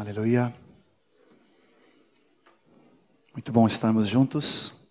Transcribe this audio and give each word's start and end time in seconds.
Aleluia. 0.00 0.50
Muito 3.34 3.52
bom 3.52 3.66
estarmos 3.66 4.08
juntos. 4.08 4.88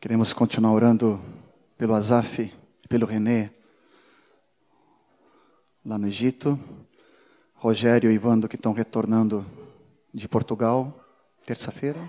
Queremos 0.00 0.32
continuar 0.32 0.72
orando 0.72 1.20
pelo 1.78 1.94
Azaf 1.94 2.52
pelo 2.88 3.06
René 3.06 3.52
lá 5.84 5.96
no 5.98 6.08
Egito. 6.08 6.58
Rogério 7.54 8.10
e 8.10 8.14
Ivando 8.14 8.48
que 8.48 8.56
estão 8.56 8.72
retornando 8.72 9.46
de 10.12 10.26
Portugal, 10.28 10.92
terça-feira, 11.46 12.00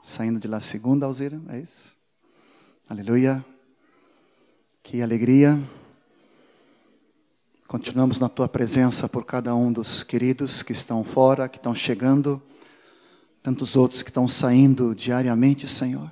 saindo 0.00 0.38
de 0.38 0.46
lá 0.46 0.60
segunda, 0.60 1.06
Alzira, 1.06 1.42
é 1.48 1.58
isso? 1.58 1.90
Aleluia. 2.88 3.44
Que 4.80 5.02
alegria. 5.02 5.58
Continuamos 7.70 8.18
na 8.18 8.28
tua 8.28 8.48
presença 8.48 9.08
por 9.08 9.24
cada 9.24 9.54
um 9.54 9.72
dos 9.72 10.02
queridos 10.02 10.60
que 10.60 10.72
estão 10.72 11.04
fora, 11.04 11.48
que 11.48 11.56
estão 11.56 11.72
chegando, 11.72 12.42
tantos 13.40 13.76
outros 13.76 14.02
que 14.02 14.10
estão 14.10 14.26
saindo 14.26 14.92
diariamente, 14.92 15.68
Senhor, 15.68 16.10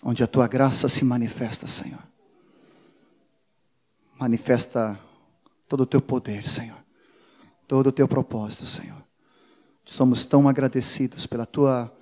onde 0.00 0.22
a 0.22 0.28
tua 0.28 0.46
graça 0.46 0.88
se 0.88 1.04
manifesta, 1.04 1.66
Senhor. 1.66 1.98
Manifesta 4.16 4.96
todo 5.68 5.80
o 5.80 5.86
teu 5.86 6.00
poder, 6.00 6.48
Senhor, 6.48 6.78
todo 7.66 7.88
o 7.88 7.92
teu 7.92 8.06
propósito, 8.06 8.64
Senhor. 8.64 9.02
Somos 9.84 10.24
tão 10.24 10.48
agradecidos 10.48 11.26
pela 11.26 11.46
tua 11.46 11.92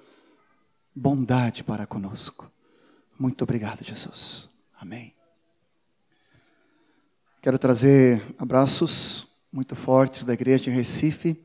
bondade 0.95 1.65
para 1.65 1.87
conosco. 1.87 2.53
Muito 3.19 3.45
obrigado, 3.45 3.83
Jesus. 3.83 4.51
Amém. 4.79 5.15
Quero 7.43 7.59
trazer 7.59 8.23
abraços 8.39 9.27
muito 9.53 9.75
fortes 9.75 10.23
da 10.23 10.33
igreja 10.33 10.71
em 10.71 10.75
Recife. 10.75 11.43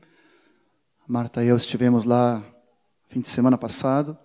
Marta 1.08 1.42
e 1.42 1.48
eu 1.48 1.56
estivemos 1.56 2.04
lá 2.04 2.40
fim 3.08 3.20
de 3.20 3.28
semana 3.28 3.58
passado, 3.58 4.16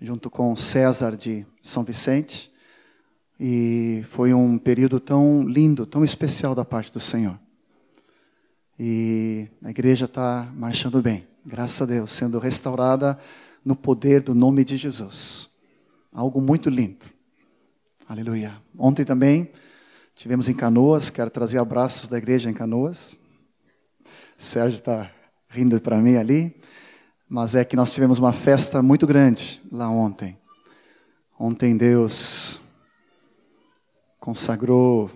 junto 0.00 0.28
com 0.28 0.56
César 0.56 1.16
de 1.16 1.46
São 1.62 1.84
Vicente, 1.84 2.50
e 3.38 4.02
foi 4.08 4.34
um 4.34 4.58
período 4.58 4.98
tão 4.98 5.44
lindo, 5.44 5.86
tão 5.86 6.02
especial 6.02 6.52
da 6.52 6.64
parte 6.64 6.92
do 6.92 6.98
Senhor. 6.98 7.38
E 8.76 9.46
a 9.62 9.70
igreja 9.70 10.06
está 10.06 10.50
marchando 10.52 11.00
bem, 11.00 11.28
graças 11.46 11.80
a 11.80 11.86
Deus, 11.86 12.10
sendo 12.10 12.40
restaurada 12.40 13.16
no 13.64 13.76
poder 13.76 14.20
do 14.20 14.34
nome 14.34 14.64
de 14.64 14.76
Jesus. 14.76 15.58
Algo 16.12 16.40
muito 16.40 16.68
lindo. 16.68 17.06
Aleluia. 18.08 18.60
Ontem 18.76 19.04
também 19.04 19.52
Tivemos 20.18 20.48
em 20.48 20.52
Canoas, 20.52 21.10
quero 21.10 21.30
trazer 21.30 21.58
abraços 21.58 22.08
da 22.08 22.18
igreja 22.18 22.50
em 22.50 22.52
Canoas. 22.52 23.16
Sérgio 24.36 24.78
está 24.78 25.08
rindo 25.48 25.80
para 25.80 25.98
mim 25.98 26.16
ali, 26.16 26.60
mas 27.28 27.54
é 27.54 27.64
que 27.64 27.76
nós 27.76 27.92
tivemos 27.92 28.18
uma 28.18 28.32
festa 28.32 28.82
muito 28.82 29.06
grande 29.06 29.62
lá 29.70 29.88
ontem. 29.88 30.36
Ontem 31.38 31.76
Deus 31.76 32.60
consagrou, 34.18 35.08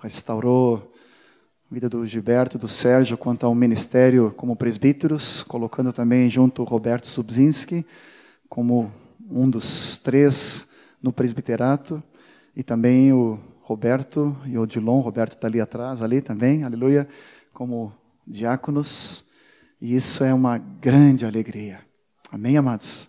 restaurou 0.00 0.92
a 1.68 1.74
vida 1.74 1.88
do 1.88 2.06
Gilberto, 2.06 2.56
do 2.56 2.68
Sérgio, 2.68 3.18
quanto 3.18 3.44
ao 3.44 3.52
ministério 3.52 4.32
como 4.36 4.54
presbíteros, 4.54 5.42
colocando 5.42 5.92
também 5.92 6.30
junto 6.30 6.62
o 6.62 6.64
Roberto 6.64 7.08
Subzinski 7.08 7.84
como 8.48 8.92
um 9.28 9.50
dos 9.50 9.98
três 9.98 10.68
no 11.02 11.12
presbiterato, 11.12 12.00
e 12.54 12.62
também 12.62 13.12
o 13.12 13.40
Roberto 13.64 14.36
e 14.44 14.58
Odilon, 14.58 15.00
Roberto 15.00 15.36
está 15.36 15.48
ali 15.48 15.58
atrás, 15.58 16.02
ali 16.02 16.20
também, 16.20 16.64
aleluia, 16.64 17.08
como 17.50 17.94
diáconos, 18.26 19.30
e 19.80 19.96
isso 19.96 20.22
é 20.22 20.34
uma 20.34 20.58
grande 20.58 21.24
alegria. 21.24 21.80
Amém, 22.30 22.58
amados? 22.58 23.08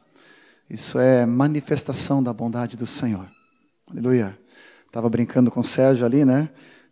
Isso 0.70 0.98
é 0.98 1.26
manifestação 1.26 2.23
da 2.23 2.32
bondade 2.32 2.77
do 2.77 2.86
Senhor. 2.86 3.30
Aleluia. 3.92 4.39
Estava 4.88 5.10
brincando 5.10 5.52
com 5.52 5.60
o 5.60 5.64
Sérgio 5.64 6.05
ali, 6.05 6.23
né? 6.23 6.49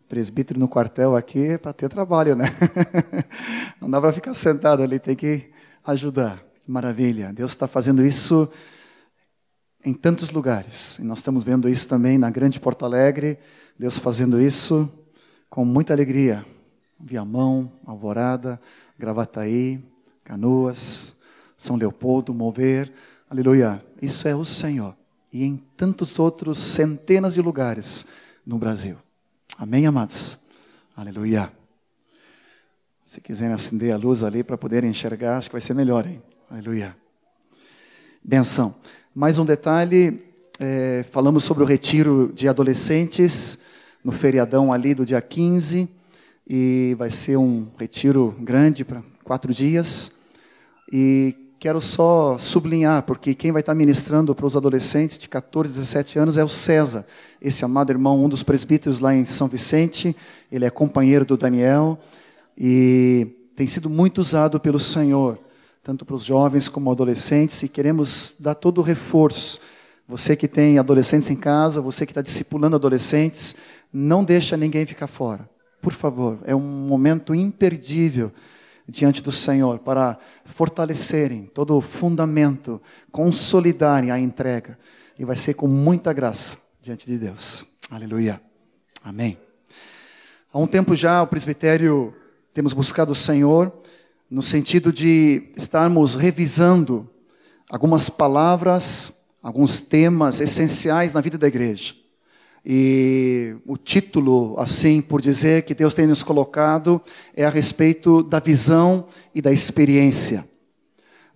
Presbítero 0.10 0.60
no 0.60 0.68
quartel 0.68 1.16
aqui 1.16 1.58
para 1.58 1.72
ter 1.72 1.88
trabalho, 1.88 2.36
né? 2.36 2.48
Não 3.80 3.90
dá 3.90 4.02
para 4.02 4.12
ficar 4.12 4.34
sentado 4.34 4.84
ali, 4.84 5.00
tem 5.00 5.16
que 5.16 5.50
ajudar. 5.86 6.44
Maravilha. 6.68 7.32
Deus 7.32 7.52
está 7.52 7.66
fazendo 7.66 8.06
isso 8.06 8.52
em 9.84 9.94
tantos 9.94 10.32
lugares. 10.32 10.98
E 11.00 11.04
nós 11.04 11.20
estamos 11.20 11.44
vendo 11.44 11.68
isso 11.68 11.88
também 11.88 12.18
na 12.18 12.30
Grande 12.30 12.60
Porto 12.60 12.86
Alegre, 12.86 13.38
Deus 13.78 13.98
fazendo 13.98 14.40
isso 14.40 14.92
com 15.50 15.66
muita 15.66 15.94
alegria. 15.94 16.46
Viamão, 17.00 17.72
Alvorada, 17.86 18.60
Gravataí, 18.98 19.84
Canoas, 20.24 21.16
São 21.58 21.76
Leopoldo, 21.76 22.34
Mover. 22.34 22.92
Aleluia. 23.30 23.84
Isso 24.02 24.28
é 24.28 24.36
o 24.36 24.46
Senhor. 24.46 24.96
E 25.32 25.44
em 25.44 25.58
tantos 25.76 26.18
outros 26.18 26.60
centenas 26.60 27.34
de 27.34 27.42
lugares 27.42 28.06
no 28.46 28.58
Brasil. 28.58 28.98
Amém, 29.58 29.86
amados? 29.86 30.38
Aleluia. 30.96 31.52
Se 33.06 33.20
quiserem 33.20 33.54
acender 33.54 33.94
a 33.94 33.98
luz 33.98 34.24
ali 34.24 34.44
para 34.44 34.58
poderem 34.58 34.90
enxergar, 34.90 35.38
acho 35.38 35.50
que 35.50 35.54
vai 35.54 35.62
ser 35.62 35.74
melhor, 35.74 36.06
hein? 36.08 36.22
Aleluia. 36.50 36.96
Benção. 38.24 38.76
Mais 39.16 39.38
um 39.38 39.46
detalhe, 39.46 40.24
é, 40.60 41.06
falamos 41.12 41.44
sobre 41.44 41.62
o 41.62 41.68
retiro 41.68 42.32
de 42.34 42.48
adolescentes 42.48 43.60
no 44.04 44.12
feriadão 44.12 44.74
ali 44.74 44.96
do 44.96 45.06
dia 45.06 45.22
15, 45.22 45.88
e 46.50 46.96
vai 46.98 47.12
ser 47.12 47.38
um 47.38 47.68
retiro 47.78 48.36
grande 48.40 48.84
para 48.84 49.04
quatro 49.24 49.54
dias. 49.54 50.14
E 50.92 51.36
quero 51.60 51.80
só 51.80 52.40
sublinhar, 52.40 53.04
porque 53.04 53.36
quem 53.36 53.52
vai 53.52 53.60
estar 53.60 53.76
ministrando 53.76 54.34
para 54.34 54.48
os 54.48 54.58
adolescentes 54.58 55.20
de 55.20 55.30
14, 55.30 55.74
17 55.74 56.18
anos 56.18 56.36
é 56.36 56.44
o 56.44 56.50
César, 56.50 57.06
esse 57.40 57.64
amado 57.64 57.92
irmão, 57.92 58.26
um 58.26 58.28
dos 58.28 58.42
presbíteros 58.42 59.00
lá 59.00 59.14
em 59.14 59.26
São 59.26 59.48
Vicente, 59.48 60.16
ele 60.52 60.66
é 60.66 60.72
companheiro 60.72 61.24
do 61.24 61.38
Daniel 61.38 62.00
e 62.58 63.28
tem 63.56 63.68
sido 63.68 63.92
muito 63.92 64.18
usado 64.18 64.60
pelo 64.60 64.80
Senhor 64.80 65.38
tanto 65.84 66.06
para 66.06 66.16
os 66.16 66.24
jovens 66.24 66.70
como 66.70 66.90
adolescentes, 66.90 67.62
e 67.62 67.68
queremos 67.68 68.36
dar 68.40 68.56
todo 68.56 68.78
o 68.78 68.82
reforço. 68.82 69.60
Você 70.08 70.36
que 70.36 70.48
tem 70.48 70.80
adolescentes 70.80 71.30
em 71.30 71.36
casa, 71.36 71.82
você 71.82 72.06
que 72.06 72.12
está 72.12 72.22
discipulando 72.22 72.78
adolescentes, 72.78 73.56
não 73.92 74.24
deixa 74.24 74.56
ninguém 74.56 74.86
ficar 74.86 75.08
fora. 75.08 75.48
Por 75.82 75.92
favor, 75.92 76.40
é 76.46 76.56
um 76.56 76.62
momento 76.62 77.36
imperdível 77.36 78.32
diante 78.88 79.22
do 79.22 79.32
Senhor 79.32 79.80
para 79.80 80.18
fortalecerem 80.46 81.44
todo 81.44 81.76
o 81.76 81.82
fundamento, 81.82 82.82
consolidarem 83.12 84.10
a 84.10 84.18
entrega. 84.18 84.80
E 85.20 85.26
vai 85.26 85.36
ser 85.36 85.54
com 85.54 85.68
muita 85.68 86.14
graça 86.14 86.58
diante 86.82 87.06
de 87.06 87.18
Deus. 87.18 87.68
Aleluia. 87.90 88.42
Amém. 89.04 89.38
Há 90.52 90.60
um 90.60 90.68
tempo 90.68 90.96
já, 90.96 91.22
o 91.22 91.28
presbitério, 91.28 92.14
temos 92.54 92.74
buscado 92.74 93.12
o 93.12 93.16
Senhor 93.16 93.74
no 94.34 94.42
sentido 94.42 94.92
de 94.92 95.44
estarmos 95.56 96.16
revisando 96.16 97.08
algumas 97.70 98.10
palavras, 98.10 99.20
alguns 99.44 99.80
temas 99.80 100.42
essenciais 100.42 101.14
na 101.14 101.22
vida 101.22 101.38
da 101.38 101.48
igreja. 101.48 101.94
E 102.66 103.56
o 103.64 103.78
título, 103.78 104.56
assim 104.58 105.02
por 105.02 105.22
dizer, 105.22 105.66
que 105.66 105.76
Deus 105.76 105.94
tem 105.94 106.08
nos 106.08 106.24
colocado 106.24 107.00
é 107.36 107.46
a 107.46 107.50
respeito 107.52 108.24
da 108.24 108.40
visão 108.40 109.06
e 109.36 109.42
da 109.42 109.52
experiência. 109.52 110.44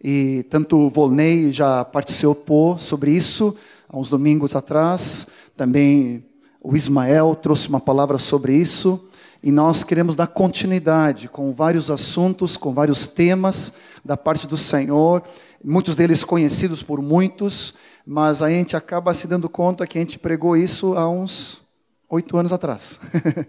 E 0.03 0.43
tanto 0.49 0.75
o 0.75 0.89
Volney 0.89 1.51
já 1.51 1.85
participou 1.85 2.79
sobre 2.79 3.11
isso 3.11 3.55
há 3.87 3.95
uns 3.95 4.09
domingos 4.09 4.55
atrás, 4.55 5.27
também 5.55 6.25
o 6.59 6.75
Ismael 6.75 7.35
trouxe 7.35 7.69
uma 7.69 7.79
palavra 7.79 8.17
sobre 8.17 8.55
isso 8.55 9.07
e 9.41 9.51
nós 9.51 9.83
queremos 9.83 10.15
dar 10.15 10.27
continuidade 10.27 11.27
com 11.27 11.53
vários 11.53 11.91
assuntos, 11.91 12.57
com 12.57 12.73
vários 12.73 13.07
temas 13.07 13.73
da 14.03 14.17
parte 14.17 14.47
do 14.47 14.57
Senhor, 14.57 15.23
muitos 15.63 15.95
deles 15.95 16.23
conhecidos 16.23 16.81
por 16.81 17.01
muitos, 17.01 17.73
mas 18.05 18.41
a 18.41 18.49
gente 18.49 18.75
acaba 18.75 19.13
se 19.13 19.27
dando 19.27 19.49
conta 19.49 19.85
que 19.85 19.97
a 19.97 20.01
gente 20.01 20.17
pregou 20.17 20.55
isso 20.55 20.95
há 20.95 21.09
uns 21.09 21.61
oito 22.09 22.37
anos 22.37 22.53
atrás. 22.53 22.99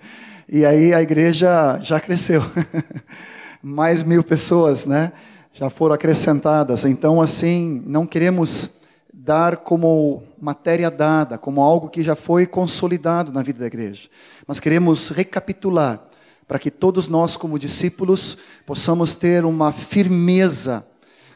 e 0.49 0.65
aí 0.65 0.93
a 0.93 1.01
igreja 1.01 1.79
já 1.81 2.01
cresceu. 2.01 2.43
Mais 3.63 4.03
mil 4.03 4.23
pessoas, 4.23 4.87
né? 4.87 5.13
Já 5.53 5.69
foram 5.71 5.95
acrescentadas. 5.95 6.85
Então, 6.85 7.21
assim, 7.21 7.83
não 7.87 8.07
queremos 8.07 8.78
dar 9.29 9.59
como 9.59 10.23
matéria 10.41 10.91
dada, 10.91 11.37
como 11.37 11.61
algo 11.61 11.91
que 11.91 12.03
já 12.03 12.17
foi 12.17 12.47
consolidado 12.47 13.31
na 13.31 13.43
vida 13.43 13.59
da 13.59 13.67
igreja. 13.67 14.09
Mas 14.47 14.59
queremos 14.59 15.11
recapitular 15.11 16.01
para 16.47 16.59
que 16.59 16.71
todos 16.71 17.09
nós, 17.09 17.37
como 17.37 17.59
discípulos, 17.59 18.39
possamos 18.65 19.15
ter 19.15 19.45
uma 19.45 19.71
firmeza 19.71 20.83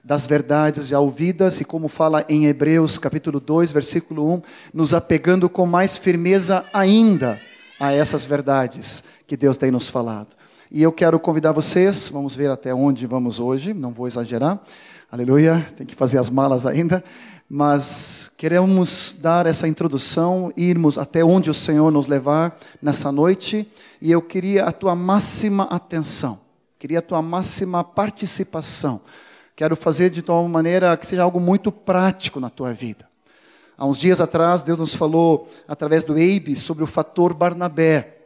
das 0.02 0.26
verdades 0.26 0.86
já 0.88 0.98
ouvidas 0.98 1.60
e 1.60 1.66
como 1.66 1.86
fala 1.86 2.24
em 2.30 2.46
Hebreus 2.46 2.96
capítulo 2.96 3.38
2, 3.38 3.70
versículo 3.72 4.36
1, 4.36 4.42
nos 4.72 4.94
apegando 4.94 5.46
com 5.50 5.66
mais 5.66 5.98
firmeza 5.98 6.64
ainda 6.72 7.38
a 7.78 7.92
essas 7.92 8.24
verdades 8.24 9.04
que 9.26 9.36
Deus 9.36 9.58
tem 9.58 9.70
nos 9.70 9.86
falado. 9.86 10.34
E 10.70 10.82
eu 10.82 10.92
quero 10.92 11.20
convidar 11.20 11.52
vocês, 11.52 12.08
vamos 12.08 12.34
ver 12.34 12.50
até 12.50 12.74
onde 12.74 13.06
vamos 13.06 13.38
hoje, 13.38 13.74
não 13.74 13.92
vou 13.92 14.06
exagerar, 14.06 14.58
aleluia, 15.10 15.66
tem 15.76 15.86
que 15.86 15.94
fazer 15.94 16.16
as 16.16 16.30
malas 16.30 16.64
ainda, 16.64 17.04
mas 17.54 18.30
queremos 18.38 19.18
dar 19.20 19.44
essa 19.44 19.68
introdução, 19.68 20.50
irmos 20.56 20.96
até 20.96 21.22
onde 21.22 21.50
o 21.50 21.54
Senhor 21.54 21.92
nos 21.92 22.06
levar 22.06 22.58
nessa 22.80 23.12
noite, 23.12 23.70
e 24.00 24.10
eu 24.10 24.22
queria 24.22 24.64
a 24.64 24.72
tua 24.72 24.96
máxima 24.96 25.64
atenção, 25.64 26.40
queria 26.78 27.00
a 27.00 27.02
tua 27.02 27.20
máxima 27.20 27.84
participação. 27.84 29.02
Quero 29.54 29.76
fazer 29.76 30.08
de 30.08 30.24
uma 30.26 30.48
maneira 30.48 30.96
que 30.96 31.06
seja 31.06 31.24
algo 31.24 31.38
muito 31.38 31.70
prático 31.70 32.40
na 32.40 32.48
tua 32.48 32.72
vida. 32.72 33.06
Há 33.76 33.84
uns 33.84 33.98
dias 33.98 34.18
atrás, 34.18 34.62
Deus 34.62 34.78
nos 34.78 34.94
falou 34.94 35.46
através 35.68 36.04
do 36.04 36.16
Eibe 36.16 36.56
sobre 36.56 36.82
o 36.82 36.86
fator 36.86 37.34
Barnabé. 37.34 38.16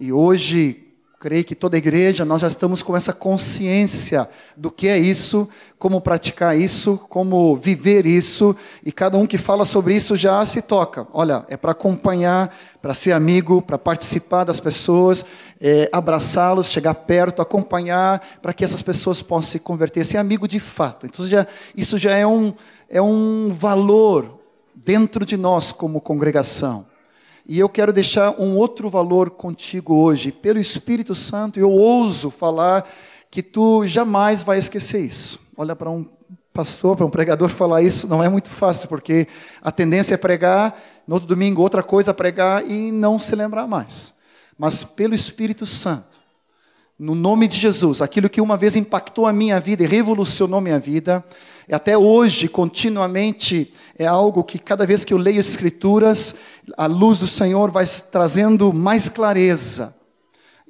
E 0.00 0.10
hoje, 0.10 0.81
creio 1.22 1.44
que 1.44 1.54
toda 1.54 1.78
igreja, 1.78 2.24
nós 2.24 2.40
já 2.40 2.48
estamos 2.48 2.82
com 2.82 2.96
essa 2.96 3.12
consciência 3.12 4.28
do 4.56 4.72
que 4.72 4.88
é 4.88 4.98
isso, 4.98 5.48
como 5.78 6.00
praticar 6.00 6.58
isso, 6.58 6.98
como 7.08 7.56
viver 7.56 8.06
isso, 8.06 8.56
e 8.84 8.90
cada 8.90 9.16
um 9.16 9.24
que 9.24 9.38
fala 9.38 9.64
sobre 9.64 9.94
isso 9.94 10.16
já 10.16 10.44
se 10.44 10.60
toca. 10.60 11.06
Olha, 11.12 11.46
é 11.48 11.56
para 11.56 11.70
acompanhar, 11.70 12.52
para 12.82 12.92
ser 12.92 13.12
amigo, 13.12 13.62
para 13.62 13.78
participar 13.78 14.42
das 14.42 14.58
pessoas, 14.58 15.24
é, 15.60 15.88
abraçá-los, 15.92 16.66
chegar 16.66 16.94
perto, 16.94 17.40
acompanhar, 17.40 18.20
para 18.42 18.52
que 18.52 18.64
essas 18.64 18.82
pessoas 18.82 19.22
possam 19.22 19.52
se 19.52 19.58
converter, 19.60 20.04
ser 20.04 20.16
amigo 20.16 20.48
de 20.48 20.58
fato. 20.58 21.06
Então, 21.06 21.24
já, 21.24 21.46
isso 21.76 21.98
já 21.98 22.16
é 22.16 22.26
um, 22.26 22.52
é 22.90 23.00
um 23.00 23.52
valor 23.52 24.40
dentro 24.74 25.24
de 25.24 25.36
nós 25.36 25.70
como 25.70 26.00
congregação. 26.00 26.84
E 27.46 27.58
eu 27.58 27.68
quero 27.68 27.92
deixar 27.92 28.40
um 28.40 28.56
outro 28.56 28.88
valor 28.88 29.30
contigo 29.30 29.94
hoje. 29.94 30.30
Pelo 30.30 30.58
Espírito 30.58 31.14
Santo, 31.14 31.58
eu 31.58 31.70
ouso 31.70 32.30
falar 32.30 32.88
que 33.30 33.42
tu 33.42 33.86
jamais 33.86 34.42
vai 34.42 34.58
esquecer 34.58 35.00
isso. 35.00 35.40
Olha 35.56 35.74
para 35.74 35.90
um 35.90 36.06
pastor, 36.52 36.96
para 36.96 37.06
um 37.06 37.10
pregador 37.10 37.48
falar 37.48 37.82
isso, 37.82 38.06
não 38.06 38.22
é 38.22 38.28
muito 38.28 38.50
fácil, 38.50 38.88
porque 38.88 39.26
a 39.62 39.72
tendência 39.72 40.14
é 40.14 40.18
pregar, 40.18 40.78
no 41.06 41.14
outro 41.14 41.28
domingo 41.28 41.62
outra 41.62 41.82
coisa 41.82 42.12
pregar 42.12 42.64
e 42.70 42.92
não 42.92 43.18
se 43.18 43.34
lembrar 43.34 43.66
mais. 43.66 44.14
Mas 44.58 44.84
pelo 44.84 45.14
Espírito 45.14 45.66
Santo, 45.66 46.21
no 47.02 47.16
nome 47.16 47.48
de 47.48 47.56
Jesus, 47.56 48.00
aquilo 48.00 48.30
que 48.30 48.40
uma 48.40 48.56
vez 48.56 48.76
impactou 48.76 49.26
a 49.26 49.32
minha 49.32 49.58
vida 49.58 49.82
e 49.82 49.88
revolucionou 49.88 50.60
minha 50.60 50.78
vida, 50.78 51.24
e 51.68 51.74
até 51.74 51.98
hoje, 51.98 52.46
continuamente, 52.46 53.74
é 53.98 54.06
algo 54.06 54.44
que 54.44 54.56
cada 54.56 54.86
vez 54.86 55.04
que 55.04 55.12
eu 55.12 55.18
leio 55.18 55.40
as 55.40 55.48
Escrituras, 55.48 56.36
a 56.76 56.86
luz 56.86 57.18
do 57.18 57.26
Senhor 57.26 57.72
vai 57.72 57.84
trazendo 58.12 58.72
mais 58.72 59.08
clareza. 59.08 59.96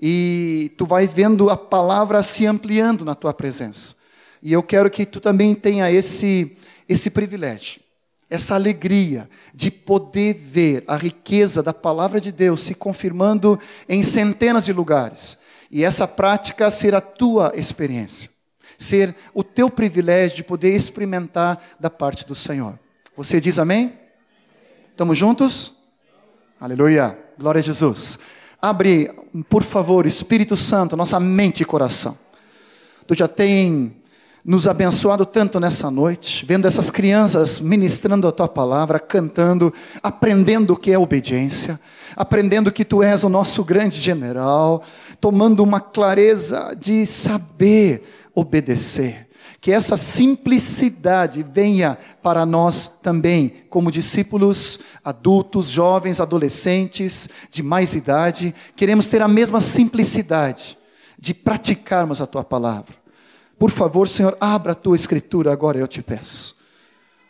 E 0.00 0.72
tu 0.78 0.86
vais 0.86 1.12
vendo 1.12 1.50
a 1.50 1.56
palavra 1.56 2.22
se 2.22 2.46
ampliando 2.46 3.04
na 3.04 3.14
tua 3.14 3.34
presença. 3.34 3.96
E 4.42 4.54
eu 4.54 4.62
quero 4.62 4.88
que 4.88 5.04
tu 5.04 5.20
também 5.20 5.54
tenha 5.54 5.92
esse, 5.92 6.56
esse 6.88 7.10
privilégio, 7.10 7.82
essa 8.30 8.54
alegria 8.54 9.28
de 9.54 9.70
poder 9.70 10.32
ver 10.32 10.82
a 10.86 10.96
riqueza 10.96 11.62
da 11.62 11.74
palavra 11.74 12.18
de 12.18 12.32
Deus 12.32 12.62
se 12.62 12.74
confirmando 12.74 13.60
em 13.86 14.02
centenas 14.02 14.64
de 14.64 14.72
lugares. 14.72 15.41
E 15.72 15.82
essa 15.82 16.06
prática 16.06 16.70
ser 16.70 16.94
a 16.94 17.00
tua 17.00 17.52
experiência 17.56 18.30
ser 18.82 19.14
o 19.32 19.42
teu 19.42 19.70
privilégio 19.70 20.38
de 20.38 20.44
poder 20.44 20.74
experimentar 20.74 21.62
da 21.78 21.88
parte 21.88 22.26
do 22.26 22.34
Senhor. 22.34 22.78
Você 23.16 23.40
diz 23.40 23.58
amém? 23.58 23.98
Estamos 24.90 25.16
juntos? 25.16 25.78
Aleluia. 26.60 27.18
Glória 27.38 27.60
a 27.60 27.62
Jesus. 27.62 28.18
Abre, 28.60 29.10
por 29.48 29.62
favor, 29.62 30.06
Espírito 30.06 30.56
Santo, 30.56 30.96
nossa 30.96 31.18
mente 31.18 31.62
e 31.62 31.66
coração. 31.66 32.16
Tu 33.06 33.14
já 33.14 33.26
tem 33.26 33.96
nos 34.44 34.66
abençoado 34.66 35.24
tanto 35.24 35.60
nessa 35.60 35.88
noite, 35.90 36.44
vendo 36.44 36.66
essas 36.66 36.90
crianças 36.90 37.60
ministrando 37.60 38.26
a 38.26 38.32
tua 38.32 38.48
palavra, 38.48 38.98
cantando, 38.98 39.72
aprendendo 40.02 40.72
o 40.72 40.76
que 40.76 40.90
é 40.90 40.98
obediência, 40.98 41.78
aprendendo 42.16 42.72
que 42.72 42.84
tu 42.84 43.02
és 43.02 43.22
o 43.22 43.28
nosso 43.28 43.62
grande 43.62 44.00
general, 44.00 44.82
tomando 45.22 45.62
uma 45.62 45.78
clareza 45.78 46.76
de 46.76 47.06
saber 47.06 48.02
obedecer. 48.34 49.28
Que 49.60 49.70
essa 49.70 49.96
simplicidade 49.96 51.44
venha 51.44 51.96
para 52.20 52.44
nós 52.44 52.98
também, 53.00 53.62
como 53.70 53.92
discípulos, 53.92 54.80
adultos, 55.04 55.68
jovens, 55.68 56.20
adolescentes, 56.20 57.28
de 57.48 57.62
mais 57.62 57.94
idade. 57.94 58.52
Queremos 58.74 59.06
ter 59.06 59.22
a 59.22 59.28
mesma 59.28 59.60
simplicidade 59.60 60.76
de 61.16 61.32
praticarmos 61.32 62.20
a 62.20 62.26
tua 62.26 62.42
palavra. 62.42 62.96
Por 63.56 63.70
favor, 63.70 64.08
Senhor, 64.08 64.36
abra 64.40 64.72
a 64.72 64.74
tua 64.74 64.96
escritura 64.96 65.52
agora, 65.52 65.78
eu 65.78 65.86
te 65.86 66.02
peço. 66.02 66.56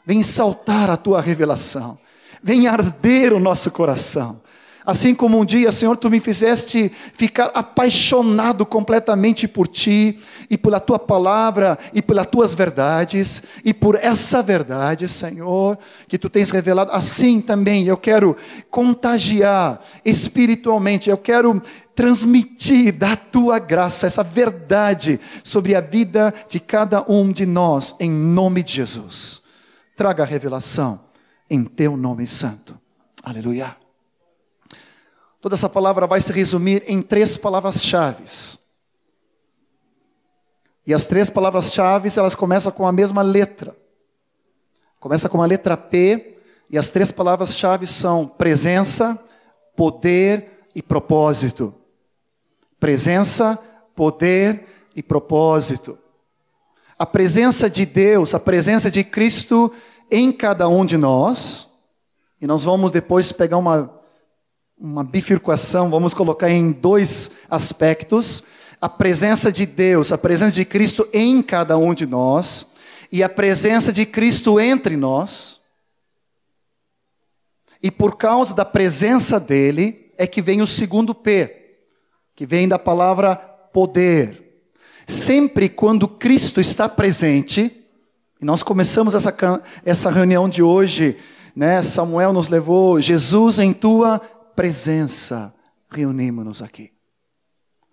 Vem 0.06 0.22
saltar 0.22 0.88
a 0.88 0.96
tua 0.96 1.20
revelação. 1.20 1.98
Vem 2.42 2.66
arder 2.66 3.34
o 3.34 3.38
nosso 3.38 3.70
coração. 3.70 4.40
Assim 4.84 5.14
como 5.14 5.38
um 5.38 5.44
dia, 5.44 5.70
Senhor, 5.70 5.96
tu 5.96 6.10
me 6.10 6.18
fizeste 6.18 6.90
ficar 7.14 7.52
apaixonado 7.54 8.66
completamente 8.66 9.46
por 9.46 9.68
ti 9.68 10.18
e 10.50 10.58
pela 10.58 10.80
tua 10.80 10.98
palavra 10.98 11.78
e 11.92 12.02
pelas 12.02 12.26
tuas 12.26 12.54
verdades 12.54 13.42
e 13.64 13.72
por 13.72 13.94
essa 13.94 14.42
verdade, 14.42 15.08
Senhor, 15.08 15.78
que 16.08 16.18
tu 16.18 16.28
tens 16.28 16.50
revelado, 16.50 16.90
assim 16.92 17.40
também 17.40 17.86
eu 17.86 17.96
quero 17.96 18.36
contagiar 18.70 19.80
espiritualmente, 20.04 21.08
eu 21.08 21.18
quero 21.18 21.62
transmitir 21.94 22.92
da 22.92 23.14
tua 23.14 23.58
graça 23.58 24.06
essa 24.06 24.24
verdade 24.24 25.20
sobre 25.44 25.74
a 25.74 25.80
vida 25.80 26.34
de 26.48 26.58
cada 26.58 27.04
um 27.08 27.30
de 27.30 27.46
nós, 27.46 27.94
em 28.00 28.10
nome 28.10 28.62
de 28.62 28.74
Jesus. 28.74 29.42
Traga 29.94 30.24
a 30.24 30.26
revelação 30.26 31.00
em 31.48 31.64
teu 31.64 31.96
nome 31.96 32.26
santo. 32.26 32.76
Aleluia. 33.22 33.81
Toda 35.42 35.56
essa 35.56 35.68
palavra 35.68 36.06
vai 36.06 36.20
se 36.20 36.32
resumir 36.32 36.84
em 36.86 37.02
três 37.02 37.36
palavras-chave. 37.36 38.22
E 40.86 40.94
as 40.94 41.04
três 41.04 41.28
palavras-chave, 41.28 42.08
elas 42.16 42.36
começam 42.36 42.70
com 42.70 42.86
a 42.86 42.92
mesma 42.92 43.22
letra. 43.22 43.76
Começa 45.00 45.28
com 45.28 45.42
a 45.42 45.46
letra 45.46 45.76
P, 45.76 46.38
e 46.70 46.78
as 46.78 46.90
três 46.90 47.10
palavras-chave 47.10 47.88
são 47.88 48.24
presença, 48.24 49.18
poder 49.74 50.68
e 50.76 50.80
propósito. 50.80 51.74
Presença, 52.78 53.58
poder 53.96 54.64
e 54.94 55.02
propósito. 55.02 55.98
A 56.96 57.04
presença 57.04 57.68
de 57.68 57.84
Deus, 57.84 58.32
a 58.32 58.38
presença 58.38 58.88
de 58.88 59.02
Cristo 59.02 59.72
em 60.08 60.30
cada 60.30 60.68
um 60.68 60.86
de 60.86 60.96
nós, 60.96 61.68
e 62.40 62.46
nós 62.46 62.62
vamos 62.62 62.92
depois 62.92 63.32
pegar 63.32 63.56
uma 63.56 64.01
uma 64.82 65.04
bifurcação, 65.04 65.88
vamos 65.88 66.12
colocar 66.12 66.50
em 66.50 66.72
dois 66.72 67.30
aspectos: 67.48 68.42
a 68.80 68.88
presença 68.88 69.52
de 69.52 69.64
Deus, 69.64 70.10
a 70.10 70.18
presença 70.18 70.50
de 70.50 70.64
Cristo 70.64 71.08
em 71.12 71.40
cada 71.40 71.78
um 71.78 71.94
de 71.94 72.04
nós 72.04 72.72
e 73.10 73.22
a 73.22 73.28
presença 73.28 73.92
de 73.92 74.04
Cristo 74.04 74.58
entre 74.58 74.96
nós. 74.96 75.60
E 77.80 77.90
por 77.92 78.16
causa 78.16 78.54
da 78.54 78.64
presença 78.64 79.38
dele 79.38 80.12
é 80.18 80.26
que 80.26 80.42
vem 80.42 80.60
o 80.60 80.66
segundo 80.66 81.14
P, 81.14 81.76
que 82.34 82.44
vem 82.44 82.66
da 82.66 82.78
palavra 82.78 83.36
poder. 83.36 84.40
Sempre 85.06 85.68
quando 85.68 86.08
Cristo 86.08 86.60
está 86.60 86.88
presente, 86.88 87.84
e 88.40 88.44
nós 88.44 88.64
começamos 88.64 89.14
essa, 89.14 89.32
essa 89.84 90.10
reunião 90.10 90.48
de 90.48 90.62
hoje, 90.62 91.16
né? 91.54 91.82
Samuel 91.82 92.32
nos 92.32 92.48
levou, 92.48 93.00
Jesus 93.00 93.58
em 93.60 93.72
tua 93.72 94.20
presença 94.62 95.52
reunimos-nos 95.90 96.62
aqui. 96.62 96.92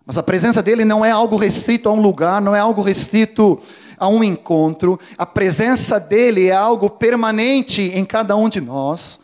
Mas 0.05 0.19
a 0.19 0.23
presença 0.23 0.61
dele 0.61 0.85
não 0.85 1.03
é 1.03 1.09
algo 1.09 1.35
restrito 1.35 1.89
a 1.89 1.91
um 1.91 1.99
lugar, 1.99 2.39
não 2.39 2.55
é 2.55 2.59
algo 2.59 2.83
restrito 2.83 3.59
a 3.97 4.07
um 4.07 4.23
encontro. 4.23 4.99
A 5.17 5.25
presença 5.25 5.99
dele 5.99 6.45
é 6.45 6.53
algo 6.53 6.88
permanente 6.88 7.81
em 7.81 8.05
cada 8.05 8.35
um 8.35 8.47
de 8.47 8.61
nós 8.61 9.19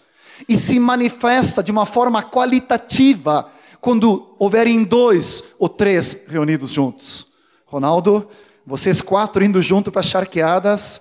e 0.49 0.57
se 0.57 0.79
manifesta 0.79 1.61
de 1.61 1.71
uma 1.71 1.85
forma 1.85 2.23
qualitativa 2.23 3.47
quando 3.79 4.35
houverem 4.39 4.83
dois 4.83 5.43
ou 5.59 5.69
três 5.69 6.23
reunidos 6.27 6.71
juntos. 6.71 7.27
Ronaldo, 7.67 8.27
vocês 8.65 9.03
quatro 9.03 9.45
indo 9.45 9.61
junto 9.61 9.91
para 9.91 10.01
charqueadas, 10.01 10.99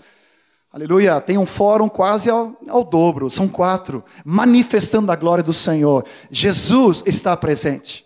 Aleluia, 0.75 1.21
tem 1.21 1.39
um 1.39 1.47
fórum 1.47 1.89
quase 1.89 2.29
ao, 2.29 2.61
ao, 2.69 2.83
dobro, 2.83 3.31
são 3.31 3.47
quatro, 3.47 4.05
manifestando 4.25 5.13
a 5.13 5.15
glória 5.15 5.45
do 5.45 5.53
Senhor. 5.53 6.05
Jesus 6.29 7.01
está 7.07 7.37
presente. 7.37 8.05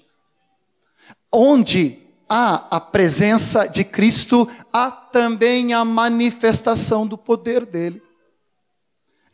Onde 1.33 1.99
há 2.29 2.67
a 2.71 2.79
presença 2.79 3.67
de 3.67 3.85
Cristo, 3.85 4.47
há 4.71 4.91
também 4.91 5.73
a 5.73 5.83
manifestação 5.83 7.07
do 7.07 7.17
poder 7.17 7.65
dele. 7.65 8.03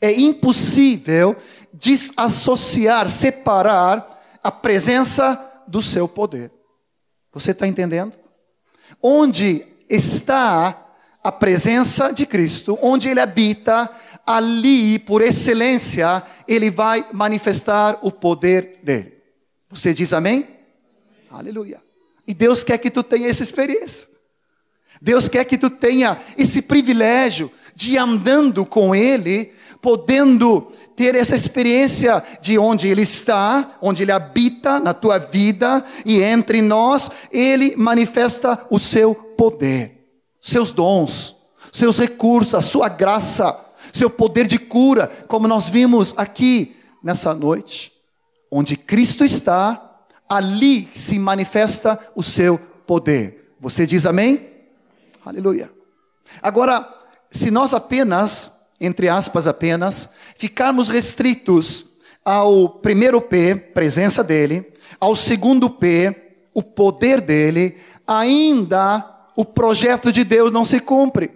É 0.00 0.12
impossível 0.12 1.36
desassociar, 1.72 3.10
separar 3.10 4.22
a 4.44 4.52
presença 4.52 5.64
do 5.66 5.82
seu 5.82 6.06
poder. 6.06 6.52
Você 7.32 7.50
está 7.50 7.66
entendendo? 7.66 8.16
Onde 9.02 9.66
está 9.90 10.83
a 11.24 11.32
presença 11.32 12.12
de 12.12 12.26
Cristo, 12.26 12.78
onde 12.82 13.08
Ele 13.08 13.18
habita, 13.18 13.90
ali, 14.26 14.98
por 14.98 15.22
excelência, 15.22 16.22
Ele 16.46 16.70
vai 16.70 17.06
manifestar 17.12 17.98
o 18.02 18.12
poder 18.12 18.80
dele. 18.82 19.14
Você 19.70 19.94
diz 19.94 20.12
amém? 20.12 20.46
Aleluia. 21.30 21.82
E 22.26 22.34
Deus 22.34 22.62
quer 22.62 22.78
que 22.78 22.90
tu 22.90 23.02
tenha 23.02 23.28
essa 23.28 23.42
experiência. 23.42 24.06
Deus 25.00 25.28
quer 25.28 25.44
que 25.44 25.58
tu 25.58 25.68
tenha 25.68 26.18
esse 26.36 26.62
privilégio 26.62 27.50
de 27.74 27.98
andando 27.98 28.64
com 28.64 28.94
Ele, 28.94 29.52
podendo 29.82 30.72
ter 30.96 31.14
essa 31.14 31.34
experiência 31.34 32.22
de 32.40 32.56
onde 32.58 32.88
Ele 32.88 33.02
está, 33.02 33.76
onde 33.82 34.02
Ele 34.02 34.12
habita 34.12 34.78
na 34.78 34.94
tua 34.94 35.18
vida 35.18 35.84
e 36.06 36.22
entre 36.22 36.62
nós, 36.62 37.10
Ele 37.30 37.74
manifesta 37.76 38.64
o 38.70 38.78
seu 38.78 39.14
poder, 39.14 39.93
seus 40.44 40.70
dons, 40.70 41.36
seus 41.72 41.98
recursos, 41.98 42.54
a 42.54 42.60
sua 42.60 42.88
graça, 42.88 43.58
seu 43.92 44.10
poder 44.10 44.46
de 44.46 44.58
cura, 44.58 45.06
como 45.26 45.48
nós 45.48 45.68
vimos 45.68 46.12
aqui 46.16 46.76
nessa 47.02 47.34
noite. 47.34 47.92
Onde 48.50 48.76
Cristo 48.76 49.24
está, 49.24 50.02
ali 50.28 50.88
se 50.94 51.18
manifesta 51.18 51.98
o 52.14 52.22
seu 52.22 52.58
poder. 52.86 53.54
Você 53.58 53.86
diz 53.86 54.04
amém? 54.04 54.50
Aleluia. 55.24 55.72
Agora, 56.42 56.86
se 57.30 57.50
nós 57.50 57.72
apenas 57.72 58.52
entre 58.80 59.08
aspas 59.08 59.46
apenas, 59.46 60.10
ficarmos 60.36 60.88
restritos 60.88 61.86
ao 62.24 62.68
primeiro 62.68 63.20
P, 63.20 63.54
presença 63.54 64.22
dele, 64.22 64.72
ao 65.00 65.14
segundo 65.14 65.70
P, 65.70 66.36
o 66.52 66.62
poder 66.62 67.20
dele, 67.20 67.76
ainda 68.06 69.13
o 69.36 69.44
projeto 69.44 70.12
de 70.12 70.24
Deus 70.24 70.52
não 70.52 70.64
se 70.64 70.80
cumpre. 70.80 71.30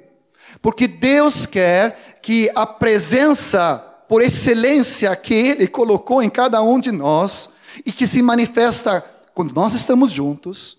Porque 0.63 0.89
Deus 0.89 1.47
quer 1.47 2.19
que 2.23 2.51
a 2.55 2.67
presença 2.67 3.85
por 4.09 4.23
excelência 4.23 5.15
que 5.15 5.35
ele 5.35 5.69
colocou 5.69 6.23
em 6.23 6.31
cada 6.31 6.63
um 6.63 6.81
de 6.81 6.91
nós 6.91 7.51
e 7.85 7.93
que 7.93 8.07
se 8.07 8.23
manifesta 8.23 9.05
quando 9.35 9.55
nós 9.55 9.75
estamos 9.75 10.11
juntos, 10.11 10.79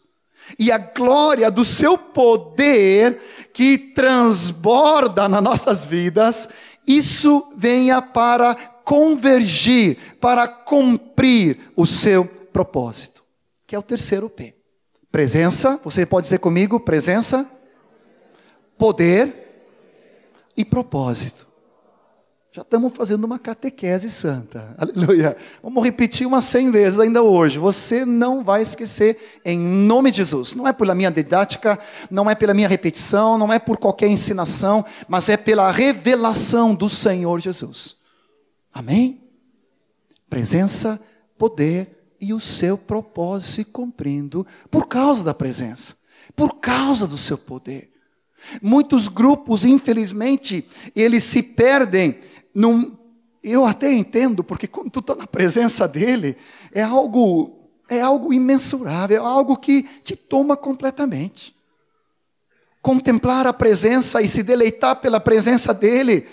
e 0.57 0.71
a 0.71 0.77
glória 0.77 1.49
do 1.49 1.63
seu 1.63 1.97
poder 1.97 3.21
que 3.53 3.77
transborda 3.77 5.29
nas 5.29 5.41
nossas 5.41 5.85
vidas, 5.85 6.49
isso 6.85 7.53
venha 7.55 8.01
para 8.01 8.55
convergir, 8.83 10.17
para 10.19 10.47
cumprir 10.47 11.71
o 11.75 11.85
seu 11.85 12.25
propósito, 12.25 13.23
que 13.65 13.75
é 13.75 13.79
o 13.79 13.83
terceiro 13.83 14.29
P. 14.29 14.58
Presença, 15.11 15.79
você 15.83 16.05
pode 16.05 16.25
dizer 16.25 16.37
comigo, 16.37 16.79
presença, 16.79 17.49
poder 18.77 19.33
e 20.55 20.63
propósito. 20.63 21.49
Já 22.51 22.63
estamos 22.63 22.93
fazendo 22.95 23.23
uma 23.25 23.37
catequese 23.37 24.09
santa. 24.09 24.73
Aleluia. 24.77 25.37
Vamos 25.61 25.83
repetir 25.83 26.27
umas 26.27 26.45
cem 26.45 26.71
vezes 26.71 26.99
ainda 26.99 27.21
hoje. 27.21 27.59
Você 27.59 28.03
não 28.05 28.43
vai 28.43 28.61
esquecer 28.61 29.39
em 29.45 29.57
nome 29.57 30.11
de 30.11 30.17
Jesus. 30.17 30.55
Não 30.55 30.67
é 30.67 30.73
pela 30.73 30.95
minha 30.95 31.11
didática, 31.11 31.79
não 32.09 32.29
é 32.29 32.33
pela 32.33 32.53
minha 32.53 32.67
repetição, 32.67 33.37
não 33.37 33.53
é 33.53 33.59
por 33.59 33.77
qualquer 33.77 34.07
ensinação, 34.07 34.83
mas 35.07 35.29
é 35.29 35.37
pela 35.37 35.71
revelação 35.71 36.73
do 36.73 36.89
Senhor 36.89 37.39
Jesus. 37.39 37.97
Amém? 38.73 39.23
Presença, 40.27 40.99
poder 41.37 41.98
e 42.19 42.33
o 42.33 42.39
seu 42.39 42.77
propósito 42.77 43.51
se 43.51 43.65
cumprindo 43.65 44.45
por 44.69 44.87
causa 44.87 45.23
da 45.23 45.33
presença, 45.33 45.95
por 46.35 46.59
causa 46.59 47.07
do 47.07 47.17
seu 47.17 47.37
poder. 47.37 47.91
Muitos 48.61 49.07
grupos, 49.07 49.65
infelizmente, 49.65 50.67
eles 50.95 51.23
se 51.23 51.43
perdem 51.43 52.19
num, 52.53 52.97
eu 53.43 53.65
até 53.65 53.91
entendo, 53.91 54.43
porque 54.43 54.67
quando 54.67 54.89
tu 54.89 54.99
está 54.99 55.15
na 55.15 55.27
presença 55.27 55.87
dele, 55.87 56.35
é 56.71 56.81
algo, 56.81 57.69
é 57.89 58.01
algo 58.01 58.33
imensurável, 58.33 59.23
é 59.23 59.25
algo 59.25 59.57
que 59.57 59.83
te 60.03 60.15
toma 60.15 60.57
completamente. 60.57 61.55
Contemplar 62.81 63.45
a 63.45 63.53
presença 63.53 64.21
e 64.21 64.29
se 64.29 64.41
deleitar 64.41 65.01
pela 65.01 65.19
presença 65.19 65.73
dele, 65.73 66.27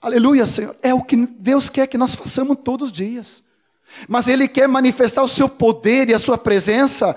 aleluia, 0.00 0.46
Senhor, 0.46 0.74
é 0.82 0.92
o 0.94 1.02
que 1.02 1.16
Deus 1.16 1.68
quer 1.68 1.86
que 1.86 1.98
nós 1.98 2.14
façamos 2.14 2.58
todos 2.64 2.86
os 2.90 2.92
dias. 2.92 3.44
Mas 4.08 4.28
Ele 4.28 4.48
quer 4.48 4.68
manifestar 4.68 5.22
o 5.22 5.28
seu 5.28 5.48
poder 5.48 6.08
e 6.08 6.14
a 6.14 6.18
sua 6.18 6.36
presença, 6.36 7.16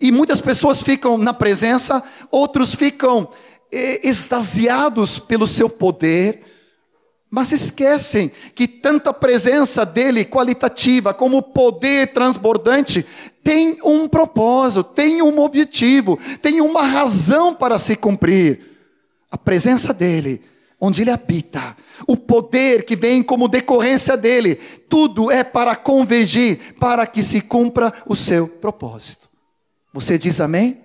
e 0.00 0.10
muitas 0.10 0.40
pessoas 0.40 0.80
ficam 0.80 1.18
na 1.18 1.34
presença, 1.34 2.02
outros 2.30 2.74
ficam 2.74 3.28
eh, 3.70 4.08
extasiados 4.08 5.18
pelo 5.18 5.46
seu 5.46 5.68
poder, 5.68 6.42
mas 7.30 7.52
esquecem 7.52 8.32
que 8.54 8.66
tanto 8.66 9.08
a 9.08 9.12
presença 9.12 9.86
dele 9.86 10.24
qualitativa 10.24 11.14
como 11.14 11.38
o 11.38 11.42
poder 11.42 12.12
transbordante 12.12 13.06
tem 13.44 13.78
um 13.84 14.08
propósito, 14.08 14.82
tem 14.82 15.22
um 15.22 15.38
objetivo, 15.38 16.18
tem 16.42 16.60
uma 16.60 16.82
razão 16.82 17.54
para 17.54 17.78
se 17.78 17.94
cumprir. 17.94 18.68
A 19.30 19.38
presença 19.38 19.94
dele, 19.94 20.42
onde 20.80 21.02
ele 21.02 21.10
habita, 21.10 21.76
o 22.06 22.16
poder 22.16 22.84
que 22.84 22.96
vem 22.96 23.22
como 23.22 23.48
decorrência 23.48 24.16
dele, 24.16 24.56
tudo 24.88 25.30
é 25.30 25.44
para 25.44 25.76
convergir, 25.76 26.74
para 26.80 27.06
que 27.06 27.22
se 27.22 27.40
cumpra 27.40 27.92
o 28.06 28.16
seu 28.16 28.48
propósito. 28.48 29.28
Você 29.92 30.16
diz 30.16 30.40
amém? 30.40 30.80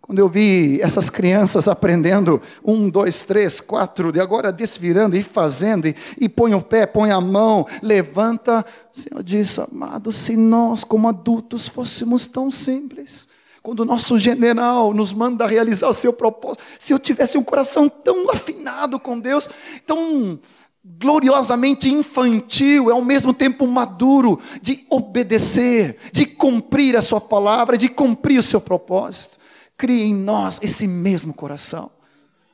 Quando 0.00 0.20
eu 0.20 0.28
vi 0.28 0.80
essas 0.80 1.10
crianças 1.10 1.66
aprendendo 1.66 2.40
um, 2.64 2.88
dois, 2.88 3.24
três, 3.24 3.60
quatro, 3.60 4.12
de 4.12 4.20
agora 4.20 4.52
desvirando 4.52 5.16
e 5.16 5.22
fazendo, 5.24 5.88
e, 5.88 5.96
e 6.16 6.28
põe 6.28 6.54
o 6.54 6.62
pé, 6.62 6.86
põe 6.86 7.10
a 7.10 7.20
mão, 7.20 7.66
levanta. 7.82 8.64
O 8.94 9.00
Senhor 9.00 9.20
disse, 9.24 9.60
amado, 9.60 10.12
se 10.12 10.36
nós 10.36 10.84
como 10.84 11.08
adultos 11.08 11.66
fôssemos 11.66 12.28
tão 12.28 12.52
simples, 12.52 13.26
quando 13.66 13.80
o 13.80 13.84
nosso 13.84 14.16
general 14.16 14.94
nos 14.94 15.12
manda 15.12 15.44
realizar 15.44 15.88
o 15.88 15.92
seu 15.92 16.12
propósito, 16.12 16.62
se 16.78 16.92
eu 16.92 17.00
tivesse 17.00 17.36
um 17.36 17.42
coração 17.42 17.88
tão 17.88 18.30
afinado 18.30 18.96
com 18.96 19.18
Deus, 19.18 19.50
tão 19.84 20.38
gloriosamente 20.84 21.92
infantil, 21.92 22.90
é 22.90 22.92
ao 22.92 23.02
mesmo 23.02 23.34
tempo 23.34 23.66
maduro, 23.66 24.38
de 24.62 24.86
obedecer, 24.88 25.96
de 26.12 26.26
cumprir 26.26 26.96
a 26.96 27.02
sua 27.02 27.20
palavra, 27.20 27.76
de 27.76 27.88
cumprir 27.88 28.38
o 28.38 28.42
seu 28.42 28.60
propósito 28.60 29.36
crie 29.76 30.04
em 30.04 30.14
nós 30.14 30.60
esse 30.62 30.86
mesmo 30.86 31.34
coração. 31.34 31.90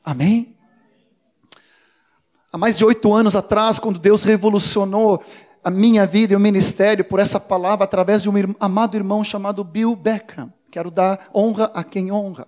Amém? 0.03 0.55
Há 2.51 2.57
mais 2.57 2.75
de 2.75 2.83
oito 2.83 3.13
anos 3.13 3.35
atrás, 3.35 3.77
quando 3.77 3.99
Deus 3.99 4.23
revolucionou 4.23 5.23
a 5.63 5.69
minha 5.69 6.07
vida 6.07 6.33
e 6.33 6.35
o 6.35 6.39
ministério 6.39 7.05
por 7.05 7.19
essa 7.19 7.39
palavra 7.39 7.83
através 7.83 8.23
de 8.23 8.31
um 8.31 8.33
amado 8.59 8.97
irmão 8.97 9.23
chamado 9.23 9.63
Bill 9.63 9.95
Beckham. 9.95 10.51
Quero 10.73 10.89
dar 10.89 11.29
honra 11.35 11.69
a 11.71 11.83
quem 11.83 12.11
honra. 12.11 12.47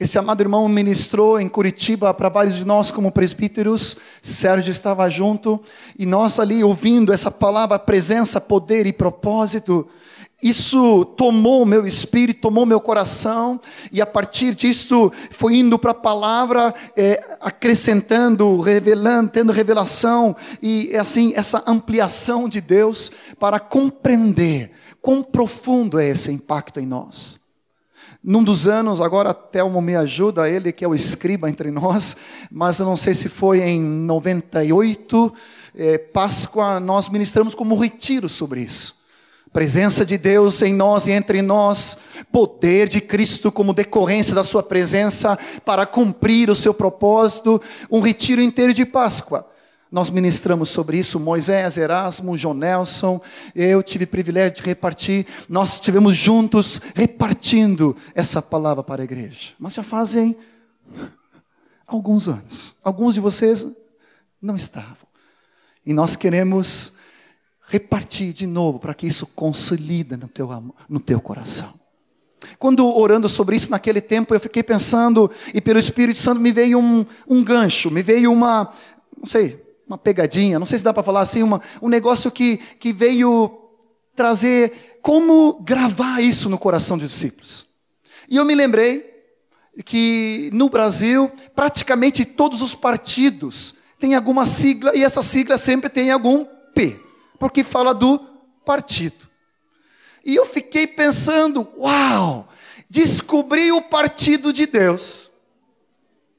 Esse 0.00 0.18
amado 0.18 0.40
irmão 0.40 0.66
ministrou 0.70 1.38
em 1.38 1.50
Curitiba 1.50 2.14
para 2.14 2.30
vários 2.30 2.54
de 2.54 2.64
nós 2.64 2.90
como 2.90 3.12
presbíteros. 3.12 3.94
Sérgio 4.22 4.70
estava 4.70 5.06
junto 5.10 5.60
e 5.98 6.06
nós 6.06 6.40
ali 6.40 6.64
ouvindo 6.64 7.12
essa 7.12 7.30
palavra, 7.30 7.78
presença, 7.78 8.40
poder 8.40 8.86
e 8.86 8.92
propósito. 8.94 9.86
Isso 10.42 11.04
tomou 11.04 11.66
meu 11.66 11.86
espírito, 11.86 12.40
tomou 12.40 12.64
meu 12.64 12.80
coração, 12.80 13.60
e 13.92 14.02
a 14.02 14.06
partir 14.06 14.54
disso 14.54 15.10
foi 15.30 15.56
indo 15.56 15.78
para 15.78 15.92
a 15.92 15.94
palavra, 15.94 16.74
é, 16.94 17.36
acrescentando, 17.40 18.60
revelando, 18.60 19.30
tendo 19.30 19.52
revelação, 19.52 20.36
e 20.60 20.94
assim, 20.96 21.32
essa 21.34 21.62
ampliação 21.66 22.50
de 22.50 22.60
Deus 22.60 23.10
para 23.38 23.58
compreender 23.58 24.72
quão 25.06 25.22
profundo 25.22 26.00
é 26.00 26.08
esse 26.08 26.32
impacto 26.32 26.80
em 26.80 26.84
nós. 26.84 27.38
Num 28.20 28.42
dos 28.42 28.66
anos, 28.66 29.00
agora 29.00 29.32
Telmo 29.32 29.80
me 29.80 29.94
ajuda, 29.94 30.50
ele 30.50 30.72
que 30.72 30.84
é 30.84 30.88
o 30.88 30.96
escriba 30.96 31.48
entre 31.48 31.70
nós, 31.70 32.16
mas 32.50 32.80
eu 32.80 32.86
não 32.86 32.96
sei 32.96 33.14
se 33.14 33.28
foi 33.28 33.60
em 33.60 33.80
98, 33.80 35.32
é, 35.76 35.96
Páscoa, 35.96 36.80
nós 36.80 37.08
ministramos 37.08 37.54
como 37.54 37.78
retiro 37.78 38.28
sobre 38.28 38.62
isso 38.62 38.96
presença 39.52 40.04
de 40.04 40.18
Deus 40.18 40.60
em 40.60 40.74
nós 40.74 41.06
e 41.06 41.12
entre 41.12 41.40
nós, 41.40 41.96
poder 42.30 42.88
de 42.88 43.00
Cristo 43.00 43.50
como 43.50 43.72
decorrência 43.72 44.34
da 44.34 44.44
Sua 44.44 44.62
presença 44.62 45.38
para 45.64 45.86
cumprir 45.86 46.50
o 46.50 46.54
seu 46.54 46.74
propósito, 46.74 47.58
um 47.90 48.00
retiro 48.00 48.42
inteiro 48.42 48.74
de 48.74 48.84
Páscoa. 48.84 49.48
Nós 49.90 50.10
ministramos 50.10 50.68
sobre 50.68 50.98
isso, 50.98 51.20
Moisés, 51.20 51.76
Erasmo, 51.76 52.36
João 52.36 52.54
Nelson, 52.54 53.20
eu 53.54 53.82
tive 53.82 54.04
o 54.04 54.08
privilégio 54.08 54.56
de 54.56 54.62
repartir, 54.62 55.26
nós 55.48 55.74
estivemos 55.74 56.16
juntos 56.16 56.80
repartindo 56.94 57.96
essa 58.14 58.42
palavra 58.42 58.82
para 58.82 59.02
a 59.02 59.04
igreja. 59.04 59.54
Mas 59.58 59.74
já 59.74 59.84
fazem 59.84 60.36
alguns 61.86 62.28
anos. 62.28 62.74
Alguns 62.82 63.14
de 63.14 63.20
vocês 63.20 63.66
não 64.42 64.56
estavam. 64.56 65.06
E 65.84 65.92
nós 65.92 66.16
queremos 66.16 66.94
repartir 67.68 68.32
de 68.32 68.46
novo, 68.46 68.78
para 68.78 68.94
que 68.94 69.06
isso 69.06 69.26
consolida 69.26 70.16
no 70.16 70.28
teu, 70.28 70.48
no 70.88 71.00
teu 71.00 71.20
coração. 71.20 71.74
Quando 72.58 72.86
orando 72.96 73.28
sobre 73.28 73.56
isso 73.56 73.70
naquele 73.70 74.00
tempo, 74.00 74.34
eu 74.34 74.40
fiquei 74.40 74.62
pensando, 74.62 75.30
e 75.54 75.60
pelo 75.60 75.78
Espírito 75.78 76.18
Santo 76.18 76.40
me 76.40 76.52
veio 76.52 76.78
um, 76.78 77.04
um 77.28 77.42
gancho, 77.42 77.90
me 77.90 78.02
veio 78.02 78.32
uma, 78.32 78.72
não 79.16 79.26
sei, 79.26 79.65
uma 79.86 79.96
pegadinha, 79.96 80.58
não 80.58 80.66
sei 80.66 80.78
se 80.78 80.84
dá 80.84 80.92
para 80.92 81.02
falar 81.02 81.20
assim, 81.20 81.42
uma, 81.42 81.62
um 81.80 81.88
negócio 81.88 82.30
que, 82.30 82.56
que 82.56 82.92
veio 82.92 83.66
trazer 84.14 84.98
como 85.00 85.60
gravar 85.62 86.20
isso 86.20 86.48
no 86.48 86.58
coração 86.58 86.98
dos 86.98 87.10
discípulos. 87.10 87.66
E 88.28 88.36
eu 88.36 88.44
me 88.44 88.54
lembrei 88.54 89.14
que 89.84 90.50
no 90.52 90.68
Brasil, 90.68 91.30
praticamente 91.54 92.24
todos 92.24 92.62
os 92.62 92.74
partidos 92.74 93.74
têm 94.00 94.14
alguma 94.14 94.46
sigla, 94.46 94.96
e 94.96 95.04
essa 95.04 95.22
sigla 95.22 95.58
sempre 95.58 95.88
tem 95.88 96.10
algum 96.10 96.44
P, 96.74 96.98
porque 97.38 97.62
fala 97.62 97.94
do 97.94 98.18
partido. 98.64 99.28
E 100.24 100.34
eu 100.34 100.44
fiquei 100.44 100.88
pensando, 100.88 101.70
uau, 101.76 102.48
descobri 102.90 103.70
o 103.70 103.82
partido 103.82 104.52
de 104.52 104.66
Deus. 104.66 105.30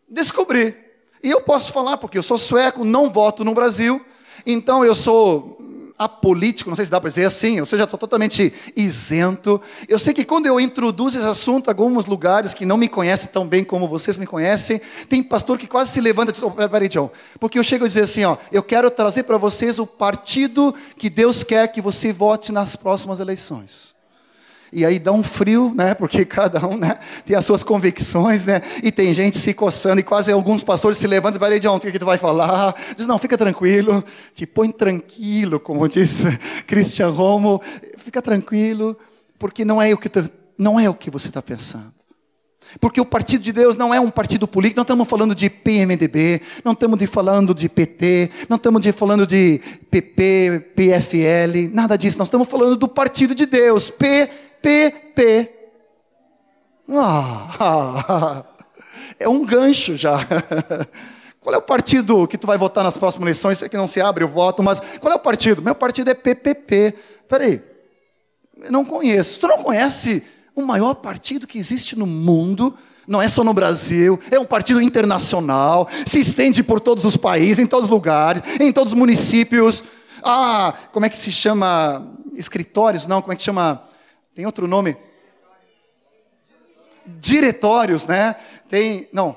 Descobri. 0.10 0.87
E 1.24 1.30
eu 1.30 1.42
posso 1.42 1.72
falar, 1.72 1.98
porque 1.98 2.18
eu 2.18 2.24
sou 2.24 2.38
sueco, 2.38 2.86
não 2.86 3.10
voto 3.10 3.44
no 3.44 3.54
Brasil, 3.54 4.02
então 4.46 4.86
eu 4.86 4.96
sou 4.96 5.58
apolítico, 5.98 6.70
não 6.70 6.76
sei 6.76 6.86
se 6.86 6.92
dá 6.92 7.02
para 7.02 7.10
dizer 7.10 7.26
assim, 7.26 7.60
ou 7.60 7.66
seja, 7.66 7.86
estou 7.86 7.98
totalmente 7.98 8.54
isento. 8.76 9.60
Eu 9.88 9.98
sei 9.98 10.14
que 10.14 10.24
quando 10.24 10.46
eu 10.46 10.60
introduzo 10.60 11.18
esse 11.18 11.28
assunto 11.28 11.70
alguns 11.70 12.06
lugares 12.06 12.54
que 12.54 12.66
não 12.66 12.78
me 12.78 12.88
conhecem 12.88 13.30
tão 13.34 13.48
bem 13.48 13.64
como 13.64 13.88
vocês 13.88 14.16
me 14.16 14.28
conhecem, 14.28 14.80
tem 15.10 15.24
pastor 15.24 15.58
que 15.58 15.66
quase 15.66 15.92
se 15.92 16.02
levanta 16.02 16.30
e 16.30 16.34
diz, 16.34 16.44
oh, 16.44 16.52
peraí, 16.52 16.88
John, 16.88 17.10
porque 17.40 17.58
eu 17.58 17.64
chego 17.64 17.86
a 17.86 17.88
dizer 17.88 18.04
assim, 18.04 18.24
ó, 18.26 18.38
eu 18.52 18.62
quero 18.62 18.92
trazer 18.92 19.24
para 19.24 19.38
vocês 19.38 19.80
o 19.80 19.88
partido 19.88 20.74
que 20.98 21.10
Deus 21.10 21.44
quer 21.44 21.68
que 21.72 21.82
você 21.82 22.14
vote 22.14 22.52
nas 22.52 22.76
próximas 22.76 23.20
eleições. 23.20 23.97
E 24.72 24.86
aí 24.86 25.00
dá 25.00 25.12
um 25.12 25.24
frio, 25.24 25.74
né? 25.76 25.94
Porque 25.94 26.26
cada 26.26 26.66
um 26.68 26.78
né, 26.78 27.00
tem 27.26 27.36
as 27.36 27.46
suas 27.46 27.64
convicções, 27.64 28.46
né? 28.46 28.62
E 28.84 28.92
tem 28.92 29.14
gente 29.14 29.38
se 29.38 29.54
coçando, 29.54 30.00
e 30.00 30.04
quase 30.04 30.32
alguns 30.32 30.64
pastores 30.64 30.98
se 30.98 31.08
levantam 31.08 31.48
e 31.52 31.60
de 31.60 31.68
ontem, 31.68 31.88
o 31.88 31.92
que, 31.92 31.94
que 31.94 32.00
tu 32.00 32.06
vai 32.06 32.18
falar? 32.18 32.76
Diz, 32.96 33.08
não, 33.08 33.18
fica 33.18 33.38
tranquilo, 33.38 34.04
te 34.34 34.46
põe 34.46 34.72
tranquilo, 34.72 35.60
como 35.60 35.88
diz 35.88 36.26
Christian 36.68 37.10
Romo, 37.10 37.62
fica 37.98 38.22
tranquilo, 38.22 38.98
porque 39.40 39.64
não 39.64 39.82
é 39.82 39.94
o 39.94 39.98
que, 39.98 40.10
tu, 40.10 40.30
não 40.58 40.80
é 40.80 40.90
o 40.90 40.94
que 40.94 41.10
você 41.10 41.30
está 41.30 41.42
pensando. 41.42 41.98
Porque 42.82 43.00
o 43.00 43.06
partido 43.06 43.42
de 43.42 43.54
Deus 43.54 43.76
não 43.76 43.94
é 43.94 44.00
um 44.00 44.10
partido 44.10 44.48
político, 44.48 44.78
não 44.78 44.84
estamos 44.84 45.08
falando 45.08 45.34
de 45.34 45.50
PMDB, 45.50 46.42
não 46.64 46.74
estamos 46.74 47.00
falando 47.10 47.56
de 47.56 47.70
PT, 47.70 48.30
não 48.50 48.58
estamos 48.58 48.86
falando 48.88 49.26
de 49.26 49.62
PP, 49.90 50.74
PFL, 50.76 51.74
nada 51.74 51.98
disso. 51.98 52.20
Nós 52.20 52.28
estamos 52.28 52.48
falando 52.48 52.76
do 52.76 52.88
partido 52.88 53.34
de 53.34 53.46
Deus, 53.46 53.90
P 53.90 54.30
PP. 54.68 55.50
Ah, 56.90 58.44
é 59.18 59.30
um 59.30 59.46
gancho 59.46 59.96
já. 59.96 60.20
Qual 61.40 61.56
é 61.56 61.58
o 61.58 61.62
partido 61.62 62.28
que 62.28 62.38
tu 62.38 62.46
vai 62.46 62.58
votar 62.58 62.84
nas 62.84 62.98
próximas 62.98 63.24
eleições? 63.24 63.60
Sei 63.60 63.70
que 63.70 63.78
não 63.78 63.88
se 63.88 64.02
abre 64.02 64.26
o 64.26 64.28
voto, 64.28 64.62
mas 64.62 64.82
qual 65.00 65.14
é 65.14 65.16
o 65.16 65.20
partido? 65.20 65.62
Meu 65.62 65.74
partido 65.74 66.10
é 66.10 66.14
PPP. 66.14 66.94
Peraí, 67.30 67.64
não 68.70 68.84
conheço. 68.84 69.40
Tu 69.40 69.48
não 69.48 69.60
conhece 69.60 70.22
o 70.54 70.62
maior 70.64 70.96
partido 70.96 71.48
que 71.48 71.58
existe 71.58 71.98
no 71.98 72.06
mundo? 72.06 72.78
Não 73.08 73.22
é 73.22 73.30
só 73.30 73.46
no 73.46 73.54
Brasil, 73.54 74.20
é 74.30 74.38
um 74.38 74.44
partido 74.44 74.82
internacional, 74.82 75.88
se 76.06 76.20
estende 76.20 76.62
por 76.62 76.82
todos 76.82 77.06
os 77.06 77.16
países, 77.16 77.60
em 77.60 77.66
todos 77.66 77.86
os 77.86 77.92
lugares, 77.92 78.44
em 78.60 78.74
todos 78.74 78.92
os 78.92 79.00
municípios. 79.00 79.82
Ah, 80.22 80.74
como 80.92 81.06
é 81.06 81.10
que 81.10 81.16
se 81.16 81.32
chama? 81.32 82.06
Escritórios? 82.34 83.08
Não, 83.08 83.22
como 83.22 83.32
é 83.32 83.38
que 83.38 83.44
chama? 83.44 83.88
Tem 84.38 84.46
outro 84.46 84.68
nome? 84.68 84.96
Diretórios, 87.08 88.06
né? 88.06 88.36
Tem, 88.70 89.10
não. 89.12 89.36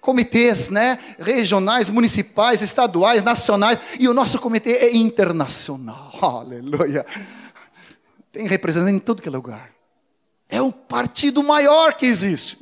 Comitês, 0.00 0.70
né? 0.70 0.98
Regionais, 1.18 1.90
municipais, 1.90 2.62
estaduais, 2.62 3.22
nacionais. 3.22 3.78
E 4.00 4.08
o 4.08 4.14
nosso 4.14 4.38
comitê 4.38 4.70
é 4.76 4.96
internacional. 4.96 6.10
Aleluia. 6.24 7.04
Tem 8.32 8.48
representante 8.48 8.94
em 8.94 8.98
tudo 8.98 9.20
que 9.20 9.28
é 9.28 9.30
lugar. 9.30 9.70
É 10.48 10.62
o 10.62 10.72
partido 10.72 11.42
maior 11.42 11.92
que 11.92 12.06
existe. 12.06 12.56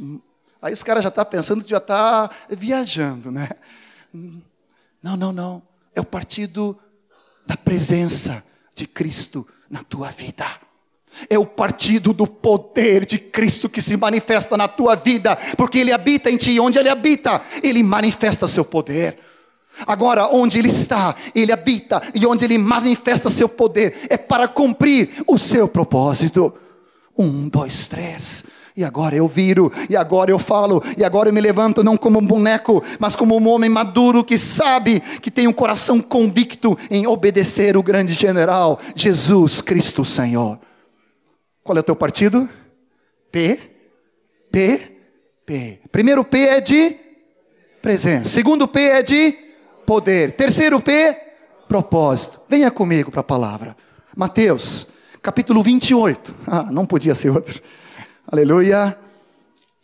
Aí 0.61 0.72
os 0.72 0.83
caras 0.83 1.05
já 1.05 1.11
estão 1.11 1.24
tá 1.24 1.31
pensando 1.31 1.62
que 1.62 1.70
já 1.70 1.78
está 1.78 2.28
viajando, 2.48 3.31
né? 3.31 3.50
Não, 5.00 5.16
não, 5.16 5.31
não. 5.31 5.62
É 5.94 6.00
o 6.00 6.05
partido 6.05 6.76
da 7.46 7.57
presença 7.57 8.42
de 8.74 8.88
Cristo 8.88 9.46
na 9.70 9.85
tua 9.85 10.11
vida. 10.11 10.44
É 11.29 11.38
o 11.38 11.46
partido 11.46 12.12
do 12.12 12.27
poder 12.27 13.05
de 13.05 13.18
Cristo 13.18 13.68
que 13.68 13.83
se 13.83 13.96
manifesta 13.96 14.57
na 14.57 14.68
tua 14.68 14.94
vida, 14.94 15.37
porque 15.57 15.79
Ele 15.79 15.92
habita 15.92 16.31
em 16.31 16.37
ti. 16.37 16.59
Onde 16.61 16.79
Ele 16.79 16.88
habita, 16.88 17.40
Ele 17.62 17.83
manifesta 17.83 18.49
seu 18.49 18.64
poder. 18.64 19.18
Agora, 19.87 20.27
onde 20.29 20.59
Ele 20.59 20.68
está, 20.68 21.14
Ele 21.35 21.53
habita, 21.53 22.03
e 22.14 22.27
onde 22.27 22.44
Ele 22.44 22.59
manifesta 22.59 23.31
seu 23.31 23.49
poder, 23.49 24.07
é 24.09 24.16
para 24.16 24.49
cumprir 24.49 25.11
o 25.27 25.38
seu 25.38 25.68
propósito. 25.68 26.53
Um, 27.16 27.49
dois, 27.49 27.87
três. 27.87 28.44
E 28.77 28.85
agora 28.85 29.14
eu 29.14 29.27
viro, 29.27 29.70
e 29.88 29.96
agora 29.96 30.31
eu 30.31 30.38
falo, 30.38 30.83
e 30.96 31.05
agora 31.05 31.29
eu 31.29 31.33
me 31.33 31.40
levanto 31.40 31.83
não 31.83 31.96
como 31.96 32.18
um 32.18 32.27
boneco, 32.27 32.83
mas 32.99 33.16
como 33.16 33.37
um 33.37 33.49
homem 33.49 33.68
maduro 33.68 34.25
que 34.25 34.38
sabe 34.38 35.01
que 35.20 35.31
tem 35.31 35.46
um 35.46 35.53
coração 35.53 36.01
convicto 36.01 36.79
em 36.90 37.07
obedecer 37.07 37.77
o 37.77 37.83
grande 37.83 38.14
general, 38.14 38.79
Jesus 38.94 39.61
Cristo 39.61 40.05
Senhor. 40.05 40.59
Qual 41.70 41.76
é 41.76 41.80
o 41.83 41.85
teu 41.85 41.94
partido? 41.94 42.48
P. 43.30 43.61
P. 44.50 45.02
P. 45.46 45.80
Primeiro 45.92 46.24
P 46.24 46.38
é 46.40 46.61
de 46.61 46.96
presença. 47.80 48.28
Segundo 48.28 48.66
P 48.66 48.80
é 48.80 49.04
de 49.04 49.38
poder. 49.87 50.33
Terceiro 50.33 50.80
P, 50.80 51.16
propósito. 51.68 52.40
Venha 52.48 52.72
comigo 52.72 53.12
para 53.12 53.20
a 53.20 53.22
palavra. 53.22 53.76
Mateus, 54.16 54.88
capítulo 55.22 55.62
28. 55.62 56.35
Ah, 56.44 56.72
não 56.72 56.85
podia 56.85 57.14
ser 57.14 57.30
outro. 57.30 57.62
Aleluia. 58.26 58.98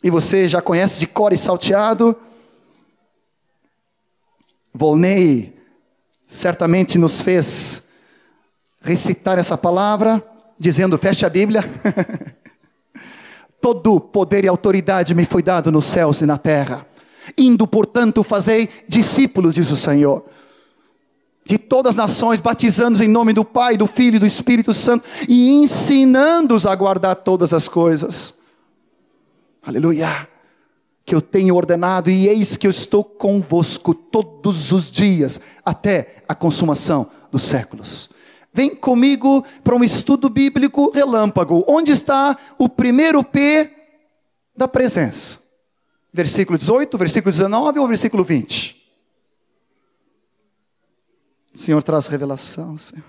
E 0.02 0.10
você 0.10 0.48
já 0.48 0.60
conhece 0.60 0.98
de 0.98 1.06
cor 1.06 1.32
e 1.32 1.38
salteado. 1.38 2.16
Volney 4.74 5.56
certamente 6.26 6.98
nos 6.98 7.20
fez 7.20 7.84
recitar 8.82 9.38
essa 9.38 9.56
palavra 9.56 10.20
dizendo: 10.58 10.98
feche 10.98 11.24
a 11.24 11.30
Bíblia. 11.30 11.64
Todo 13.60 14.00
poder 14.00 14.44
e 14.44 14.48
autoridade 14.48 15.14
me 15.14 15.24
foi 15.24 15.42
dado 15.42 15.72
nos 15.72 15.86
céus 15.86 16.20
e 16.20 16.26
na 16.26 16.38
terra. 16.38 16.86
Indo, 17.36 17.66
portanto, 17.66 18.22
fazei 18.22 18.68
discípulos, 18.86 19.54
diz 19.54 19.70
o 19.70 19.76
Senhor, 19.76 20.24
de 21.44 21.58
todas 21.58 21.90
as 21.90 21.96
nações, 21.96 22.40
batizando-os 22.40 23.00
em 23.00 23.08
nome 23.08 23.32
do 23.32 23.44
Pai, 23.44 23.76
do 23.76 23.86
Filho 23.86 24.16
e 24.16 24.18
do 24.20 24.26
Espírito 24.26 24.72
Santo, 24.72 25.04
e 25.28 25.52
ensinando-os 25.52 26.66
a 26.66 26.74
guardar 26.74 27.16
todas 27.16 27.52
as 27.52 27.68
coisas. 27.68 28.34
Aleluia! 29.64 30.28
Que 31.04 31.14
eu 31.14 31.20
tenho 31.20 31.54
ordenado, 31.54 32.10
e 32.10 32.28
eis 32.28 32.56
que 32.56 32.66
eu 32.66 32.70
estou 32.70 33.04
convosco 33.04 33.94
todos 33.94 34.72
os 34.72 34.90
dias, 34.90 35.40
até 35.64 36.16
a 36.28 36.34
consumação 36.34 37.08
dos 37.30 37.42
séculos. 37.42 38.10
Vem 38.56 38.74
comigo 38.74 39.44
para 39.62 39.76
um 39.76 39.84
estudo 39.84 40.30
bíblico 40.30 40.90
relâmpago. 40.90 41.62
Onde 41.68 41.92
está 41.92 42.34
o 42.56 42.70
primeiro 42.70 43.22
P 43.22 43.70
da 44.56 44.66
presença? 44.66 45.40
Versículo 46.10 46.56
18, 46.56 46.96
versículo 46.96 47.30
19 47.30 47.78
ou 47.78 47.86
versículo 47.86 48.24
20? 48.24 48.82
O 51.54 51.58
Senhor 51.58 51.82
traz 51.82 52.06
revelação, 52.06 52.78
Senhor. 52.78 53.04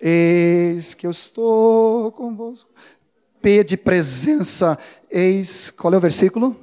Eis 0.00 0.92
que 0.92 1.06
eu 1.06 1.12
estou 1.12 2.10
convosco. 2.10 2.68
P 3.40 3.62
de 3.62 3.76
presença. 3.76 4.76
Eis, 5.08 5.70
qual 5.70 5.94
é 5.94 5.96
o 5.96 6.00
versículo? 6.00 6.56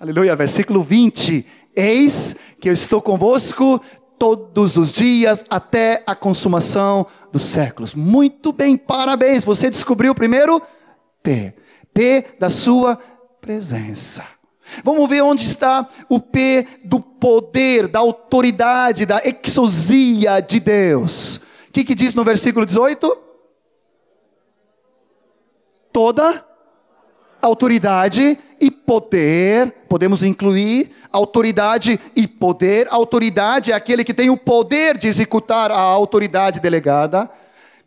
Aleluia, 0.00 0.34
versículo 0.34 0.82
20. 0.82 1.46
Eis 1.76 2.34
que 2.60 2.68
eu 2.68 2.72
estou 2.72 3.00
convosco 3.00 3.80
todos 4.20 4.76
os 4.76 4.92
dias 4.92 5.46
até 5.48 6.02
a 6.06 6.14
consumação 6.14 7.06
dos 7.32 7.40
séculos. 7.40 7.94
Muito 7.94 8.52
bem, 8.52 8.76
parabéns. 8.76 9.44
Você 9.44 9.70
descobriu 9.70 10.12
o 10.12 10.14
primeiro 10.14 10.60
P. 11.22 11.54
P 11.94 12.26
da 12.38 12.50
sua 12.50 12.96
presença. 13.40 14.22
Vamos 14.84 15.08
ver 15.08 15.22
onde 15.22 15.46
está 15.46 15.88
o 16.06 16.20
P 16.20 16.68
do 16.84 17.00
poder, 17.00 17.88
da 17.88 18.00
autoridade, 18.00 19.06
da 19.06 19.22
exousia 19.24 20.40
de 20.40 20.60
Deus. 20.60 21.36
O 21.36 21.72
que, 21.72 21.82
que 21.82 21.94
diz 21.94 22.12
no 22.12 22.22
versículo 22.22 22.66
18? 22.66 23.18
Toda 25.90 26.44
autoridade 27.40 28.38
e 28.60 28.70
poder 28.70 29.79
podemos 29.90 30.22
incluir 30.22 30.92
autoridade 31.12 31.98
e 32.14 32.28
poder. 32.28 32.86
Autoridade 32.92 33.72
é 33.72 33.74
aquele 33.74 34.04
que 34.04 34.14
tem 34.14 34.30
o 34.30 34.36
poder 34.36 34.96
de 34.96 35.08
executar 35.08 35.72
a 35.72 35.80
autoridade 35.80 36.60
delegada. 36.60 37.28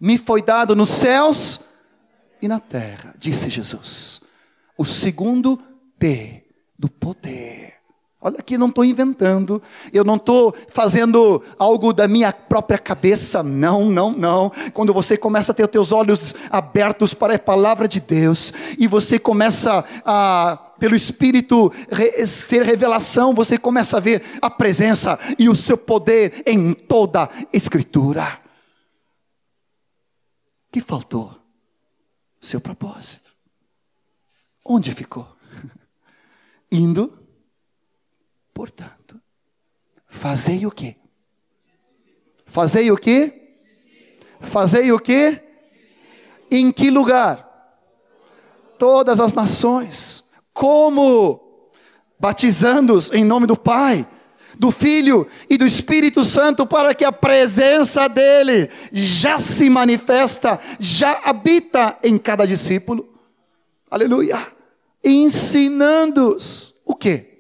Me 0.02 0.18
foi 0.18 0.42
dado 0.42 0.76
nos 0.76 0.90
céus 0.90 1.62
e 2.42 2.48
na 2.50 2.60
terra, 2.60 3.16
disse 3.18 3.50
Jesus. 3.50 4.20
O 4.78 4.84
segundo 4.84 5.58
P 5.98 6.44
do 6.78 6.90
poder. 6.90 7.76
Olha 8.26 8.40
aqui, 8.40 8.58
não 8.58 8.70
estou 8.70 8.86
inventando, 8.86 9.62
eu 9.92 10.06
não 10.06 10.16
estou 10.16 10.56
fazendo 10.70 11.44
algo 11.60 11.92
da 11.92 12.08
minha 12.08 12.32
própria 12.32 12.80
cabeça, 12.80 13.44
não, 13.44 13.84
não, 13.84 14.14
não. 14.14 14.50
Quando 14.74 14.94
você 14.94 15.18
começa 15.18 15.52
a 15.52 15.56
ter 15.56 15.66
os 15.66 15.70
teus 15.70 15.92
olhos 15.92 16.34
abertos 16.50 17.14
para 17.14 17.36
a 17.36 17.40
palavra 17.40 17.86
de 17.86 18.00
Deus, 18.00 18.54
e 18.80 18.88
você 18.88 19.20
começa 19.20 19.84
a, 20.06 20.58
pelo 20.80 20.96
Espírito, 20.96 21.70
ter 22.48 22.64
revelação, 22.64 23.34
você 23.34 23.58
começa 23.58 23.98
a 23.98 24.00
ver 24.00 24.24
a 24.42 24.50
presença 24.50 25.20
e 25.38 25.50
o 25.50 25.56
seu 25.56 25.78
poder 25.78 26.44
em 26.48 26.72
toda 26.72 27.24
a 27.24 27.30
Escritura. 27.52 28.40
O 30.70 30.72
que 30.72 30.80
faltou? 30.80 31.36
Seu 32.40 32.62
propósito. 32.62 33.34
Onde 34.64 34.94
ficou? 34.94 35.28
Indo 36.72 37.23
Portanto, 38.54 39.20
fazei 40.08 40.66
o 40.66 40.72
quê? 40.72 40.96
Fazei 42.46 42.92
o 42.92 42.98
quê? 42.98 43.56
Fazei 44.40 44.92
o 44.92 45.00
quê? 45.00 45.42
Em 46.52 46.72
que 46.72 46.92
lugar? 46.92 47.50
Todas 48.78 49.20
as 49.20 49.34
nações. 49.34 50.30
Como? 50.54 51.72
Batizando-os 52.20 53.12
em 53.12 53.24
nome 53.24 53.48
do 53.48 53.58
Pai, 53.58 54.08
do 54.58 54.70
Filho 54.70 55.28
e 55.50 55.58
do 55.58 55.66
Espírito 55.66 56.24
Santo, 56.24 56.68
para 56.68 56.94
que 56.94 57.04
a 57.04 57.12
presença 57.12 58.08
dele 58.08 58.70
já 58.92 59.40
se 59.40 59.68
manifesta, 59.70 60.60
já 60.80 61.22
habita 61.26 61.98
em 62.04 62.20
cada 62.20 62.46
discípulo. 62.46 63.10
Aleluia. 63.90 64.46
Ensinando-os 65.04 66.76
o 66.86 66.96
quê? 66.96 67.33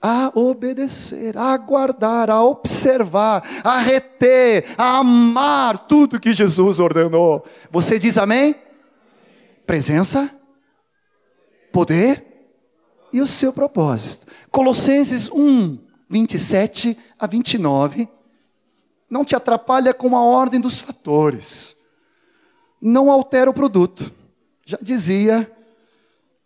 A 0.00 0.32
obedecer, 0.34 1.36
a 1.36 1.56
guardar, 1.56 2.30
a 2.30 2.42
observar, 2.42 3.42
a 3.62 3.78
reter, 3.78 4.74
a 4.78 4.98
amar 4.98 5.86
tudo 5.86 6.20
que 6.20 6.32
Jesus 6.32 6.80
ordenou. 6.80 7.44
Você 7.70 7.98
diz 7.98 8.16
amém? 8.16 8.54
Presença, 9.66 10.30
poder 11.70 12.26
e 13.12 13.20
o 13.20 13.26
seu 13.26 13.52
propósito. 13.52 14.26
Colossenses 14.50 15.30
1, 15.30 15.78
27 16.08 16.96
a 17.18 17.26
29. 17.26 18.08
Não 19.08 19.24
te 19.24 19.36
atrapalha 19.36 19.92
com 19.92 20.16
a 20.16 20.22
ordem 20.22 20.60
dos 20.60 20.78
fatores. 20.78 21.76
Não 22.80 23.10
altera 23.10 23.50
o 23.50 23.54
produto. 23.54 24.10
Já 24.64 24.78
dizia 24.80 25.50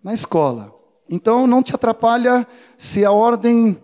na 0.02 0.12
escola. 0.12 0.73
Então 1.08 1.46
não 1.46 1.62
te 1.62 1.74
atrapalha 1.74 2.46
se 2.78 3.04
a 3.04 3.12
ordem 3.12 3.78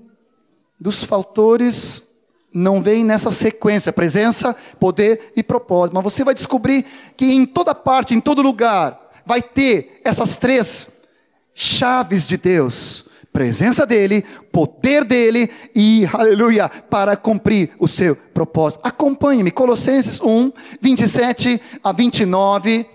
dos 0.78 1.04
fatores 1.04 2.08
não 2.52 2.82
vem 2.82 3.04
nessa 3.04 3.30
sequência, 3.30 3.92
presença, 3.92 4.56
poder 4.78 5.32
e 5.36 5.42
propósito. 5.42 5.94
Mas 5.94 6.04
você 6.04 6.24
vai 6.24 6.34
descobrir 6.34 6.84
que 7.16 7.26
em 7.26 7.46
toda 7.46 7.74
parte, 7.74 8.14
em 8.14 8.20
todo 8.20 8.42
lugar, 8.42 8.98
vai 9.24 9.40
ter 9.40 10.00
essas 10.04 10.36
três 10.36 10.88
chaves 11.54 12.26
de 12.26 12.36
Deus: 12.36 13.08
presença 13.32 13.86
dele, 13.86 14.24
poder 14.50 15.04
dele 15.04 15.50
e, 15.74 16.08
aleluia, 16.12 16.68
para 16.68 17.16
cumprir 17.16 17.70
o 17.78 17.86
seu 17.86 18.16
propósito. 18.16 18.80
Acompanhe-me, 18.82 19.50
Colossenses 19.50 20.20
1, 20.20 20.52
27 20.80 21.60
a 21.84 21.92
29. 21.92 22.86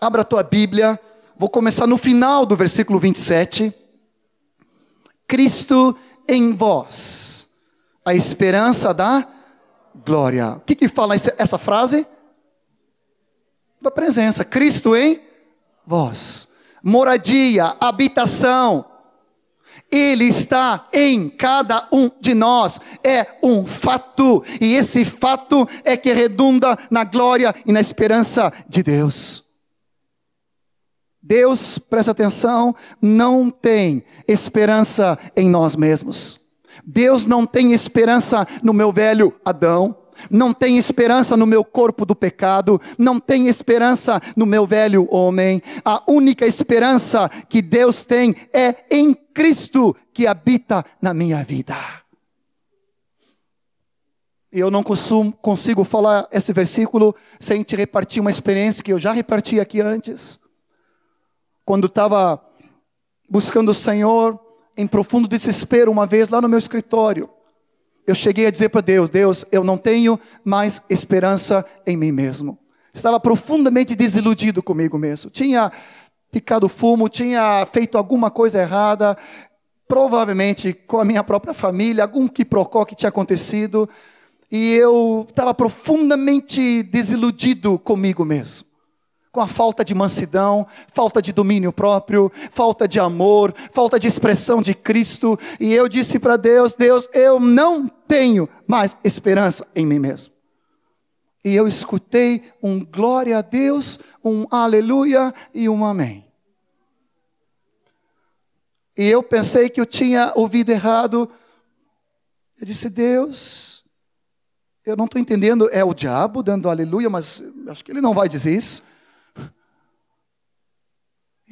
Abra 0.00 0.22
a 0.22 0.24
tua 0.24 0.42
Bíblia. 0.42 0.98
Vou 1.42 1.50
começar 1.50 1.88
no 1.88 1.96
final 1.96 2.46
do 2.46 2.54
versículo 2.54 3.00
27. 3.00 3.74
Cristo 5.26 5.98
em 6.28 6.54
vós, 6.54 7.48
a 8.04 8.14
esperança 8.14 8.94
da 8.94 9.28
glória. 10.06 10.52
O 10.52 10.60
que, 10.60 10.76
que 10.76 10.86
fala 10.86 11.16
essa 11.16 11.58
frase? 11.58 12.06
Da 13.80 13.90
presença. 13.90 14.44
Cristo 14.44 14.94
em 14.94 15.20
vós. 15.84 16.46
Moradia, 16.80 17.76
habitação. 17.80 18.84
Ele 19.90 20.26
está 20.26 20.86
em 20.92 21.28
cada 21.28 21.88
um 21.90 22.08
de 22.20 22.34
nós. 22.34 22.78
É 23.02 23.36
um 23.42 23.66
fato. 23.66 24.44
E 24.60 24.76
esse 24.76 25.04
fato 25.04 25.68
é 25.82 25.96
que 25.96 26.12
redunda 26.12 26.78
na 26.88 27.02
glória 27.02 27.52
e 27.66 27.72
na 27.72 27.80
esperança 27.80 28.52
de 28.68 28.80
Deus. 28.84 29.42
Deus, 31.22 31.78
presta 31.78 32.10
atenção, 32.10 32.74
não 33.00 33.48
tem 33.48 34.02
esperança 34.26 35.16
em 35.36 35.48
nós 35.48 35.76
mesmos. 35.76 36.40
Deus 36.84 37.26
não 37.26 37.46
tem 37.46 37.72
esperança 37.72 38.46
no 38.62 38.72
meu 38.72 38.92
velho 38.92 39.32
Adão. 39.44 39.96
Não 40.30 40.52
tem 40.52 40.78
esperança 40.78 41.36
no 41.36 41.46
meu 41.46 41.64
corpo 41.64 42.06
do 42.06 42.14
pecado, 42.14 42.80
não 42.96 43.18
tem 43.18 43.48
esperança 43.48 44.20
no 44.36 44.46
meu 44.46 44.64
velho 44.64 45.08
homem. 45.10 45.60
A 45.84 46.00
única 46.08 46.46
esperança 46.46 47.28
que 47.48 47.60
Deus 47.60 48.04
tem 48.04 48.36
é 48.52 48.84
em 48.88 49.14
Cristo 49.14 49.96
que 50.12 50.26
habita 50.26 50.84
na 51.00 51.12
minha 51.12 51.42
vida. 51.42 51.74
Eu 54.52 54.70
não 54.70 54.84
consigo 54.84 55.82
falar 55.82 56.28
esse 56.30 56.52
versículo 56.52 57.16
sem 57.40 57.64
te 57.64 57.74
repartir 57.74 58.20
uma 58.20 58.30
experiência 58.30 58.84
que 58.84 58.92
eu 58.92 59.00
já 59.00 59.10
reparti 59.10 59.58
aqui 59.58 59.80
antes 59.80 60.41
quando 61.64 61.86
estava 61.86 62.40
buscando 63.28 63.70
o 63.70 63.74
Senhor 63.74 64.38
em 64.76 64.86
profundo 64.86 65.28
desespero, 65.28 65.90
uma 65.90 66.06
vez 66.06 66.28
lá 66.28 66.40
no 66.40 66.48
meu 66.48 66.58
escritório, 66.58 67.28
eu 68.06 68.14
cheguei 68.14 68.46
a 68.46 68.50
dizer 68.50 68.68
para 68.70 68.80
Deus: 68.80 69.10
Deus, 69.10 69.44
eu 69.52 69.62
não 69.62 69.78
tenho 69.78 70.18
mais 70.44 70.82
esperança 70.88 71.64
em 71.86 71.96
mim 71.96 72.12
mesmo. 72.12 72.58
Estava 72.92 73.18
profundamente 73.18 73.94
desiludido 73.94 74.62
comigo 74.62 74.98
mesmo. 74.98 75.30
Tinha 75.30 75.72
picado 76.30 76.68
fumo, 76.68 77.08
tinha 77.08 77.66
feito 77.70 77.96
alguma 77.96 78.30
coisa 78.30 78.60
errada, 78.60 79.16
provavelmente 79.86 80.72
com 80.72 80.98
a 80.98 81.04
minha 81.04 81.22
própria 81.22 81.54
família, 81.54 82.04
algum 82.04 82.26
quiprocó 82.26 82.84
que 82.84 82.94
tinha 82.94 83.08
acontecido, 83.08 83.88
e 84.50 84.72
eu 84.74 85.26
estava 85.28 85.54
profundamente 85.54 86.82
desiludido 86.82 87.78
comigo 87.78 88.24
mesmo 88.24 88.71
com 89.32 89.40
a 89.40 89.48
falta 89.48 89.82
de 89.82 89.94
mansidão, 89.94 90.66
falta 90.92 91.22
de 91.22 91.32
domínio 91.32 91.72
próprio, 91.72 92.30
falta 92.52 92.86
de 92.86 93.00
amor, 93.00 93.54
falta 93.72 93.98
de 93.98 94.06
expressão 94.06 94.60
de 94.60 94.74
Cristo. 94.74 95.38
E 95.58 95.72
eu 95.72 95.88
disse 95.88 96.18
para 96.18 96.36
Deus: 96.36 96.74
Deus, 96.74 97.08
eu 97.14 97.40
não 97.40 97.88
tenho 97.88 98.46
mais 98.68 98.94
esperança 99.02 99.66
em 99.74 99.86
mim 99.86 99.98
mesmo. 99.98 100.34
E 101.42 101.54
eu 101.54 101.66
escutei 101.66 102.52
um 102.62 102.84
glória 102.84 103.38
a 103.38 103.40
Deus, 103.40 103.98
um 104.22 104.46
aleluia 104.50 105.34
e 105.54 105.66
um 105.66 105.82
amém. 105.82 106.24
E 108.96 109.06
eu 109.08 109.22
pensei 109.22 109.70
que 109.70 109.80
eu 109.80 109.86
tinha 109.86 110.30
ouvido 110.36 110.68
errado. 110.70 111.28
Eu 112.60 112.66
disse: 112.66 112.90
Deus, 112.90 113.82
eu 114.84 114.94
não 114.94 115.06
estou 115.06 115.18
entendendo, 115.18 115.70
é 115.72 115.82
o 115.82 115.94
diabo 115.94 116.42
dando 116.42 116.68
aleluia, 116.68 117.08
mas 117.08 117.42
acho 117.66 117.82
que 117.82 117.90
ele 117.90 118.02
não 118.02 118.12
vai 118.12 118.28
dizer 118.28 118.54
isso. 118.54 118.91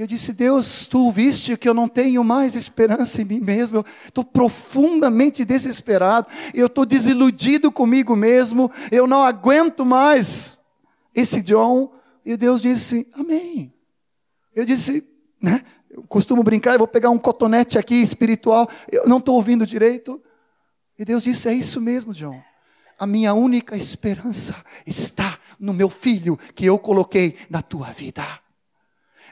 Eu 0.00 0.06
disse, 0.06 0.32
Deus, 0.32 0.86
tu 0.86 1.04
ouviste 1.04 1.58
que 1.58 1.68
eu 1.68 1.74
não 1.74 1.86
tenho 1.86 2.24
mais 2.24 2.54
esperança 2.54 3.20
em 3.20 3.24
mim 3.26 3.38
mesmo, 3.38 3.76
eu 3.76 3.84
estou 4.08 4.24
profundamente 4.24 5.44
desesperado, 5.44 6.26
eu 6.54 6.68
estou 6.68 6.86
desiludido 6.86 7.70
comigo 7.70 8.16
mesmo, 8.16 8.72
eu 8.90 9.06
não 9.06 9.22
aguento 9.22 9.84
mais 9.84 10.58
esse 11.14 11.42
John. 11.42 11.92
E 12.24 12.34
Deus 12.34 12.62
disse, 12.62 13.06
Amém. 13.12 13.74
Eu 14.54 14.64
disse, 14.64 15.06
né? 15.38 15.62
Eu 15.90 16.02
costumo 16.04 16.42
brincar, 16.42 16.72
eu 16.72 16.78
vou 16.78 16.88
pegar 16.88 17.10
um 17.10 17.18
cotonete 17.18 17.78
aqui 17.78 17.96
espiritual, 17.96 18.70
eu 18.90 19.06
não 19.06 19.18
estou 19.18 19.34
ouvindo 19.34 19.66
direito. 19.66 20.18
E 20.98 21.04
Deus 21.04 21.24
disse, 21.24 21.46
é 21.46 21.52
isso 21.52 21.78
mesmo, 21.78 22.14
John. 22.14 22.40
A 22.98 23.06
minha 23.06 23.34
única 23.34 23.76
esperança 23.76 24.56
está 24.86 25.38
no 25.58 25.74
meu 25.74 25.90
filho 25.90 26.38
que 26.54 26.64
eu 26.64 26.78
coloquei 26.78 27.36
na 27.50 27.60
tua 27.60 27.88
vida. 27.88 28.24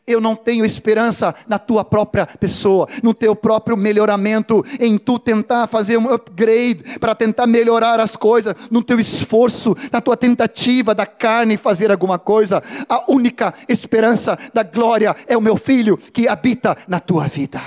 Eu 0.08 0.22
não 0.22 0.34
tenho 0.34 0.64
esperança 0.64 1.34
na 1.46 1.58
tua 1.58 1.84
própria 1.84 2.26
pessoa, 2.26 2.88
no 3.02 3.12
teu 3.12 3.36
próprio 3.36 3.76
melhoramento, 3.76 4.64
em 4.80 4.96
tu 4.96 5.18
tentar 5.18 5.66
fazer 5.66 5.98
um 5.98 6.10
upgrade 6.10 6.98
para 6.98 7.14
tentar 7.14 7.46
melhorar 7.46 8.00
as 8.00 8.16
coisas, 8.16 8.54
no 8.70 8.82
teu 8.82 8.98
esforço, 8.98 9.76
na 9.92 10.00
tua 10.00 10.16
tentativa 10.16 10.94
da 10.94 11.04
carne 11.04 11.58
fazer 11.58 11.90
alguma 11.90 12.18
coisa. 12.18 12.62
A 12.88 13.12
única 13.12 13.52
esperança 13.68 14.38
da 14.54 14.62
glória 14.62 15.14
é 15.26 15.36
o 15.36 15.42
meu 15.42 15.56
filho 15.56 15.98
que 15.98 16.26
habita 16.26 16.74
na 16.88 16.98
tua 17.00 17.28
vida. 17.28 17.60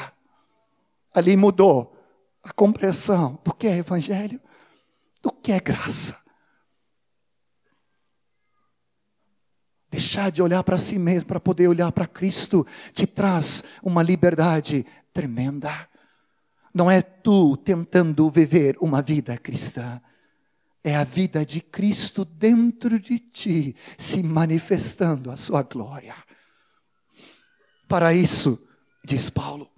Ali 1.14 1.38
mudou 1.38 1.96
a 2.44 2.52
compreensão 2.52 3.38
do 3.44 3.54
que 3.54 3.68
é 3.68 3.78
evangelho, 3.78 4.42
do 5.22 5.32
que 5.32 5.52
é 5.52 5.60
graça. 5.60 6.21
Deixar 9.92 10.32
de 10.32 10.42
olhar 10.42 10.64
para 10.64 10.78
si 10.78 10.98
mesmo 10.98 11.28
para 11.28 11.40
poder 11.40 11.68
olhar 11.68 11.92
para 11.92 12.08
Cristo 12.08 12.66
te 12.94 13.06
traz 13.06 13.62
uma 13.84 14.02
liberdade 14.02 14.86
tremenda. 15.12 15.90
Não 16.74 16.90
é 16.90 17.02
tu 17.02 17.58
tentando 17.58 18.30
viver 18.30 18.78
uma 18.80 19.02
vida 19.02 19.38
cristã, 19.38 20.02
é 20.82 20.96
a 20.96 21.04
vida 21.04 21.46
de 21.46 21.60
Cristo 21.60 22.24
dentro 22.24 22.98
de 22.98 23.20
ti, 23.20 23.76
se 23.98 24.24
manifestando 24.24 25.30
a 25.30 25.36
sua 25.36 25.62
glória. 25.62 26.16
Para 27.86 28.14
isso, 28.14 28.58
diz 29.04 29.30
Paulo, 29.30 29.70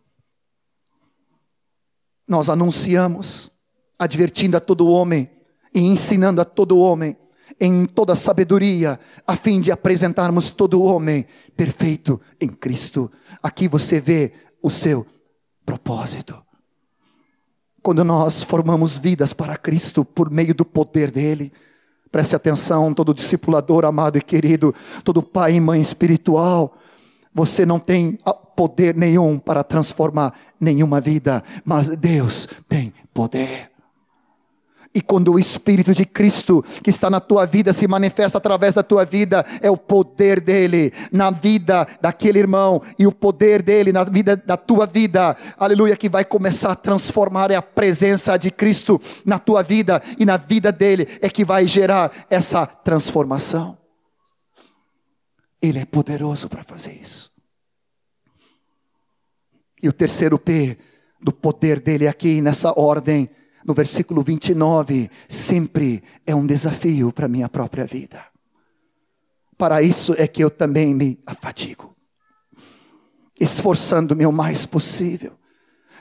nós 2.27 2.49
anunciamos, 2.49 3.51
advertindo 3.97 4.55
a 4.55 4.59
todo 4.59 4.87
homem 4.87 5.27
e 5.73 5.81
ensinando 5.81 6.39
a 6.39 6.45
todo 6.45 6.77
homem 6.77 7.17
em 7.59 7.85
toda 7.85 8.15
sabedoria, 8.15 8.99
a 9.25 9.35
fim 9.35 9.61
de 9.61 9.71
apresentarmos 9.71 10.49
todo 10.49 10.83
homem 10.83 11.25
perfeito 11.55 12.19
em 12.39 12.49
Cristo. 12.49 13.11
Aqui 13.41 13.67
você 13.67 13.99
vê 14.01 14.33
o 14.61 14.69
seu 14.69 15.05
propósito. 15.65 16.41
Quando 17.81 18.03
nós 18.03 18.43
formamos 18.43 18.97
vidas 18.97 19.33
para 19.33 19.57
Cristo 19.57 20.05
por 20.05 20.29
meio 20.29 20.55
do 20.55 20.63
poder 20.63 21.11
dele, 21.11 21.51
preste 22.11 22.35
atenção, 22.35 22.93
todo 22.93 23.13
discipulador 23.13 23.83
amado 23.85 24.17
e 24.17 24.21
querido, 24.21 24.73
todo 25.03 25.21
pai 25.21 25.55
e 25.55 25.59
mãe 25.59 25.81
espiritual, 25.81 26.77
você 27.33 27.65
não 27.65 27.79
tem 27.79 28.17
poder 28.55 28.95
nenhum 28.95 29.39
para 29.39 29.63
transformar 29.63 30.33
nenhuma 30.59 31.01
vida, 31.01 31.43
mas 31.65 31.89
Deus 31.89 32.47
tem 32.69 32.93
poder. 33.13 33.72
E 34.95 35.01
quando 35.01 35.33
o 35.33 35.39
Espírito 35.39 35.91
de 35.91 36.05
Cristo 36.05 36.63
que 36.83 36.89
está 36.89 37.09
na 37.09 37.19
tua 37.19 37.45
vida 37.45 37.73
se 37.73 37.87
manifesta 37.87 38.37
através 38.37 38.75
da 38.75 38.83
tua 38.83 39.03
vida, 39.03 39.43
é 39.59 39.69
o 39.71 39.77
poder 39.77 40.39
dele 40.39 40.93
na 41.11 41.31
vida 41.31 41.87
daquele 41.99 42.37
irmão 42.37 42.79
e 42.99 43.07
o 43.07 43.11
poder 43.11 43.63
dele 43.63 43.91
na 43.91 44.03
vida 44.03 44.35
da 44.35 44.55
tua 44.55 44.85
vida, 44.85 45.35
aleluia, 45.57 45.97
que 45.97 46.07
vai 46.07 46.23
começar 46.23 46.73
a 46.73 46.75
transformar 46.75 47.49
é 47.49 47.55
a 47.55 47.61
presença 47.61 48.37
de 48.37 48.51
Cristo 48.51 49.01
na 49.25 49.39
tua 49.39 49.63
vida 49.63 50.01
e 50.19 50.25
na 50.25 50.37
vida 50.37 50.71
dele, 50.71 51.07
é 51.21 51.29
que 51.29 51.43
vai 51.43 51.65
gerar 51.65 52.11
essa 52.29 52.65
transformação. 52.65 53.77
Ele 55.59 55.79
é 55.79 55.85
poderoso 55.85 56.47
para 56.47 56.63
fazer 56.63 56.93
isso. 56.93 57.31
E 59.81 59.89
o 59.89 59.93
terceiro 59.93 60.37
P 60.37 60.77
do 61.19 61.33
poder 61.33 61.79
dele 61.79 62.07
aqui 62.07 62.41
nessa 62.41 62.77
ordem 62.79 63.29
no 63.65 63.73
versículo 63.73 64.21
29, 64.21 65.09
sempre 65.27 66.03
é 66.25 66.33
um 66.35 66.45
desafio 66.45 67.11
para 67.11 67.25
a 67.25 67.29
minha 67.29 67.49
própria 67.49 67.85
vida. 67.85 68.23
Para 69.57 69.81
isso 69.81 70.13
é 70.17 70.27
que 70.27 70.43
eu 70.43 70.49
também 70.49 70.93
me 70.93 71.19
afadigo, 71.25 71.95
esforçando-me 73.39 74.25
o 74.25 74.31
mais 74.31 74.65
possível, 74.65 75.33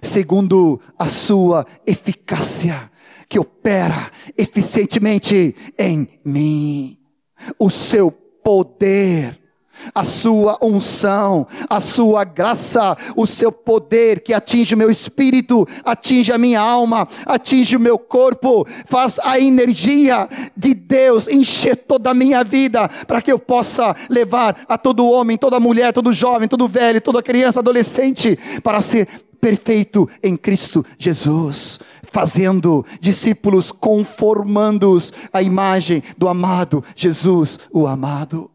segundo 0.01 0.81
a 0.99 1.09
sua 1.09 1.67
eficácia, 1.87 2.91
que 3.29 3.39
opera 3.39 4.11
eficientemente 4.37 5.55
em 5.79 6.21
mim. 6.25 6.99
O 7.59 7.71
seu 7.71 8.11
poder 8.11 9.42
a 9.95 10.05
sua 10.05 10.59
unção, 10.63 11.47
a 11.69 11.81
sua 11.81 12.25
graça, 12.25 12.97
o 13.17 13.27
seu 13.27 13.51
poder 13.51 14.21
que 14.21 14.33
atinge 14.33 14.75
o 14.75 14.79
meu 14.79 14.91
espírito, 14.91 15.67
atinge 15.85 16.33
a 16.33 16.39
minha 16.39 16.61
alma, 16.61 17.09
atinge 17.27 17.77
o 17.77 17.81
meu 17.81 17.99
corpo, 17.99 18.67
faz 18.87 19.19
a 19.23 19.39
energia 19.39 20.29
de 20.57 20.75
Deus 20.75 21.29
encher 21.29 21.77
toda 21.77 22.11
a 22.11 22.15
minha 22.15 22.45
vida, 22.45 22.89
para 23.07 23.23
que 23.23 23.33
eu 23.33 23.39
possa 23.39 23.95
levar 24.09 24.65
a 24.69 24.77
todo 24.79 25.09
homem, 25.09 25.37
toda 25.37 25.61
mulher, 25.61 25.93
todo 25.93 26.13
jovem, 26.13 26.49
todo 26.49 26.69
velho, 26.69 27.01
toda 27.01 27.23
criança, 27.23 27.61
adolescente, 27.61 28.39
para 28.63 28.81
ser 28.81 29.09
perfeito 29.43 30.09
em 30.23 30.37
Cristo 30.37 30.87
Jesus, 30.97 31.81
fazendo 32.05 32.87
discípulos 33.01 33.73
conformando-os 33.73 35.13
à 35.33 35.43
imagem 35.43 36.01
do 36.17 36.29
amado 36.29 36.85
Jesus, 36.95 37.59
o 37.73 37.89
amado. 37.89 38.52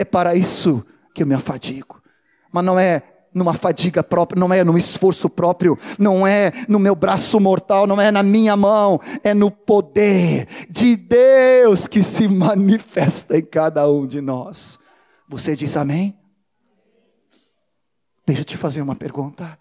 É 0.00 0.04
para 0.04 0.34
isso 0.34 0.82
que 1.12 1.22
eu 1.22 1.26
me 1.26 1.34
afadigo. 1.34 2.02
Mas 2.50 2.64
não 2.64 2.78
é 2.80 3.02
numa 3.34 3.52
fadiga 3.52 4.02
própria, 4.02 4.40
não 4.40 4.50
é 4.50 4.64
no 4.64 4.78
esforço 4.78 5.28
próprio, 5.28 5.78
não 5.98 6.26
é 6.26 6.50
no 6.66 6.78
meu 6.78 6.96
braço 6.96 7.38
mortal, 7.38 7.86
não 7.86 8.00
é 8.00 8.10
na 8.10 8.22
minha 8.22 8.56
mão, 8.56 8.98
é 9.22 9.34
no 9.34 9.50
poder 9.50 10.48
de 10.70 10.96
Deus 10.96 11.86
que 11.86 12.02
se 12.02 12.26
manifesta 12.26 13.36
em 13.36 13.44
cada 13.44 13.86
um 13.90 14.06
de 14.06 14.22
nós. 14.22 14.78
Você 15.28 15.54
diz 15.54 15.76
amém? 15.76 16.18
Deixa 18.26 18.40
eu 18.40 18.46
te 18.46 18.56
fazer 18.56 18.80
uma 18.80 18.96
pergunta. 18.96 19.58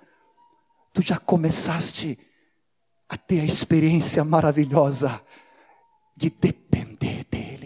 Tu 0.94 1.02
já 1.02 1.18
começaste 1.18 2.18
a 3.10 3.18
ter 3.18 3.42
a 3.42 3.46
experiência 3.46 4.24
maravilhosa 4.24 5.22
de 6.16 6.30
depender 6.30 7.26
dEle? 7.30 7.59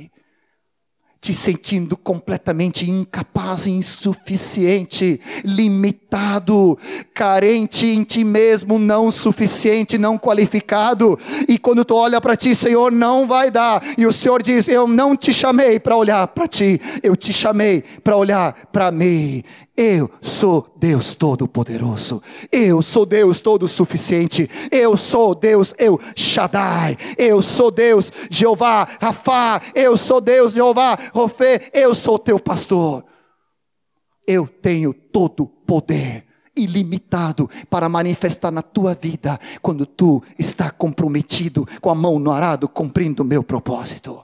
Te 1.23 1.33
sentindo 1.33 1.95
completamente 1.95 2.91
incapaz, 2.91 3.65
insuficiente, 3.65 5.21
limitado, 5.45 6.77
carente 7.13 7.85
em 7.85 8.03
ti 8.03 8.25
mesmo, 8.25 8.77
não 8.77 9.09
suficiente, 9.09 9.97
não 9.97 10.19
qualificado. 10.19 11.17
E 11.47 11.57
quando 11.57 11.85
tu 11.85 11.95
olha 11.95 12.19
para 12.19 12.35
ti, 12.35 12.53
Senhor, 12.53 12.91
não 12.91 13.25
vai 13.25 13.49
dar. 13.49 13.81
E 13.97 14.05
o 14.05 14.11
Senhor 14.11 14.43
diz: 14.43 14.67
Eu 14.67 14.85
não 14.85 15.15
te 15.15 15.31
chamei 15.31 15.79
para 15.79 15.95
olhar 15.95 16.27
para 16.27 16.45
ti, 16.45 16.77
eu 17.01 17.15
te 17.15 17.31
chamei 17.31 17.85
para 18.03 18.17
olhar 18.17 18.53
para 18.73 18.91
mim. 18.91 19.41
Eu 19.75 20.09
sou 20.21 20.71
Deus 20.77 21.15
Todo-Poderoso. 21.15 22.21
Eu 22.51 22.81
sou 22.83 23.07
Deus 23.07 23.41
Todo-Suficiente. 23.41 24.47
Eu 24.71 24.95
sou 24.95 25.33
Deus 25.33 25.73
Eu 25.79 25.99
Shaddai. 26.15 26.95
Eu 27.17 27.41
sou 27.41 27.71
Deus 27.71 28.11
Jeová 28.29 28.87
Rafá. 29.01 29.59
Eu 29.73 29.97
sou 29.97 30.21
Deus 30.21 30.53
Jeová 30.53 30.97
Rofê. 31.11 31.71
Eu 31.73 31.95
sou 31.95 32.19
teu 32.19 32.39
pastor. 32.39 33.03
Eu 34.27 34.47
tenho 34.47 34.93
todo 34.93 35.47
poder 35.47 36.23
ilimitado 36.55 37.49
para 37.67 37.89
manifestar 37.89 38.51
na 38.51 38.61
tua 38.61 38.93
vida 38.93 39.39
quando 39.59 39.87
tu 39.87 40.21
está 40.37 40.69
comprometido 40.69 41.67
com 41.81 41.89
a 41.89 41.95
mão 41.95 42.19
no 42.19 42.31
arado 42.31 42.69
cumprindo 42.69 43.23
o 43.23 43.25
meu 43.25 43.43
propósito. 43.43 44.23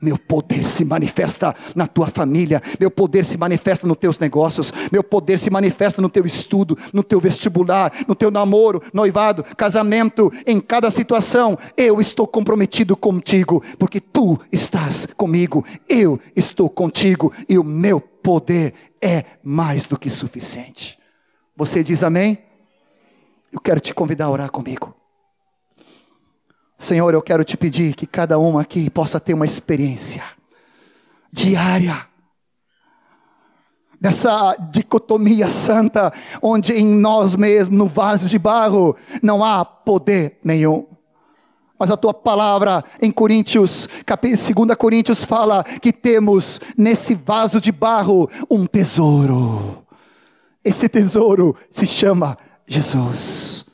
Meu 0.00 0.18
poder 0.18 0.66
se 0.66 0.84
manifesta 0.84 1.54
na 1.74 1.86
tua 1.86 2.08
família, 2.08 2.62
meu 2.78 2.90
poder 2.90 3.24
se 3.24 3.38
manifesta 3.38 3.86
nos 3.86 3.96
teus 3.96 4.18
negócios, 4.18 4.70
meu 4.92 5.02
poder 5.02 5.38
se 5.38 5.48
manifesta 5.48 6.02
no 6.02 6.10
teu 6.10 6.26
estudo, 6.26 6.76
no 6.92 7.02
teu 7.02 7.18
vestibular, 7.18 7.90
no 8.06 8.14
teu 8.14 8.30
namoro, 8.30 8.82
noivado, 8.92 9.42
casamento, 9.56 10.30
em 10.46 10.60
cada 10.60 10.90
situação. 10.90 11.58
Eu 11.74 11.98
estou 11.98 12.26
comprometido 12.26 12.94
contigo, 12.94 13.64
porque 13.78 13.98
tu 13.98 14.38
estás 14.52 15.06
comigo, 15.16 15.64
eu 15.88 16.20
estou 16.36 16.68
contigo 16.68 17.32
e 17.48 17.58
o 17.58 17.64
meu 17.64 17.98
poder 17.98 18.74
é 19.00 19.24
mais 19.42 19.86
do 19.86 19.98
que 19.98 20.10
suficiente. 20.10 20.98
Você 21.56 21.82
diz 21.82 22.02
amém? 22.02 22.38
Eu 23.50 23.60
quero 23.60 23.80
te 23.80 23.94
convidar 23.94 24.26
a 24.26 24.30
orar 24.30 24.50
comigo. 24.50 24.94
Senhor, 26.78 27.14
eu 27.14 27.22
quero 27.22 27.42
te 27.42 27.56
pedir 27.56 27.94
que 27.94 28.06
cada 28.06 28.38
um 28.38 28.58
aqui 28.58 28.90
possa 28.90 29.18
ter 29.18 29.32
uma 29.32 29.46
experiência 29.46 30.22
diária 31.32 32.06
dessa 33.98 34.54
dicotomia 34.70 35.48
santa, 35.48 36.12
onde 36.42 36.74
em 36.74 36.86
nós 36.86 37.34
mesmos, 37.34 37.78
no 37.78 37.86
vaso 37.86 38.26
de 38.26 38.38
barro, 38.38 38.94
não 39.22 39.42
há 39.42 39.64
poder 39.64 40.38
nenhum. 40.44 40.86
Mas 41.78 41.90
a 41.90 41.96
tua 41.96 42.12
palavra 42.12 42.84
em 43.00 43.10
Coríntios, 43.10 43.88
2 44.06 44.76
Coríntios 44.78 45.24
fala 45.24 45.64
que 45.64 45.92
temos 45.92 46.60
nesse 46.76 47.14
vaso 47.14 47.58
de 47.58 47.72
barro 47.72 48.28
um 48.50 48.66
tesouro. 48.66 49.82
Esse 50.62 50.88
tesouro 50.88 51.56
se 51.70 51.86
chama 51.86 52.36
Jesus 52.66 53.66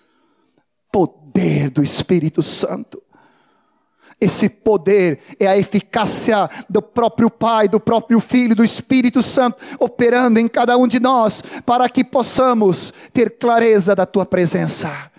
poder 1.33 1.71
do 1.71 1.83
Espírito 1.83 2.42
Santo. 2.42 3.03
Esse 4.21 4.49
poder 4.49 5.18
é 5.40 5.49
a 5.49 5.59
eficácia 5.59 6.49
do 6.71 6.81
próprio 6.81 7.29
Pai, 7.29 7.66
do 7.66 7.81
próprio 7.81 8.21
Filho, 8.21 8.55
do 8.55 8.62
Espírito 8.62 9.21
Santo 9.21 9.57
operando 9.81 10.38
em 10.38 10.47
cada 10.47 10.77
um 10.77 10.87
de 10.87 11.01
nós, 11.01 11.42
para 11.66 11.88
que 11.88 12.05
possamos 12.05 12.92
ter 13.12 13.37
clareza 13.38 13.97
da 13.97 14.07
tua 14.07 14.25
presença, 14.25 15.11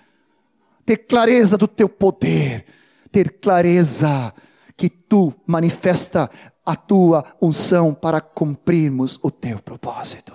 ter 0.86 0.98
clareza 0.98 1.58
do 1.58 1.68
teu 1.68 1.86
poder, 1.86 2.64
ter 3.12 3.38
clareza 3.40 4.32
que 4.74 4.88
tu 4.88 5.34
manifesta 5.46 6.30
a 6.64 6.74
tua 6.74 7.24
unção 7.42 7.92
para 7.92 8.22
cumprirmos 8.22 9.18
o 9.22 9.30
teu 9.30 9.58
propósito. 9.60 10.32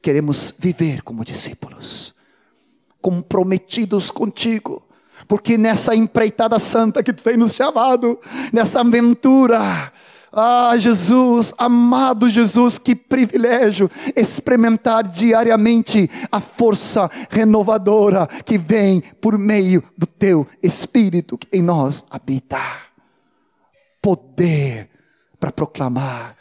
Queremos 0.00 0.54
viver 0.56 1.02
como 1.02 1.24
discípulos 1.24 2.13
comprometidos 3.04 4.10
contigo. 4.10 4.82
Porque 5.28 5.58
nessa 5.58 5.94
empreitada 5.94 6.58
santa 6.58 7.02
que 7.02 7.12
tu 7.12 7.22
tem 7.22 7.36
nos 7.36 7.54
chamado, 7.54 8.18
nessa 8.50 8.80
aventura, 8.80 9.92
ah, 10.32 10.74
Jesus, 10.78 11.52
amado 11.58 12.30
Jesus, 12.30 12.78
que 12.78 12.96
privilégio 12.96 13.90
experimentar 14.16 15.06
diariamente 15.06 16.10
a 16.32 16.40
força 16.40 17.10
renovadora 17.28 18.26
que 18.26 18.56
vem 18.56 19.02
por 19.20 19.38
meio 19.38 19.84
do 19.98 20.06
teu 20.06 20.46
Espírito 20.62 21.36
que 21.36 21.48
em 21.52 21.60
nós 21.60 22.06
habita. 22.10 22.58
Poder 24.00 24.88
para 25.38 25.52
proclamar, 25.52 26.36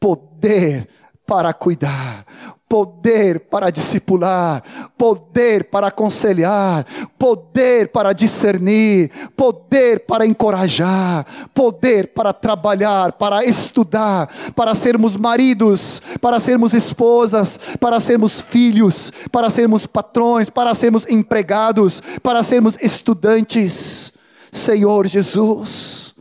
poder 0.00 0.88
para 1.24 1.52
cuidar, 1.52 2.26
poder 2.70 3.40
para 3.40 3.68
discipular, 3.68 4.62
poder 4.96 5.68
para 5.68 5.88
aconselhar, 5.88 6.86
poder 7.18 7.90
para 7.90 8.12
discernir, 8.12 9.10
poder 9.34 10.06
para 10.06 10.24
encorajar, 10.24 11.26
poder 11.52 12.14
para 12.14 12.32
trabalhar, 12.32 13.14
para 13.14 13.44
estudar, 13.44 14.30
para 14.54 14.72
sermos 14.76 15.16
maridos, 15.16 16.00
para 16.20 16.38
sermos 16.38 16.72
esposas, 16.72 17.58
para 17.80 17.98
sermos 17.98 18.40
filhos, 18.40 19.12
para 19.32 19.50
sermos 19.50 19.84
patrões, 19.84 20.48
para 20.48 20.72
sermos 20.72 21.10
empregados, 21.10 22.00
para 22.22 22.40
sermos 22.44 22.78
estudantes. 22.80 24.12
Senhor 24.52 25.08
Jesus, 25.08 26.14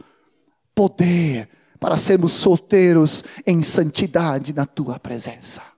poder 0.74 1.48
para 1.80 1.96
sermos 1.96 2.32
solteiros 2.32 3.24
em 3.46 3.62
santidade 3.62 4.52
na 4.52 4.66
tua 4.66 5.00
presença. 5.00 5.69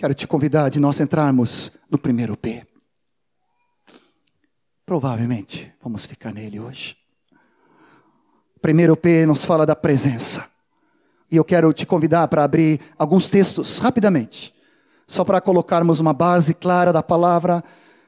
Quero 0.00 0.14
te 0.14 0.26
convidar 0.26 0.70
de 0.70 0.80
nós 0.80 0.98
entrarmos 0.98 1.72
no 1.90 1.98
primeiro 1.98 2.34
P. 2.34 2.66
Provavelmente 4.86 5.74
vamos 5.82 6.06
ficar 6.06 6.32
nele 6.32 6.58
hoje. 6.58 6.96
Primeiro 8.62 8.96
P 8.96 9.26
nos 9.26 9.44
fala 9.44 9.66
da 9.66 9.76
presença. 9.76 10.48
E 11.30 11.36
eu 11.36 11.44
quero 11.44 11.70
te 11.74 11.84
convidar 11.84 12.28
para 12.28 12.42
abrir 12.42 12.80
alguns 12.98 13.28
textos 13.28 13.76
rapidamente, 13.76 14.54
só 15.06 15.22
para 15.22 15.38
colocarmos 15.38 16.00
uma 16.00 16.14
base 16.14 16.54
clara 16.54 16.94
da 16.94 17.02
palavra 17.02 17.62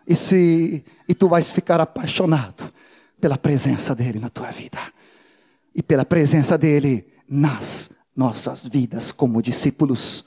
e 0.09 0.16
se 0.16 0.83
e 1.07 1.14
tu 1.14 1.28
vais 1.28 1.50
ficar 1.50 1.78
apaixonado 1.78 2.72
pela 3.20 3.37
presença 3.37 3.94
dele 3.94 4.18
na 4.18 4.31
tua 4.31 4.50
vida 4.50 4.81
e 5.74 5.83
pela 5.83 6.07
presença 6.07 6.57
dele 6.57 7.07
nas 7.28 7.90
nossas 8.16 8.66
vidas 8.66 9.12
como 9.12 9.42
discípulos 9.42 10.24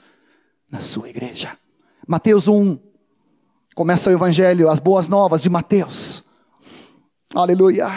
na 0.70 0.80
sua 0.80 1.08
igreja. 1.08 1.56
Mateus 2.06 2.48
1, 2.48 2.78
começa 3.74 4.10
o 4.10 4.12
evangelho, 4.12 4.68
as 4.68 4.78
boas 4.78 5.08
novas 5.08 5.42
de 5.42 5.50
Mateus. 5.50 6.24
Aleluia. 7.34 7.88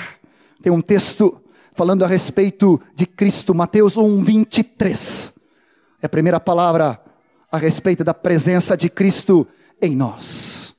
Tem 0.62 0.72
um 0.72 0.82
texto 0.82 1.42
falando 1.74 2.04
a 2.04 2.08
respeito 2.08 2.82
de 2.94 3.06
Cristo, 3.06 3.56
Mateus 3.56 3.98
1, 3.98 4.24
23. 4.24 5.34
É 6.02 6.06
a 6.06 6.10
primeira 6.10 6.40
palavra 6.40 7.02
a 7.52 7.58
respeito 7.58 8.04
da 8.04 8.14
presença 8.14 8.76
de 8.76 8.90
Cristo 8.90 9.48
em 9.82 9.96
nós 9.96 10.76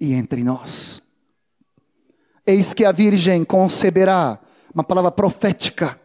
e 0.00 0.12
entre 0.12 0.42
nós. 0.42 1.02
Eis 2.46 2.72
que 2.72 2.84
a 2.84 2.92
Virgem 2.92 3.44
conceberá, 3.44 4.38
uma 4.74 4.84
palavra 4.84 5.10
profética, 5.10 6.00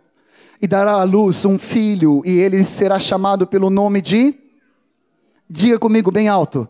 e 0.61 0.67
dará 0.67 0.93
à 0.93 1.03
luz 1.03 1.45
um 1.45 1.57
filho, 1.57 2.21
e 2.25 2.31
ele 2.31 2.63
será 2.63 2.99
chamado 2.99 3.45
pelo 3.45 3.69
nome 3.69 4.01
de 4.01 4.44
Diga 5.49 5.77
comigo 5.77 6.11
bem 6.11 6.27
alto. 6.27 6.67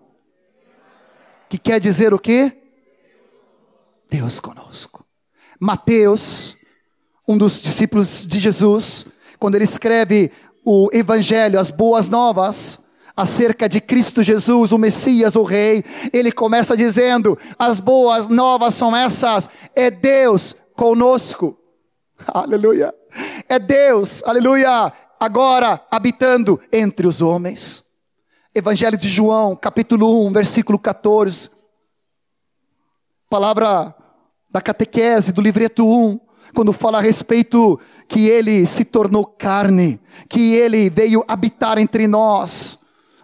Que 1.50 1.58
quer 1.58 1.80
dizer 1.80 2.14
o 2.14 2.20
quê? 2.20 2.52
Deus 4.10 4.40
conosco. 4.40 5.06
Mateus, 5.60 6.56
um 7.28 7.38
dos 7.38 7.62
discípulos 7.62 8.26
de 8.26 8.40
Jesus, 8.40 9.06
quando 9.40 9.56
ele 9.56 9.64
escreve 9.64 10.32
o 10.64 10.90
Evangelho, 10.92 11.60
as 11.60 11.70
boas 11.70 12.10
novas, 12.10 12.84
acerca 13.16 13.70
de 13.70 13.80
Cristo 13.80 14.22
Jesus, 14.22 14.72
o 14.72 14.78
Messias, 14.78 15.36
o 15.36 15.44
Rei, 15.44 15.84
ele 16.12 16.32
começa 16.32 16.76
dizendo: 16.76 17.38
as 17.58 17.80
boas 17.80 18.28
novas 18.28 18.74
são 18.74 18.96
essas, 18.96 19.48
é 19.74 19.90
Deus 19.90 20.56
conosco. 20.76 21.58
Aleluia. 22.28 22.94
É 23.48 23.58
Deus, 23.58 24.22
aleluia, 24.26 24.92
agora 25.18 25.82
habitando 25.90 26.60
entre 26.70 27.08
os 27.08 27.22
homens. 27.22 27.85
Evangelho 28.58 28.98
de 28.98 29.10
João, 29.10 29.54
capítulo 29.54 30.28
1, 30.28 30.32
versículo 30.32 30.80
14. 30.80 31.50
Palavra 33.30 33.94
da 34.50 34.62
catequese 34.62 35.34
do 35.34 35.41
livreto 35.41 35.86
1, 35.86 36.18
quando 36.54 36.72
fala 36.72 37.00
a 37.00 37.02
respeito 37.02 37.78
que 38.08 38.30
ele 38.30 38.65
se 38.65 38.86
tornou 38.86 39.26
carne, 39.26 40.00
que 40.30 40.54
ele 40.54 40.89
veio 40.89 41.22
habitar 41.28 41.78
entre 41.78 42.08
nós. 42.08 42.80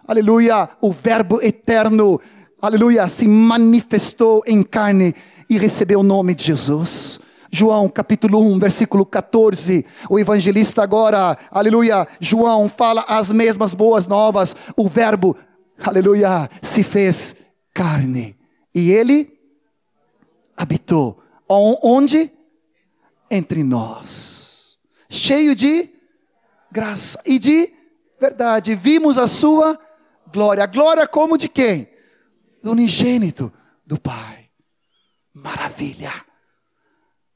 Aleluia, 0.06 0.68
o 0.82 0.92
Verbo 0.92 1.40
eterno, 1.40 2.20
aleluia, 2.60 3.08
se 3.08 3.26
manifestou 3.26 4.42
em 4.46 4.62
carne 4.62 5.14
e 5.48 5.56
recebeu 5.56 6.00
o 6.00 6.04
nome 6.04 6.34
de 6.34 6.44
Jesus. 6.44 7.18
João 7.54 7.86
capítulo 7.86 8.40
1, 8.40 8.58
versículo 8.58 9.04
14. 9.04 9.84
O 10.08 10.18
evangelista 10.18 10.82
agora, 10.82 11.36
aleluia, 11.50 12.08
João 12.18 12.66
fala 12.66 13.04
as 13.06 13.30
mesmas 13.30 13.74
boas 13.74 14.06
novas. 14.06 14.56
O 14.74 14.88
verbo, 14.88 15.36
aleluia, 15.78 16.48
se 16.62 16.82
fez 16.82 17.36
carne. 17.74 18.34
E 18.74 18.90
ele 18.90 19.38
habitou. 20.56 21.22
Onde? 21.46 22.32
Entre 23.30 23.62
nós. 23.62 24.78
Cheio 25.10 25.54
de 25.54 25.90
graça 26.70 27.20
e 27.26 27.38
de 27.38 27.70
verdade. 28.18 28.74
Vimos 28.74 29.18
a 29.18 29.28
sua 29.28 29.78
glória. 30.32 30.64
Glória 30.64 31.06
como 31.06 31.36
de 31.36 31.50
quem? 31.50 31.86
Do 32.62 32.72
unigênito 32.72 33.52
do 33.86 34.00
Pai. 34.00 34.48
Maravilha 35.34 36.31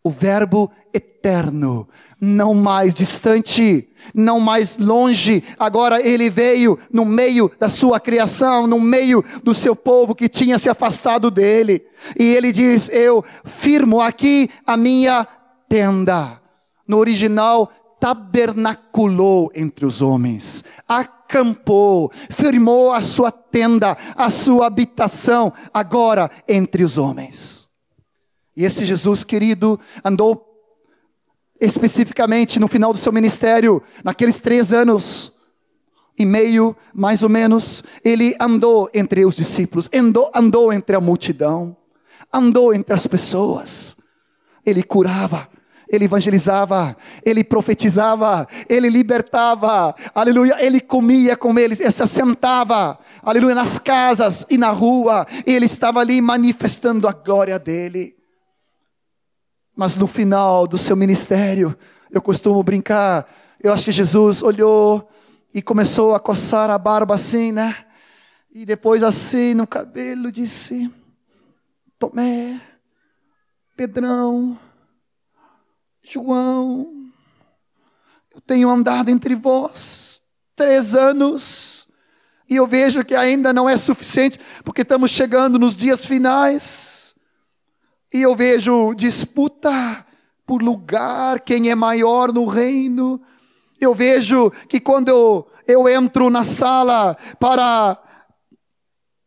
o 0.06 0.10
Verbo 0.10 0.70
eterno, 0.94 1.88
não 2.20 2.54
mais 2.54 2.94
distante, 2.94 3.88
não 4.14 4.38
mais 4.38 4.78
longe, 4.78 5.42
agora 5.58 6.00
ele 6.00 6.30
veio 6.30 6.78
no 6.92 7.04
meio 7.04 7.50
da 7.58 7.68
sua 7.68 7.98
criação, 7.98 8.68
no 8.68 8.78
meio 8.78 9.24
do 9.42 9.52
seu 9.52 9.74
povo 9.74 10.14
que 10.14 10.28
tinha 10.28 10.58
se 10.58 10.68
afastado 10.68 11.28
dele, 11.28 11.84
e 12.16 12.22
ele 12.22 12.52
diz: 12.52 12.88
Eu 12.90 13.24
firmo 13.44 14.00
aqui 14.00 14.48
a 14.64 14.76
minha 14.76 15.26
tenda. 15.68 16.40
No 16.86 16.98
original, 16.98 17.72
tabernaculou 17.98 19.50
entre 19.56 19.84
os 19.84 20.00
homens, 20.02 20.64
acampou, 20.86 22.12
firmou 22.30 22.92
a 22.92 23.00
sua 23.00 23.32
tenda, 23.32 23.96
a 24.14 24.30
sua 24.30 24.68
habitação, 24.68 25.52
agora 25.74 26.30
entre 26.48 26.84
os 26.84 26.96
homens. 26.96 27.65
E 28.56 28.64
esse 28.64 28.86
Jesus 28.86 29.22
querido 29.22 29.78
andou 30.04 30.46
especificamente 31.60 32.58
no 32.58 32.68
final 32.68 32.92
do 32.92 32.98
seu 32.98 33.12
ministério, 33.12 33.82
naqueles 34.02 34.40
três 34.40 34.72
anos 34.72 35.34
e 36.18 36.24
meio, 36.24 36.74
mais 36.94 37.22
ou 37.22 37.28
menos, 37.28 37.84
ele 38.02 38.34
andou 38.40 38.88
entre 38.94 39.24
os 39.26 39.36
discípulos, 39.36 39.88
andou, 39.94 40.30
andou 40.34 40.72
entre 40.72 40.96
a 40.96 41.00
multidão, 41.00 41.76
andou 42.32 42.72
entre 42.72 42.94
as 42.94 43.06
pessoas, 43.06 43.96
ele 44.64 44.82
curava, 44.82 45.48
ele 45.88 46.06
evangelizava, 46.06 46.96
ele 47.22 47.44
profetizava, 47.44 48.48
ele 48.68 48.88
libertava, 48.88 49.94
aleluia, 50.14 50.56
ele 50.58 50.80
comia 50.80 51.36
com 51.36 51.58
eles, 51.58 51.80
ele 51.80 51.90
se 51.90 52.02
assentava, 52.02 52.98
aleluia, 53.22 53.54
nas 53.54 53.78
casas 53.78 54.46
e 54.48 54.56
na 54.56 54.70
rua, 54.70 55.26
ele 55.44 55.66
estava 55.66 56.00
ali 56.00 56.20
manifestando 56.20 57.06
a 57.06 57.12
glória 57.12 57.58
dele. 57.58 58.15
Mas 59.76 59.94
no 59.98 60.06
final 60.06 60.66
do 60.66 60.78
seu 60.78 60.96
ministério, 60.96 61.76
eu 62.10 62.22
costumo 62.22 62.62
brincar, 62.62 63.30
eu 63.62 63.72
acho 63.72 63.84
que 63.84 63.92
Jesus 63.92 64.42
olhou 64.42 65.06
e 65.52 65.60
começou 65.60 66.14
a 66.14 66.20
coçar 66.20 66.70
a 66.70 66.78
barba 66.78 67.14
assim, 67.14 67.52
né? 67.52 67.84
E 68.50 68.64
depois 68.64 69.02
assim 69.02 69.52
no 69.52 69.66
cabelo 69.66 70.32
disse: 70.32 70.90
Tomé, 71.98 72.58
Pedrão, 73.76 74.58
João, 76.02 77.10
eu 78.34 78.40
tenho 78.40 78.70
andado 78.70 79.10
entre 79.10 79.34
vós 79.34 80.22
três 80.54 80.94
anos 80.94 81.86
e 82.48 82.56
eu 82.56 82.66
vejo 82.66 83.04
que 83.04 83.14
ainda 83.14 83.52
não 83.52 83.68
é 83.68 83.76
suficiente, 83.76 84.38
porque 84.64 84.82
estamos 84.82 85.10
chegando 85.10 85.58
nos 85.58 85.76
dias 85.76 86.06
finais. 86.06 87.05
E 88.16 88.22
eu 88.22 88.34
vejo 88.34 88.94
disputa 88.94 90.02
por 90.46 90.62
lugar, 90.62 91.40
quem 91.40 91.68
é 91.68 91.74
maior 91.74 92.32
no 92.32 92.46
reino. 92.46 93.20
Eu 93.78 93.94
vejo 93.94 94.50
que 94.70 94.80
quando 94.80 95.10
eu, 95.10 95.46
eu 95.68 95.86
entro 95.86 96.30
na 96.30 96.42
sala 96.42 97.14
para, 97.38 97.98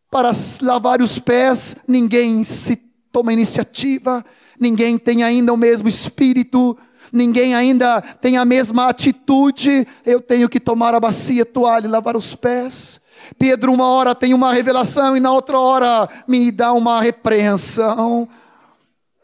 para 0.10 0.32
lavar 0.64 1.04
os 1.04 1.20
pés, 1.20 1.76
ninguém 1.88 2.44
se 2.44 2.78
toma 3.12 3.32
iniciativa, 3.32 4.26
ninguém 4.60 4.98
tem 4.98 5.22
ainda 5.22 5.54
o 5.54 5.58
mesmo 5.58 5.88
espírito, 5.88 6.76
ninguém 7.14 7.54
ainda 7.54 8.02
tem 8.02 8.38
a 8.38 8.44
mesma 8.44 8.88
atitude. 8.90 9.88
Eu 10.04 10.20
tenho 10.20 10.50
que 10.50 10.60
tomar 10.60 10.96
a 10.96 11.00
bacia, 11.00 11.46
toalha 11.46 11.86
e 11.86 11.92
lavar 11.92 12.18
os 12.18 12.34
pés. 12.34 13.00
Pedro, 13.38 13.72
uma 13.72 13.86
hora 13.86 14.16
tem 14.16 14.34
uma 14.34 14.52
revelação 14.52 15.16
e 15.16 15.20
na 15.20 15.32
outra 15.32 15.60
hora 15.60 16.10
me 16.28 16.50
dá 16.50 16.74
uma 16.74 17.00
repreensão. 17.00 18.28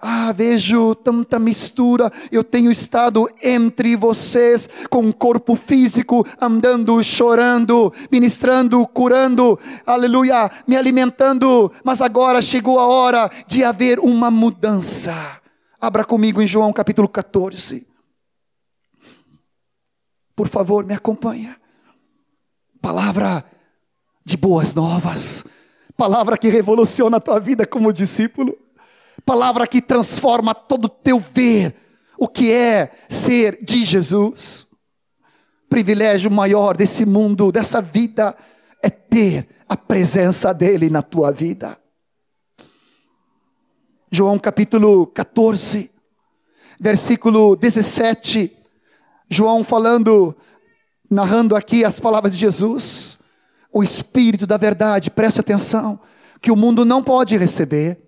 Ah, 0.07 0.31
vejo 0.31 0.93
tanta 0.93 1.39
mistura. 1.39 2.13
Eu 2.31 2.43
tenho 2.43 2.69
estado 2.69 3.27
entre 3.41 3.95
vocês 3.95 4.69
com 4.87 4.99
um 4.99 5.11
corpo 5.11 5.55
físico, 5.55 6.23
andando, 6.39 7.03
chorando, 7.03 7.91
ministrando, 8.11 8.85
curando, 8.85 9.59
aleluia, 9.83 10.51
me 10.67 10.77
alimentando. 10.77 11.71
Mas 11.83 12.03
agora 12.03 12.39
chegou 12.39 12.79
a 12.79 12.85
hora 12.85 13.31
de 13.47 13.63
haver 13.63 13.97
uma 13.97 14.29
mudança. 14.29 15.41
Abra 15.81 16.05
comigo 16.05 16.39
em 16.39 16.45
João 16.45 16.71
capítulo 16.71 17.09
14. 17.09 17.87
Por 20.35 20.47
favor, 20.47 20.85
me 20.85 20.93
acompanha. 20.93 21.59
Palavra 22.79 23.43
de 24.23 24.37
boas 24.37 24.75
novas. 24.75 25.45
Palavra 25.97 26.37
que 26.37 26.49
revoluciona 26.49 27.17
a 27.17 27.21
tua 27.21 27.39
vida 27.39 27.65
como 27.65 27.91
discípulo 27.91 28.55
palavra 29.23 29.67
que 29.67 29.81
transforma 29.81 30.53
todo 30.53 30.85
o 30.85 30.89
teu 30.89 31.19
ver, 31.19 31.75
o 32.17 32.27
que 32.27 32.51
é 32.51 32.91
ser 33.09 33.63
de 33.63 33.85
Jesus. 33.85 34.67
Privilégio 35.69 36.31
maior 36.31 36.77
desse 36.77 37.05
mundo, 37.05 37.51
dessa 37.51 37.81
vida, 37.81 38.35
é 38.81 38.89
ter 38.89 39.47
a 39.67 39.75
presença 39.75 40.53
dEle 40.53 40.89
na 40.89 41.01
tua 41.01 41.31
vida. 41.31 41.77
João 44.11 44.37
capítulo 44.37 45.07
14, 45.07 45.89
versículo 46.79 47.55
17. 47.55 48.55
João 49.29 49.63
falando, 49.63 50.35
narrando 51.09 51.55
aqui 51.55 51.83
as 51.83 51.99
palavras 51.99 52.33
de 52.33 52.39
Jesus, 52.39 53.19
o 53.73 53.83
Espírito 53.83 54.47
da 54.47 54.55
verdade, 54.55 55.09
preste 55.09 55.39
atenção, 55.39 55.99
que 56.39 56.51
o 56.51 56.55
mundo 56.55 56.85
não 56.85 57.03
pode 57.03 57.35
receber, 57.35 58.04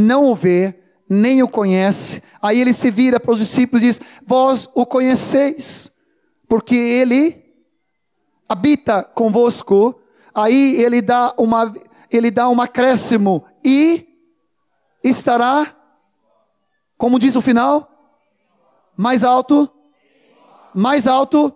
não 0.00 0.26
o 0.26 0.34
vê, 0.34 0.78
nem 1.10 1.42
o 1.42 1.48
conhece. 1.48 2.22
Aí 2.40 2.60
ele 2.60 2.72
se 2.72 2.88
vira 2.88 3.18
para 3.18 3.32
os 3.32 3.40
discípulos 3.40 3.82
e 3.82 3.86
diz: 3.88 4.00
Vós 4.24 4.68
o 4.72 4.86
conheceis, 4.86 5.92
porque 6.48 6.76
ele 6.76 7.44
habita 8.48 9.02
convosco. 9.02 10.00
Aí 10.32 10.80
ele 10.80 11.02
dá 11.02 11.34
uma 11.36 11.74
ele 12.10 12.30
dá 12.30 12.48
um 12.48 12.60
acréscimo 12.60 13.44
e 13.64 14.06
estará 15.02 15.74
como 16.96 17.18
diz 17.18 17.34
o 17.34 17.42
final? 17.42 17.90
Mais 18.96 19.24
alto? 19.24 19.68
Mais 20.74 21.08
alto? 21.08 21.52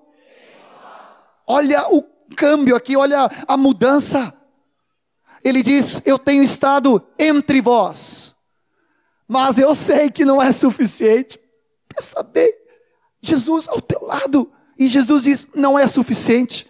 Olha 1.46 1.86
o 1.92 2.02
câmbio 2.36 2.74
aqui, 2.74 2.96
olha 2.96 3.30
a 3.46 3.56
mudança. 3.56 4.34
Ele 5.44 5.62
diz: 5.62 6.02
Eu 6.04 6.18
tenho 6.18 6.42
estado 6.42 7.04
entre 7.18 7.60
vós 7.60 8.31
mas 9.32 9.56
eu 9.56 9.74
sei 9.74 10.10
que 10.10 10.26
não 10.26 10.42
é 10.42 10.52
suficiente. 10.52 11.40
Quer 11.88 12.02
saber? 12.02 12.54
Jesus 13.22 13.66
ao 13.66 13.80
teu 13.80 14.04
lado. 14.04 14.52
E 14.78 14.88
Jesus 14.88 15.22
diz: 15.22 15.48
não 15.54 15.78
é 15.78 15.86
suficiente. 15.86 16.68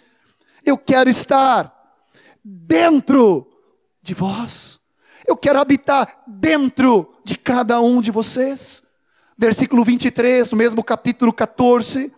Eu 0.64 0.78
quero 0.78 1.10
estar 1.10 1.74
dentro 2.44 3.50
de 4.00 4.14
vós. 4.14 4.78
Eu 5.26 5.36
quero 5.36 5.58
habitar 5.58 6.22
dentro 6.24 7.12
de 7.24 7.36
cada 7.36 7.80
um 7.80 8.00
de 8.00 8.12
vocês. 8.12 8.84
Versículo 9.36 9.84
23, 9.84 10.48
no 10.48 10.56
mesmo 10.56 10.84
capítulo 10.84 11.32
14. 11.32 12.12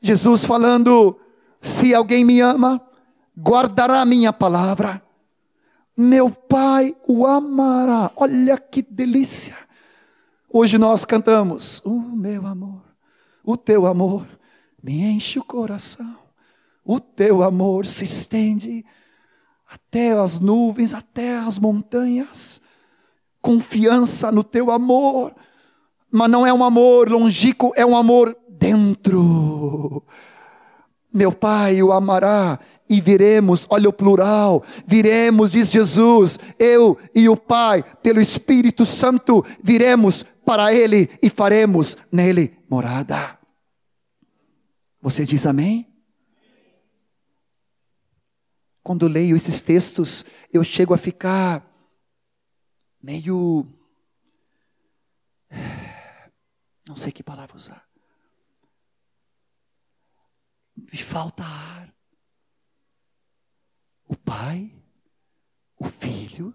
Jesus 0.00 0.44
falando: 0.44 1.16
Se 1.62 1.94
alguém 1.94 2.24
me 2.24 2.40
ama, 2.40 2.84
guardará 3.38 4.04
minha 4.04 4.32
palavra 4.32 5.05
meu 5.96 6.30
Pai 6.30 6.94
o 7.06 7.26
amará. 7.26 8.10
Olha 8.16 8.58
que 8.58 8.82
delícia. 8.82 9.56
Hoje 10.52 10.76
nós 10.76 11.04
cantamos: 11.04 11.80
O 11.84 12.00
meu 12.00 12.46
amor, 12.46 12.82
o 13.42 13.56
teu 13.56 13.86
amor 13.86 14.26
me 14.82 15.02
enche 15.02 15.38
o 15.38 15.44
coração. 15.44 16.16
O 16.84 17.00
teu 17.00 17.42
amor 17.42 17.86
se 17.86 18.04
estende 18.04 18.84
até 19.68 20.12
as 20.12 20.38
nuvens, 20.38 20.94
até 20.94 21.38
as 21.38 21.58
montanhas. 21.58 22.60
Confiança 23.40 24.30
no 24.30 24.44
teu 24.44 24.70
amor, 24.70 25.34
mas 26.10 26.30
não 26.30 26.46
é 26.46 26.52
um 26.52 26.62
amor 26.62 27.10
longínquo, 27.10 27.72
é 27.74 27.84
um 27.84 27.96
amor 27.96 28.36
dentro. 28.48 30.04
Meu 31.12 31.32
Pai 31.32 31.82
o 31.82 31.92
amará 31.92 32.58
e 32.88 33.00
viremos, 33.00 33.66
olha 33.68 33.88
o 33.88 33.92
plural, 33.92 34.64
viremos, 34.86 35.50
diz 35.50 35.70
Jesus, 35.70 36.38
eu 36.58 36.98
e 37.14 37.28
o 37.28 37.36
Pai, 37.36 37.82
pelo 38.02 38.20
Espírito 38.20 38.84
Santo, 38.84 39.44
viremos 39.62 40.24
para 40.44 40.72
Ele 40.72 41.08
e 41.22 41.28
faremos 41.28 41.96
nele 42.10 42.56
morada. 42.68 43.38
Você 45.00 45.24
diz 45.24 45.46
amém? 45.46 45.92
Quando 48.82 49.08
leio 49.08 49.36
esses 49.36 49.60
textos, 49.60 50.24
eu 50.52 50.62
chego 50.62 50.94
a 50.94 50.98
ficar 50.98 51.68
meio. 53.02 53.66
Não 56.88 56.94
sei 56.94 57.10
que 57.10 57.22
palavra 57.22 57.56
usar. 57.56 57.84
Me 60.76 60.98
falta 60.98 61.42
ar 61.42 61.95
o 64.08 64.16
Pai, 64.16 64.70
o 65.78 65.84
Filho, 65.84 66.54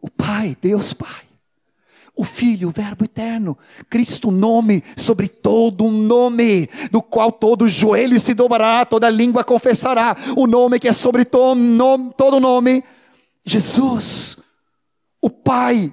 o 0.00 0.10
Pai, 0.10 0.56
Deus 0.60 0.92
Pai, 0.92 1.24
o 2.14 2.24
Filho, 2.24 2.68
o 2.68 2.70
Verbo 2.70 3.04
eterno, 3.04 3.58
Cristo, 3.88 4.30
nome 4.30 4.82
sobre 4.96 5.26
todo 5.28 5.90
nome, 5.90 6.68
do 6.90 7.02
qual 7.02 7.32
todo 7.32 7.68
joelho 7.68 8.20
se 8.20 8.34
dobrará, 8.34 8.84
toda 8.84 9.08
língua 9.08 9.42
confessará, 9.42 10.16
o 10.36 10.46
nome 10.46 10.78
que 10.78 10.88
é 10.88 10.92
sobre 10.92 11.24
todo 11.24 11.58
nome, 11.58 12.12
todo 12.16 12.38
nome, 12.38 12.84
Jesus, 13.44 14.38
o 15.20 15.30
Pai, 15.30 15.92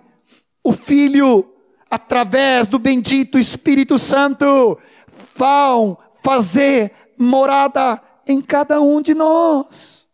o 0.63 0.73
Filho, 0.73 1.49
através 1.89 2.67
do 2.67 2.77
bendito 2.77 3.39
Espírito 3.39 3.97
Santo, 3.97 4.77
vão 5.35 5.97
fazer 6.21 6.91
morada 7.17 8.01
em 8.27 8.41
cada 8.41 8.79
um 8.79 9.01
de 9.01 9.13
nós 9.13 10.10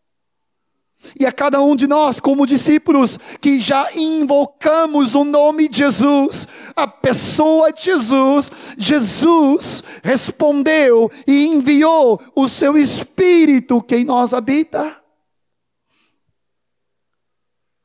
e 1.19 1.25
a 1.25 1.31
cada 1.31 1.61
um 1.61 1.75
de 1.75 1.87
nós, 1.87 2.19
como 2.19 2.45
discípulos, 2.45 3.17
que 3.39 3.59
já 3.59 3.89
invocamos 3.95 5.15
o 5.15 5.23
nome 5.23 5.67
de 5.67 5.79
Jesus, 5.79 6.47
a 6.75 6.87
pessoa 6.87 7.71
de 7.71 7.83
Jesus, 7.83 8.51
Jesus 8.77 9.83
respondeu 10.03 11.11
e 11.27 11.45
enviou 11.45 12.19
o 12.35 12.47
seu 12.47 12.77
Espírito 12.77 13.81
que 13.81 13.95
em 13.95 14.05
nós 14.05 14.33
habita. 14.33 15.01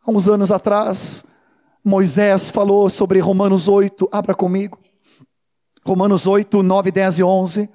Há 0.04 0.10
uns 0.10 0.28
anos 0.28 0.50
atrás, 0.50 1.24
Moisés 1.84 2.50
falou 2.50 2.90
sobre 2.90 3.20
Romanos 3.20 3.68
8, 3.68 4.08
abra 4.10 4.34
comigo. 4.34 4.78
Romanos 5.84 6.26
8, 6.26 6.62
9, 6.62 6.90
10 6.90 7.18
e 7.18 7.22
11. 7.22 7.70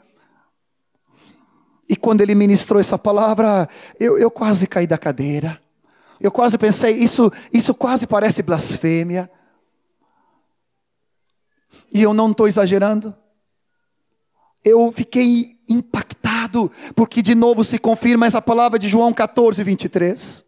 E 1.89 1.95
quando 1.95 2.21
ele 2.21 2.35
ministrou 2.35 2.79
essa 2.79 2.97
palavra, 2.97 3.69
eu, 3.99 4.17
eu 4.17 4.29
quase 4.29 4.67
caí 4.67 4.85
da 4.85 4.97
cadeira. 4.97 5.61
Eu 6.19 6.31
quase 6.31 6.57
pensei, 6.57 6.95
isso, 6.95 7.31
isso 7.53 7.73
quase 7.73 8.05
parece 8.05 8.41
blasfêmia. 8.43 9.29
E 11.91 12.03
eu 12.03 12.13
não 12.13 12.31
estou 12.31 12.47
exagerando. 12.47 13.15
Eu 14.63 14.91
fiquei 14.91 15.57
impactado, 15.69 16.69
porque 16.95 17.21
de 17.21 17.33
novo 17.33 17.63
se 17.63 17.77
confirma 17.79 18.25
essa 18.25 18.41
palavra 18.41 18.77
de 18.77 18.89
João 18.89 19.13
14, 19.13 19.63
23. 19.63 20.45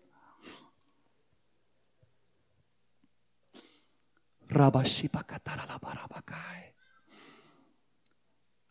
Rabashiba 4.49 5.23
kataralabarabacai. 5.23 6.68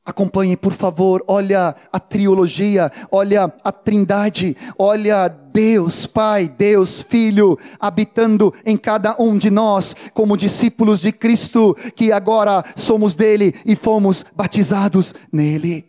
Acompanhe, 0.08 0.56
por 0.56 0.72
favor, 0.72 1.22
olha 1.28 1.76
a 1.92 2.00
triologia, 2.00 2.90
olha 3.12 3.52
a 3.62 3.70
trindade, 3.70 4.56
olha 4.78 5.28
Deus 5.28 6.06
Pai, 6.06 6.48
Deus 6.48 7.02
Filho, 7.02 7.58
habitando 7.78 8.54
em 8.64 8.74
cada 8.74 9.14
um 9.20 9.36
de 9.36 9.50
nós, 9.50 9.94
como 10.14 10.34
discípulos 10.34 11.00
de 11.00 11.12
Cristo, 11.12 11.76
que 11.94 12.10
agora 12.10 12.64
somos 12.74 13.14
dele 13.14 13.54
e 13.66 13.76
fomos 13.76 14.24
batizados 14.34 15.14
nele. 15.30 15.84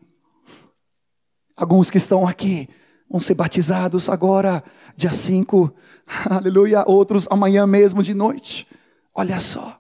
Alguns 1.55 1.89
que 1.89 1.97
estão 1.97 2.28
aqui 2.28 2.67
vão 3.09 3.22
ser 3.22 3.36
batizados 3.36 4.09
agora, 4.09 4.61
dia 4.97 5.13
5, 5.13 5.74
aleluia. 6.30 6.84
Outros 6.86 7.26
amanhã 7.32 7.65
mesmo 7.65 8.03
de 8.03 8.13
noite. 8.13 8.67
Olha 9.15 9.39
só. 9.39 9.80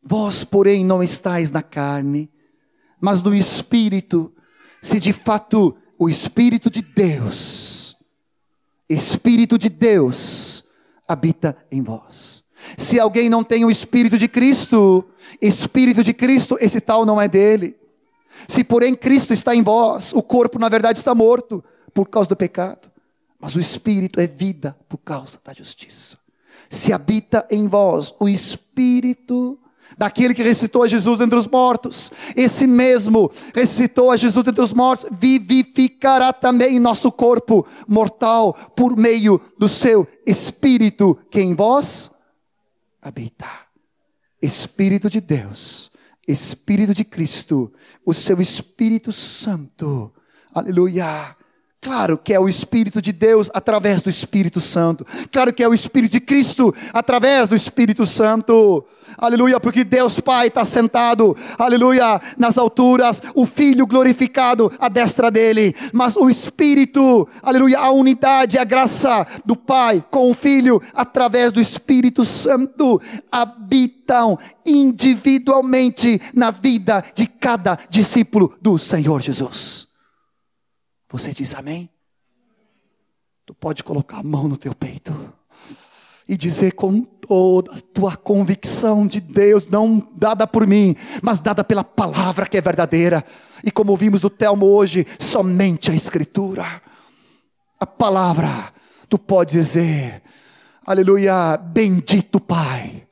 Vós, 0.00 0.44
porém, 0.44 0.84
não 0.84 1.02
estáis 1.02 1.50
na 1.50 1.60
carne, 1.60 2.30
mas 3.00 3.22
no 3.22 3.34
espírito, 3.34 4.32
se 4.82 4.98
de 4.98 5.12
fato 5.12 5.76
o 5.98 6.08
espírito 6.08 6.70
de 6.70 6.82
Deus, 6.82 7.96
espírito 8.88 9.58
de 9.58 9.68
Deus, 9.68 10.64
habita 11.06 11.56
em 11.70 11.82
vós. 11.82 12.44
Se 12.76 12.98
alguém 12.98 13.28
não 13.28 13.42
tem 13.42 13.64
o 13.64 13.70
espírito 13.70 14.18
de 14.18 14.28
Cristo, 14.28 15.04
espírito 15.40 16.02
de 16.02 16.12
Cristo, 16.12 16.56
esse 16.60 16.80
tal 16.80 17.06
não 17.06 17.20
é 17.20 17.28
dele. 17.28 17.76
Se 18.46 18.62
porém 18.62 18.94
Cristo 18.94 19.32
está 19.32 19.54
em 19.54 19.62
vós, 19.62 20.12
o 20.12 20.22
corpo 20.22 20.58
na 20.58 20.68
verdade 20.68 20.98
está 20.98 21.14
morto 21.14 21.64
por 21.92 22.08
causa 22.08 22.28
do 22.28 22.36
pecado, 22.36 22.90
mas 23.40 23.56
o 23.56 23.60
espírito 23.60 24.20
é 24.20 24.26
vida 24.26 24.76
por 24.88 24.98
causa 24.98 25.40
da 25.44 25.52
justiça. 25.52 26.16
Se 26.70 26.92
habita 26.92 27.46
em 27.50 27.66
vós 27.66 28.14
o 28.20 28.28
espírito 28.28 29.58
daquele 29.96 30.34
que 30.34 30.42
ressuscitou 30.42 30.82
a 30.82 30.88
Jesus 30.88 31.20
entre 31.20 31.38
os 31.38 31.46
mortos, 31.46 32.12
esse 32.36 32.66
mesmo 32.66 33.30
ressuscitou 33.54 34.10
a 34.10 34.16
Jesus 34.16 34.46
entre 34.46 34.62
os 34.62 34.72
mortos, 34.72 35.08
vivificará 35.10 36.32
também 36.32 36.78
nosso 36.78 37.10
corpo 37.10 37.66
mortal 37.86 38.54
por 38.76 38.96
meio 38.96 39.40
do 39.58 39.68
seu 39.68 40.06
espírito 40.26 41.18
que 41.30 41.40
em 41.40 41.54
vós 41.54 42.10
habita. 43.00 43.48
Espírito 44.40 45.10
de 45.10 45.20
Deus, 45.20 45.90
Espírito 46.26 46.94
de 46.94 47.04
Cristo, 47.04 47.72
o 48.04 48.12
seu 48.14 48.40
Espírito 48.40 49.10
Santo. 49.10 50.12
Aleluia 50.54 51.37
Claro 51.80 52.18
que 52.18 52.34
é 52.34 52.40
o 52.40 52.48
Espírito 52.48 53.00
de 53.00 53.12
Deus 53.12 53.48
através 53.54 54.02
do 54.02 54.10
Espírito 54.10 54.60
Santo. 54.60 55.06
Claro 55.30 55.52
que 55.52 55.62
é 55.62 55.68
o 55.68 55.74
Espírito 55.74 56.12
de 56.12 56.20
Cristo 56.20 56.74
através 56.92 57.48
do 57.48 57.54
Espírito 57.54 58.04
Santo. 58.04 58.84
Aleluia, 59.16 59.60
porque 59.60 59.84
Deus 59.84 60.18
Pai 60.18 60.48
está 60.48 60.64
sentado, 60.64 61.36
aleluia, 61.56 62.20
nas 62.36 62.58
alturas, 62.58 63.22
o 63.32 63.46
Filho 63.46 63.86
glorificado 63.86 64.72
à 64.78 64.88
destra 64.88 65.30
dele. 65.30 65.74
Mas 65.92 66.16
o 66.16 66.28
Espírito, 66.28 67.28
aleluia, 67.40 67.78
a 67.78 67.90
unidade, 67.92 68.58
a 68.58 68.64
graça 68.64 69.24
do 69.46 69.54
Pai 69.54 70.04
com 70.10 70.30
o 70.30 70.34
Filho 70.34 70.82
através 70.92 71.52
do 71.52 71.60
Espírito 71.60 72.24
Santo 72.24 73.00
habitam 73.30 74.36
individualmente 74.66 76.20
na 76.34 76.50
vida 76.50 77.04
de 77.14 77.26
cada 77.26 77.78
discípulo 77.88 78.56
do 78.60 78.76
Senhor 78.76 79.22
Jesus. 79.22 79.87
Você 81.10 81.32
diz 81.32 81.54
amém? 81.54 81.88
Tu 83.46 83.54
pode 83.54 83.82
colocar 83.82 84.18
a 84.18 84.22
mão 84.22 84.46
no 84.46 84.58
teu 84.58 84.74
peito 84.74 85.32
e 86.28 86.36
dizer 86.36 86.72
com 86.72 87.00
toda 87.00 87.72
a 87.72 87.80
tua 87.80 88.14
convicção 88.14 89.06
de 89.06 89.18
Deus, 89.18 89.66
não 89.66 90.06
dada 90.14 90.46
por 90.46 90.66
mim, 90.66 90.94
mas 91.22 91.40
dada 91.40 91.64
pela 91.64 91.82
palavra 91.82 92.46
que 92.46 92.58
é 92.58 92.60
verdadeira. 92.60 93.24
E 93.64 93.70
como 93.70 93.96
vimos 93.96 94.20
do 94.20 94.28
Telmo 94.28 94.66
hoje, 94.66 95.06
somente 95.18 95.90
a 95.90 95.94
Escritura, 95.94 96.82
a 97.80 97.86
palavra, 97.86 98.50
tu 99.08 99.18
pode 99.18 99.52
dizer, 99.52 100.22
aleluia, 100.84 101.56
bendito 101.56 102.38
Pai, 102.38 103.08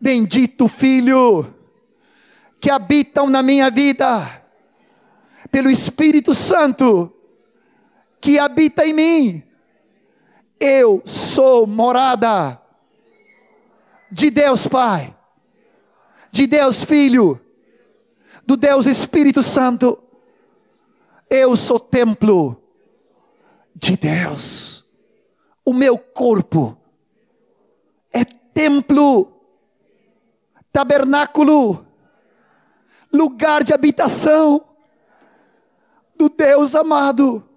bendito 0.00 0.66
Filho, 0.66 1.54
que 2.60 2.68
habitam 2.68 3.30
na 3.30 3.40
minha 3.44 3.70
vida 3.70 4.42
pelo 5.56 5.70
Espírito 5.70 6.34
Santo 6.34 7.10
que 8.20 8.38
habita 8.38 8.84
em 8.84 8.92
mim. 8.92 9.42
Eu 10.60 11.00
sou 11.06 11.66
morada 11.66 12.60
de 14.12 14.28
Deus 14.28 14.66
Pai, 14.66 15.16
de 16.30 16.46
Deus 16.46 16.84
Filho, 16.84 17.40
do 18.46 18.54
Deus 18.54 18.84
Espírito 18.84 19.42
Santo. 19.42 19.98
Eu 21.30 21.56
sou 21.56 21.80
templo 21.80 22.62
de 23.74 23.96
Deus. 23.96 24.84
O 25.64 25.72
meu 25.72 25.96
corpo 25.96 26.76
é 28.12 28.26
templo, 28.26 29.32
tabernáculo, 30.70 31.86
lugar 33.10 33.64
de 33.64 33.72
habitação 33.72 34.75
do 36.16 36.28
Deus 36.28 36.74
amado. 36.74 37.48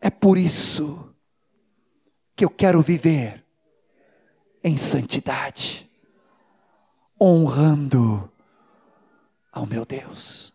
É 0.00 0.10
por 0.10 0.38
isso 0.38 1.14
que 2.34 2.44
eu 2.44 2.50
quero 2.50 2.80
viver 2.82 3.44
em 4.64 4.76
santidade, 4.76 5.90
honrando 7.20 8.30
ao 9.52 9.66
meu 9.66 9.84
Deus. 9.84 10.52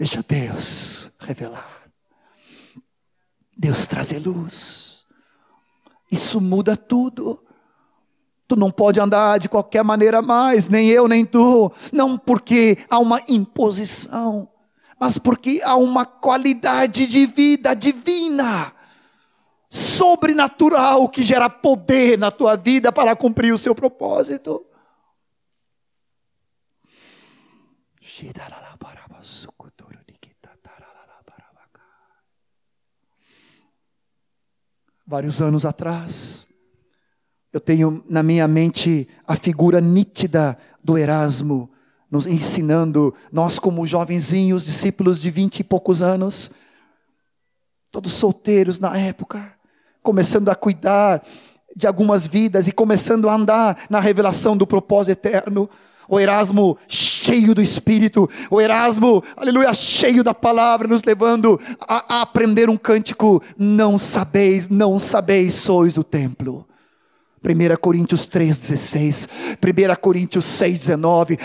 Deixa 0.00 0.22
Deus 0.22 1.12
revelar. 1.20 1.92
Deus 3.54 3.84
trazer 3.84 4.18
luz. 4.18 5.06
Isso 6.10 6.40
muda 6.40 6.74
tudo. 6.74 7.46
Tu 8.50 8.56
não 8.56 8.68
pode 8.68 8.98
andar 8.98 9.38
de 9.38 9.48
qualquer 9.48 9.84
maneira 9.84 10.20
mais, 10.20 10.66
nem 10.66 10.88
eu, 10.88 11.06
nem 11.06 11.24
tu. 11.24 11.70
Não 11.92 12.18
porque 12.18 12.78
há 12.90 12.98
uma 12.98 13.22
imposição, 13.28 14.48
mas 14.98 15.16
porque 15.16 15.60
há 15.62 15.76
uma 15.76 16.04
qualidade 16.04 17.06
de 17.06 17.26
vida 17.26 17.76
divina, 17.76 18.72
sobrenatural, 19.68 21.08
que 21.08 21.22
gera 21.22 21.48
poder 21.48 22.18
na 22.18 22.32
tua 22.32 22.56
vida 22.56 22.90
para 22.90 23.14
cumprir 23.14 23.54
o 23.54 23.58
seu 23.58 23.72
propósito. 23.72 24.66
Vários 35.06 35.40
anos 35.40 35.64
atrás, 35.64 36.49
eu 37.52 37.60
tenho 37.60 38.02
na 38.08 38.22
minha 38.22 38.46
mente 38.46 39.08
a 39.26 39.34
figura 39.34 39.80
nítida 39.80 40.56
do 40.82 40.96
Erasmo, 40.96 41.70
nos 42.10 42.26
ensinando, 42.26 43.14
nós 43.32 43.58
como 43.58 43.86
jovenzinhos, 43.86 44.64
discípulos 44.64 45.18
de 45.18 45.30
vinte 45.30 45.60
e 45.60 45.64
poucos 45.64 46.02
anos, 46.02 46.50
todos 47.90 48.12
solteiros 48.12 48.78
na 48.78 48.96
época, 48.96 49.52
começando 50.02 50.48
a 50.48 50.54
cuidar 50.54 51.22
de 51.74 51.86
algumas 51.86 52.26
vidas 52.26 52.68
e 52.68 52.72
começando 52.72 53.28
a 53.28 53.34
andar 53.34 53.84
na 53.88 54.00
revelação 54.00 54.56
do 54.56 54.66
propósito 54.66 55.26
eterno. 55.26 55.68
O 56.08 56.18
Erasmo 56.18 56.76
cheio 56.88 57.54
do 57.54 57.62
Espírito, 57.62 58.28
o 58.50 58.60
Erasmo, 58.60 59.22
aleluia, 59.36 59.72
cheio 59.72 60.24
da 60.24 60.34
palavra, 60.34 60.88
nos 60.88 61.04
levando 61.04 61.60
a, 61.80 62.16
a 62.16 62.22
aprender 62.22 62.68
um 62.68 62.76
cântico: 62.76 63.40
Não 63.56 63.96
sabeis, 63.96 64.68
não 64.68 64.98
sabeis, 64.98 65.54
sois 65.54 65.96
o 65.96 66.02
templo. 66.02 66.66
1 67.42 67.76
Coríntios 67.80 68.28
3,16, 68.28 69.28
1 69.56 70.00
Coríntios 70.00 70.44
6,19, 70.44 71.38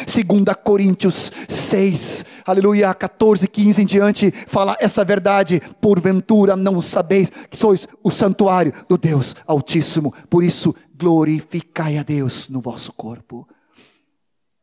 2 0.43 0.57
Coríntios 0.61 1.31
6, 1.47 2.25
aleluia, 2.45 2.93
14, 2.93 3.47
15 3.47 3.81
em 3.81 3.85
diante, 3.85 4.31
fala 4.47 4.75
essa 4.81 5.05
verdade, 5.05 5.61
porventura 5.79 6.57
não 6.57 6.81
sabeis 6.81 7.29
que 7.49 7.55
sois 7.55 7.87
o 8.03 8.11
santuário 8.11 8.73
do 8.89 8.97
Deus 8.97 9.35
Altíssimo, 9.47 10.13
por 10.29 10.43
isso 10.43 10.75
glorificai 10.97 11.97
a 11.97 12.03
Deus 12.03 12.49
no 12.49 12.59
vosso 12.59 12.91
corpo, 12.91 13.47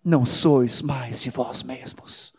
não 0.04 0.26
sois 0.26 0.82
mais 0.82 1.22
de 1.22 1.30
vós 1.30 1.62
mesmos, 1.62 2.31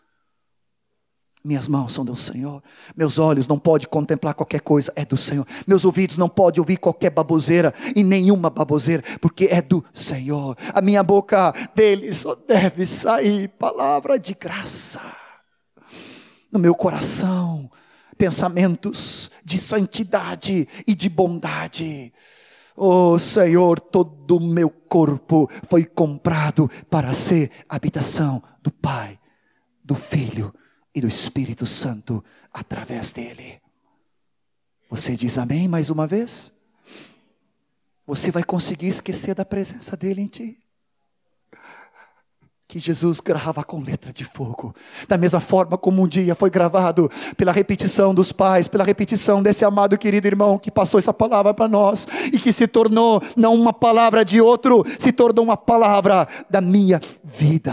minhas 1.44 1.68
mãos 1.68 1.92
são 1.92 2.06
do 2.06 2.16
Senhor. 2.16 2.62
Meus 2.96 3.18
olhos 3.18 3.46
não 3.46 3.58
podem 3.58 3.86
contemplar 3.86 4.32
qualquer 4.32 4.60
coisa, 4.60 4.90
é 4.96 5.04
do 5.04 5.16
Senhor. 5.16 5.46
Meus 5.66 5.84
ouvidos 5.84 6.16
não 6.16 6.28
podem 6.28 6.58
ouvir 6.58 6.78
qualquer 6.78 7.10
baboseira 7.10 7.72
e 7.94 8.02
nenhuma 8.02 8.48
baboseira, 8.48 9.04
porque 9.20 9.48
é 9.50 9.60
do 9.60 9.84
Senhor. 9.92 10.56
A 10.72 10.80
minha 10.80 11.02
boca 11.02 11.52
dele 11.74 12.10
só 12.14 12.34
deve 12.34 12.86
sair 12.86 13.48
palavra 13.48 14.18
de 14.18 14.32
graça. 14.32 15.02
No 16.50 16.58
meu 16.58 16.74
coração, 16.74 17.70
pensamentos 18.16 19.30
de 19.44 19.58
santidade 19.58 20.66
e 20.86 20.94
de 20.94 21.10
bondade. 21.10 22.10
Oh 22.74 23.18
Senhor, 23.18 23.78
todo 23.80 24.38
o 24.38 24.40
meu 24.40 24.70
corpo 24.70 25.50
foi 25.68 25.84
comprado 25.84 26.70
para 26.88 27.12
ser 27.12 27.50
habitação 27.68 28.42
do 28.62 28.72
Pai, 28.72 29.18
do 29.84 29.94
Filho 29.94 30.50
e 30.94 31.00
do 31.00 31.08
Espírito 31.08 31.66
Santo 31.66 32.24
através 32.52 33.12
dele. 33.12 33.60
Você 34.88 35.16
diz 35.16 35.38
amém 35.38 35.66
mais 35.66 35.90
uma 35.90 36.06
vez? 36.06 36.52
Você 38.06 38.30
vai 38.30 38.44
conseguir 38.44 38.88
esquecer 38.88 39.34
da 39.34 39.44
presença 39.44 39.96
dele 39.96 40.20
em 40.20 40.26
ti? 40.26 40.64
que 42.66 42.80
Jesus 42.80 43.20
grava 43.20 43.62
com 43.62 43.80
letra 43.80 44.12
de 44.12 44.24
fogo. 44.24 44.74
Da 45.06 45.16
mesma 45.16 45.38
forma 45.38 45.78
como 45.78 46.02
um 46.02 46.08
dia 46.08 46.34
foi 46.34 46.50
gravado 46.50 47.08
pela 47.36 47.52
repetição 47.52 48.12
dos 48.12 48.32
pais, 48.32 48.66
pela 48.66 48.82
repetição 48.82 49.40
desse 49.40 49.64
amado 49.64 49.96
querido 49.96 50.26
irmão 50.26 50.58
que 50.58 50.72
passou 50.72 50.98
essa 50.98 51.14
palavra 51.14 51.54
para 51.54 51.68
nós 51.68 52.04
e 52.32 52.38
que 52.38 52.52
se 52.52 52.66
tornou 52.66 53.22
não 53.36 53.54
uma 53.54 53.72
palavra 53.72 54.24
de 54.24 54.40
outro, 54.40 54.84
se 54.98 55.12
tornou 55.12 55.44
uma 55.44 55.56
palavra 55.56 56.26
da 56.50 56.60
minha 56.60 57.00
vida. 57.22 57.72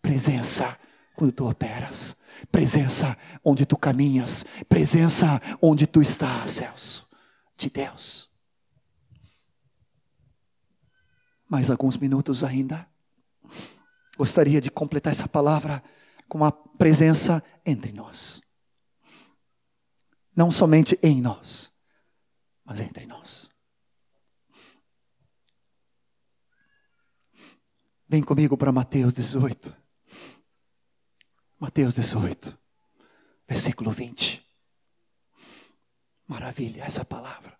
Presença 0.00 0.78
quando 1.14 1.32
tu 1.32 1.48
operas, 1.48 2.16
presença 2.50 3.16
onde 3.44 3.64
tu 3.64 3.76
caminhas, 3.76 4.44
presença 4.68 5.40
onde 5.62 5.86
tu 5.86 6.02
estás, 6.02 6.52
Celso, 6.52 7.08
de 7.56 7.70
Deus. 7.70 8.28
Mais 11.48 11.70
alguns 11.70 11.96
minutos 11.96 12.42
ainda. 12.42 12.88
Gostaria 14.16 14.60
de 14.60 14.70
completar 14.70 15.12
essa 15.12 15.28
palavra 15.28 15.82
com 16.28 16.44
a 16.44 16.50
presença 16.50 17.42
entre 17.64 17.92
nós. 17.92 18.42
Não 20.36 20.50
somente 20.50 20.98
em 21.02 21.20
nós, 21.20 21.72
mas 22.64 22.80
entre 22.80 23.06
nós. 23.06 23.52
Vem 28.08 28.22
comigo 28.22 28.56
para 28.56 28.72
Mateus 28.72 29.14
18. 29.14 29.83
Mateus 31.64 31.94
18, 31.94 32.58
versículo 33.48 33.90
20. 33.90 34.46
Maravilha 36.28 36.84
essa 36.84 37.06
palavra. 37.06 37.58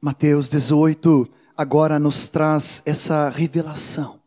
Mateus 0.00 0.48
18 0.48 1.28
agora 1.54 1.98
nos 1.98 2.28
traz 2.28 2.82
essa 2.86 3.28
revelação 3.28 4.18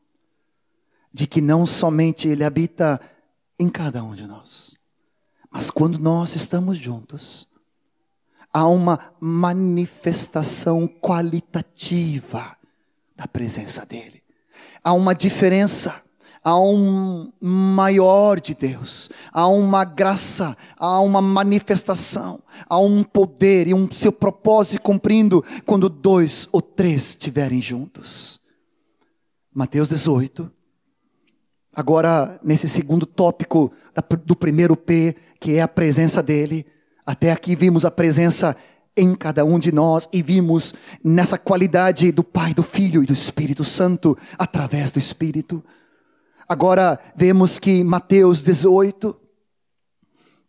de 1.12 1.26
que 1.26 1.42
não 1.42 1.66
somente 1.66 2.28
Ele 2.28 2.44
habita 2.44 3.02
em 3.58 3.68
cada 3.68 4.04
um 4.04 4.14
de 4.14 4.28
nós, 4.28 4.78
mas 5.50 5.72
quando 5.72 5.98
nós 5.98 6.36
estamos 6.36 6.78
juntos, 6.78 7.48
há 8.54 8.68
uma 8.68 9.12
manifestação 9.20 10.88
qualitativa 10.88 12.55
da 13.16 13.28
presença 13.28 13.86
dEle. 13.86 14.24
Há 14.84 14.94
uma 14.94 15.16
diferença 15.16 16.04
há 16.46 16.60
um 16.60 17.32
maior 17.42 18.40
de 18.40 18.54
Deus, 18.54 19.10
há 19.34 19.48
uma 19.48 19.84
graça, 19.84 20.56
há 20.78 21.00
uma 21.00 21.20
manifestação, 21.20 22.40
há 22.70 22.78
um 22.78 23.04
poder 23.04 23.68
e 23.68 23.74
um 23.74 23.92
seu 23.92 24.12
propósito 24.12 24.80
cumprindo 24.80 25.44
quando 25.66 25.90
dois 25.90 26.48
ou 26.52 26.62
três 26.62 27.10
estiverem 27.10 27.60
juntos. 27.60 28.40
Mateus 29.52 29.90
18. 29.90 30.52
Agora, 31.76 32.40
nesse 32.44 32.70
segundo 32.70 33.08
tópico 33.08 33.72
do 34.24 34.36
primeiro 34.36 34.78
P, 34.78 35.16
que 35.40 35.56
é 35.56 35.64
a 35.64 35.68
presença 35.68 36.22
dele, 36.22 36.64
até 37.04 37.32
aqui 37.32 37.56
vimos 37.56 37.86
a 37.86 37.92
presença 37.92 38.56
em 38.98 39.14
cada 39.16 39.44
um 39.44 39.60
de 39.60 39.72
nós 39.72 40.08
e 40.12 40.22
vimos 40.22 40.74
nessa 41.04 41.38
qualidade 41.38 42.12
do 42.12 42.24
Pai, 42.24 42.54
do 42.54 42.64
Filho 42.64 43.04
e 43.04 43.06
do 43.06 43.14
Espírito 43.14 43.64
Santo 43.64 44.18
através 44.38 44.92
do 44.92 45.00
Espírito. 45.00 45.64
Agora 46.48 47.00
vemos 47.16 47.60
que 47.60 47.84
Mateus 47.84 48.42
18, 48.42 49.16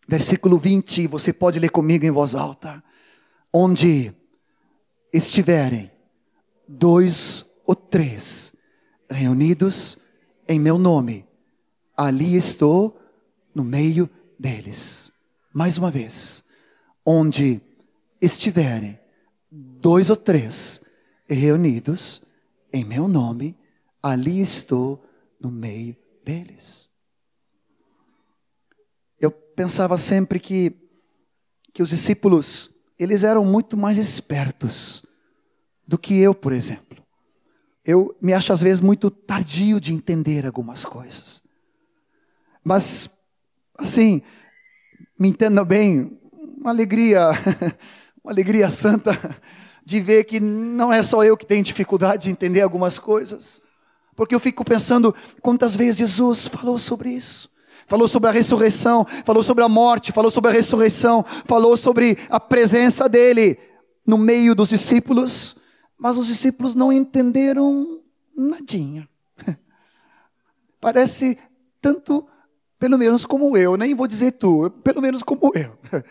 versículo 0.06 0.58
20, 0.58 1.06
você 1.06 1.32
pode 1.32 1.58
ler 1.58 1.70
comigo 1.70 2.04
em 2.04 2.10
voz 2.10 2.34
alta. 2.34 2.82
Onde 3.52 4.12
estiverem 5.12 5.90
dois 6.68 7.44
ou 7.66 7.74
três 7.74 8.52
reunidos 9.10 9.98
em 10.48 10.60
meu 10.60 10.78
nome, 10.78 11.26
ali 11.96 12.36
estou 12.36 13.00
no 13.54 13.64
meio 13.64 14.08
deles. 14.38 15.10
Mais 15.52 15.78
uma 15.78 15.90
vez, 15.90 16.44
onde 17.04 17.62
estiverem 17.62 17.75
dois 19.50 20.10
ou 20.10 20.16
três 20.16 20.80
reunidos 21.28 22.22
em 22.72 22.84
meu 22.84 23.08
nome, 23.08 23.56
ali 24.02 24.40
estou 24.40 25.04
no 25.40 25.50
meio 25.50 25.96
deles. 26.24 26.90
Eu 29.20 29.30
pensava 29.30 29.96
sempre 29.96 30.38
que, 30.38 30.72
que 31.72 31.82
os 31.82 31.88
discípulos, 31.88 32.70
eles 32.98 33.22
eram 33.22 33.44
muito 33.44 33.76
mais 33.76 33.96
espertos 33.96 35.04
do 35.86 35.96
que 35.96 36.18
eu, 36.18 36.34
por 36.34 36.52
exemplo. 36.52 37.04
Eu 37.84 38.16
me 38.20 38.32
acho 38.32 38.52
às 38.52 38.60
vezes 38.60 38.80
muito 38.80 39.10
tardio 39.10 39.80
de 39.80 39.92
entender 39.92 40.44
algumas 40.44 40.84
coisas. 40.84 41.40
Mas, 42.64 43.08
assim, 43.78 44.20
me 45.18 45.28
entenda 45.28 45.64
bem, 45.64 46.18
uma 46.58 46.70
alegria, 46.70 47.30
uma 48.26 48.32
alegria 48.32 48.68
santa 48.68 49.16
de 49.84 50.00
ver 50.00 50.24
que 50.24 50.40
não 50.40 50.92
é 50.92 51.00
só 51.00 51.22
eu 51.22 51.36
que 51.36 51.46
tenho 51.46 51.62
dificuldade 51.62 52.24
de 52.24 52.30
entender 52.30 52.60
algumas 52.60 52.98
coisas. 52.98 53.62
Porque 54.16 54.34
eu 54.34 54.40
fico 54.40 54.64
pensando 54.64 55.14
quantas 55.40 55.76
vezes 55.76 55.98
Jesus 55.98 56.48
falou 56.48 56.76
sobre 56.76 57.10
isso. 57.10 57.48
Falou 57.86 58.08
sobre 58.08 58.28
a 58.28 58.32
ressurreição, 58.32 59.06
falou 59.24 59.44
sobre 59.44 59.62
a 59.62 59.68
morte, 59.68 60.10
falou 60.10 60.28
sobre 60.28 60.50
a 60.50 60.52
ressurreição, 60.52 61.24
falou 61.44 61.76
sobre 61.76 62.18
a 62.28 62.40
presença 62.40 63.08
dele 63.08 63.60
no 64.04 64.18
meio 64.18 64.56
dos 64.56 64.70
discípulos, 64.70 65.54
mas 65.96 66.18
os 66.18 66.26
discípulos 66.26 66.74
não 66.74 66.92
entenderam 66.92 68.00
nadinha. 68.36 69.08
Parece 70.80 71.38
tanto, 71.80 72.26
pelo 72.76 72.98
menos 72.98 73.24
como 73.24 73.56
eu, 73.56 73.76
nem 73.76 73.94
vou 73.94 74.08
dizer 74.08 74.32
tu, 74.32 74.68
pelo 74.82 75.00
menos 75.00 75.22
como 75.22 75.52
eu. 75.54 75.78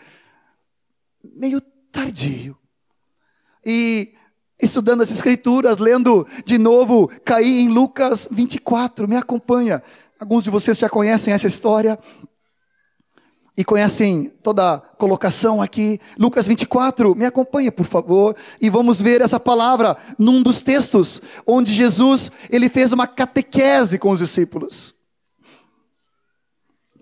Meio 1.22 1.60
tardio. 1.96 2.54
E 3.64 4.12
estudando 4.60 5.02
as 5.02 5.10
Escrituras, 5.10 5.78
lendo 5.78 6.26
de 6.44 6.58
novo, 6.58 7.10
caí 7.24 7.60
em 7.60 7.68
Lucas 7.68 8.28
24, 8.30 9.08
me 9.08 9.16
acompanha. 9.16 9.82
Alguns 10.20 10.44
de 10.44 10.50
vocês 10.50 10.78
já 10.78 10.90
conhecem 10.90 11.32
essa 11.32 11.46
história 11.46 11.98
e 13.56 13.64
conhecem 13.64 14.30
toda 14.42 14.74
a 14.74 14.78
colocação 14.78 15.62
aqui. 15.62 15.98
Lucas 16.18 16.46
24, 16.46 17.14
me 17.14 17.24
acompanha, 17.24 17.72
por 17.72 17.86
favor, 17.86 18.36
e 18.60 18.68
vamos 18.68 19.00
ver 19.00 19.22
essa 19.22 19.40
palavra 19.40 19.96
num 20.18 20.42
dos 20.42 20.60
textos 20.60 21.22
onde 21.46 21.72
Jesus, 21.72 22.30
ele 22.50 22.68
fez 22.68 22.92
uma 22.92 23.06
catequese 23.06 23.98
com 23.98 24.10
os 24.10 24.18
discípulos 24.18 24.95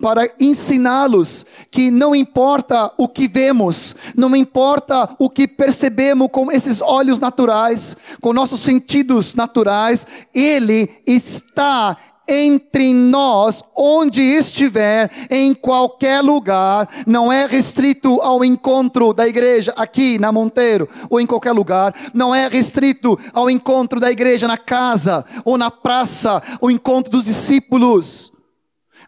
para 0.01 0.29
ensiná-los 0.39 1.45
que 1.71 1.89
não 1.89 2.15
importa 2.15 2.91
o 2.97 3.07
que 3.07 3.27
vemos, 3.27 3.95
não 4.15 4.35
importa 4.35 5.09
o 5.17 5.29
que 5.29 5.47
percebemos 5.47 6.29
com 6.31 6.51
esses 6.51 6.81
olhos 6.81 7.19
naturais, 7.19 7.95
com 8.21 8.33
nossos 8.33 8.59
sentidos 8.59 9.35
naturais, 9.35 10.05
Ele 10.33 10.89
está 11.05 11.97
entre 12.27 12.93
nós, 12.93 13.63
onde 13.75 14.21
estiver, 14.21 15.11
em 15.29 15.53
qualquer 15.53 16.21
lugar, 16.21 16.89
não 17.05 17.31
é 17.31 17.45
restrito 17.45 18.19
ao 18.21 18.43
encontro 18.43 19.13
da 19.13 19.27
igreja 19.27 19.73
aqui 19.77 20.17
na 20.17 20.31
Monteiro, 20.31 20.89
ou 21.09 21.19
em 21.19 21.27
qualquer 21.27 21.51
lugar, 21.51 21.93
não 22.13 22.33
é 22.33 22.47
restrito 22.47 23.17
ao 23.33 23.49
encontro 23.49 23.99
da 23.99 24.11
igreja 24.11 24.47
na 24.47 24.57
casa, 24.57 25.23
ou 25.43 25.57
na 25.57 25.69
praça, 25.69 26.41
o 26.59 26.71
encontro 26.71 27.11
dos 27.11 27.25
discípulos 27.25 28.31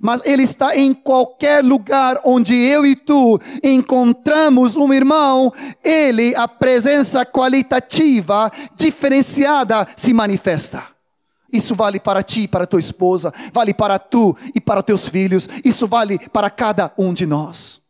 mas 0.02 0.22
Ele 0.26 0.44
está 0.44 0.76
em 0.76 0.94
qualquer 0.94 1.64
lugar 1.64 2.20
onde 2.24 2.56
eu 2.56 2.86
e 2.86 2.96
tu 2.96 3.40
encontramos 3.64 4.76
um 4.76 4.94
irmão, 4.94 5.54
Ele, 5.84 6.36
a 6.36 6.48
presença 6.48 7.26
qualitativa, 7.26 8.52
diferenciada, 8.76 9.88
se 9.96 10.14
manifesta. 10.14 10.98
Isso 11.52 11.74
vale 11.74 12.00
para 12.00 12.22
ti, 12.22 12.48
para 12.48 12.68
tua 12.68 12.80
esposa, 12.80 13.34
vale 13.54 13.74
para 13.74 13.98
tu 13.98 14.36
e 14.54 14.60
para 14.60 14.84
teus 14.84 15.08
filhos, 15.08 15.48
isso 15.64 15.88
vale 15.88 16.20
para 16.30 16.50
cada 16.50 16.94
um 16.98 17.14
de 17.14 17.26
nós. 17.26 17.82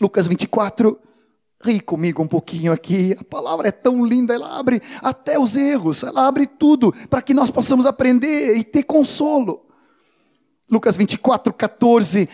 Lucas 0.00 0.26
24, 0.26 0.98
ri 1.62 1.80
comigo 1.80 2.22
um 2.22 2.26
pouquinho 2.26 2.72
aqui, 2.72 3.16
a 3.18 3.24
palavra 3.24 3.68
é 3.68 3.72
tão 3.72 4.04
linda, 4.04 4.34
ela 4.34 4.58
abre 4.58 4.82
até 5.02 5.38
os 5.38 5.56
erros, 5.56 6.02
ela 6.02 6.26
abre 6.26 6.46
tudo 6.46 6.92
para 7.08 7.22
que 7.22 7.34
nós 7.34 7.50
possamos 7.50 7.86
aprender 7.86 8.56
e 8.56 8.64
ter 8.64 8.82
consolo. 8.82 9.67
Lucas 10.70 10.96
24, 10.96 11.52
14. 11.52 12.28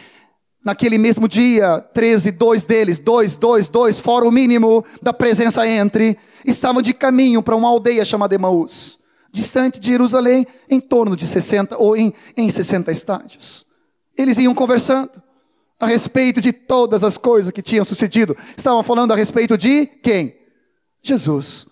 Naquele 0.64 0.97
mesmo 0.97 1.28
dia, 1.28 1.80
13, 1.93 2.30
dois 2.30 2.64
deles, 2.64 2.99
dois, 2.99 3.37
dois, 3.37 3.68
dois, 3.68 4.01
fora 4.01 4.26
o 4.26 4.30
mínimo 4.30 4.82
da 5.03 5.12
presença 5.12 5.66
entre, 5.68 6.16
estavam 6.45 6.80
de 6.80 6.95
caminho 6.95 7.43
para 7.43 7.55
uma 7.55 7.68
aldeia 7.68 8.03
chamada 8.03 8.35
Emaús, 8.35 8.99
distante 9.30 9.78
de 9.78 9.89
Jerusalém, 9.89 10.47
em 10.70 10.80
torno 10.80 11.16
de 11.16 11.26
60 11.26 11.76
ou 11.76 11.95
em, 11.95 12.14
em 12.35 12.49
60 12.49 12.91
estádios. 12.91 13.66
Eles 14.16 14.39
iam 14.39 14.55
conversando 14.55 15.22
a 15.78 15.87
respeito 15.87 16.41
de 16.41 16.53
todas 16.53 17.05
as 17.05 17.18
coisas 17.18 17.53
que 17.53 17.61
tinham 17.61 17.85
sucedido. 17.85 18.37
Estavam 18.57 18.82
falando 18.82 19.12
a 19.12 19.16
respeito 19.16 19.59
de 19.59 19.85
quem? 19.85 20.35
Jesus. 21.03 21.66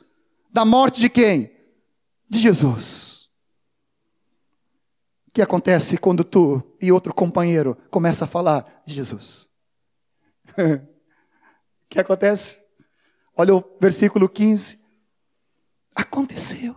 Da 0.53 0.65
morte 0.65 1.01
de 1.01 1.09
quem? 1.09 1.51
De 2.29 2.39
Jesus. 2.39 3.22
Que 5.33 5.41
acontece 5.41 5.97
quando 5.97 6.25
tu 6.25 6.63
e 6.81 6.93
outro 6.93 7.15
companheiro 7.15 7.77
começam 7.91 8.27
a 8.27 8.29
falar 8.29 8.83
de 8.85 8.95
Jesus? 8.95 9.51
o 10.59 10.87
que 11.89 11.99
acontece? 11.99 12.61
Olha 13.37 13.55
o 13.55 13.65
versículo 13.81 14.29
15. 14.29 14.79
Aconteceu. 15.95 16.77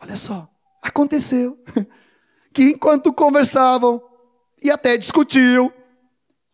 Olha 0.00 0.16
só, 0.16 0.48
aconteceu 0.82 1.58
que 2.52 2.64
enquanto 2.64 3.12
conversavam 3.12 4.02
e 4.60 4.70
até 4.70 4.96
discutiam, 4.96 5.72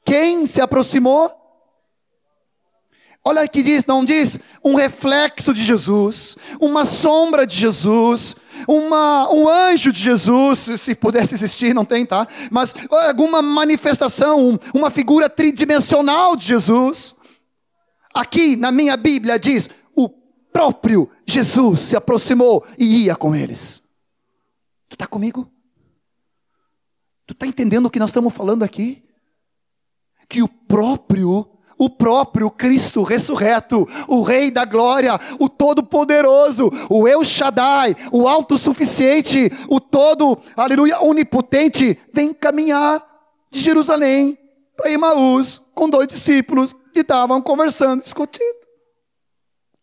quem 0.05 0.47
se 0.47 0.61
aproximou? 0.61 1.38
Olha 3.28 3.46
que 3.46 3.62
diz, 3.62 3.84
não 3.84 4.06
diz 4.06 4.40
um 4.64 4.74
reflexo 4.74 5.52
de 5.52 5.62
Jesus, 5.62 6.34
uma 6.58 6.86
sombra 6.86 7.46
de 7.46 7.54
Jesus, 7.54 8.34
uma, 8.66 9.30
um 9.30 9.46
anjo 9.46 9.92
de 9.92 10.02
Jesus, 10.02 10.60
se 10.80 10.94
pudesse 10.94 11.34
existir, 11.34 11.74
não 11.74 11.84
tem, 11.84 12.06
tá? 12.06 12.26
Mas 12.50 12.74
alguma 12.90 13.42
manifestação, 13.42 14.58
uma 14.72 14.88
figura 14.88 15.28
tridimensional 15.28 16.34
de 16.36 16.46
Jesus. 16.46 17.14
Aqui 18.14 18.56
na 18.56 18.72
minha 18.72 18.96
Bíblia 18.96 19.38
diz: 19.38 19.68
o 19.94 20.08
próprio 20.50 21.10
Jesus 21.26 21.80
se 21.80 21.96
aproximou 21.96 22.64
e 22.78 23.04
ia 23.04 23.14
com 23.14 23.36
eles. 23.36 23.82
Tu 24.88 24.94
está 24.94 25.06
comigo? 25.06 25.52
Tu 27.26 27.34
está 27.34 27.46
entendendo 27.46 27.84
o 27.84 27.90
que 27.90 27.98
nós 27.98 28.08
estamos 28.08 28.32
falando 28.32 28.62
aqui? 28.62 29.04
Que 30.30 30.42
o 30.42 30.48
próprio 30.48 31.57
o 31.78 31.88
próprio 31.88 32.50
Cristo 32.50 33.02
ressurreto, 33.02 33.86
o 34.08 34.22
Rei 34.22 34.50
da 34.50 34.64
Glória, 34.64 35.18
o 35.38 35.48
Todo-Poderoso, 35.48 36.70
o 36.90 37.06
El 37.06 37.24
Shaddai, 37.24 37.96
o 38.12 38.26
Autossuficiente, 38.26 39.50
o 39.68 39.80
Todo, 39.80 40.36
aleluia, 40.56 41.00
Onipotente, 41.00 41.98
vem 42.12 42.34
caminhar 42.34 43.04
de 43.50 43.60
Jerusalém 43.60 44.36
para 44.76 44.90
Emaús 44.90 45.62
com 45.74 45.88
dois 45.88 46.08
discípulos 46.08 46.74
que 46.92 47.00
estavam 47.00 47.40
conversando, 47.40 48.02
discutindo. 48.02 48.58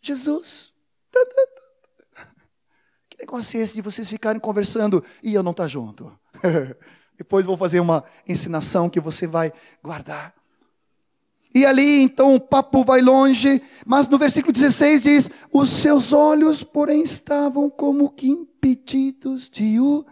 Jesus. 0.01 0.73
Que 3.07 3.21
negócio 3.21 3.57
é 3.57 3.63
esse 3.63 3.73
de 3.73 3.81
vocês 3.81 4.09
ficarem 4.09 4.41
conversando 4.41 5.01
e 5.23 5.33
eu 5.33 5.41
não 5.41 5.51
estar 5.51 5.63
tá 5.63 5.69
junto? 5.69 6.11
Depois 7.17 7.45
vou 7.45 7.55
fazer 7.55 7.79
uma 7.79 8.03
ensinação 8.27 8.89
que 8.89 8.99
você 8.99 9.25
vai 9.25 9.53
guardar. 9.81 10.33
E 11.55 11.65
ali 11.65 12.01
então 12.01 12.35
o 12.35 12.39
papo 12.39 12.83
vai 12.83 13.01
longe, 13.01 13.61
mas 13.85 14.09
no 14.09 14.17
versículo 14.17 14.51
16 14.51 15.01
diz: 15.01 15.29
Os 15.53 15.69
seus 15.69 16.11
olhos, 16.11 16.61
porém, 16.63 17.01
estavam 17.01 17.69
como 17.69 18.09
que 18.09 18.27
impedidos 18.27 19.49
de 19.49 19.79
o 19.79 20.05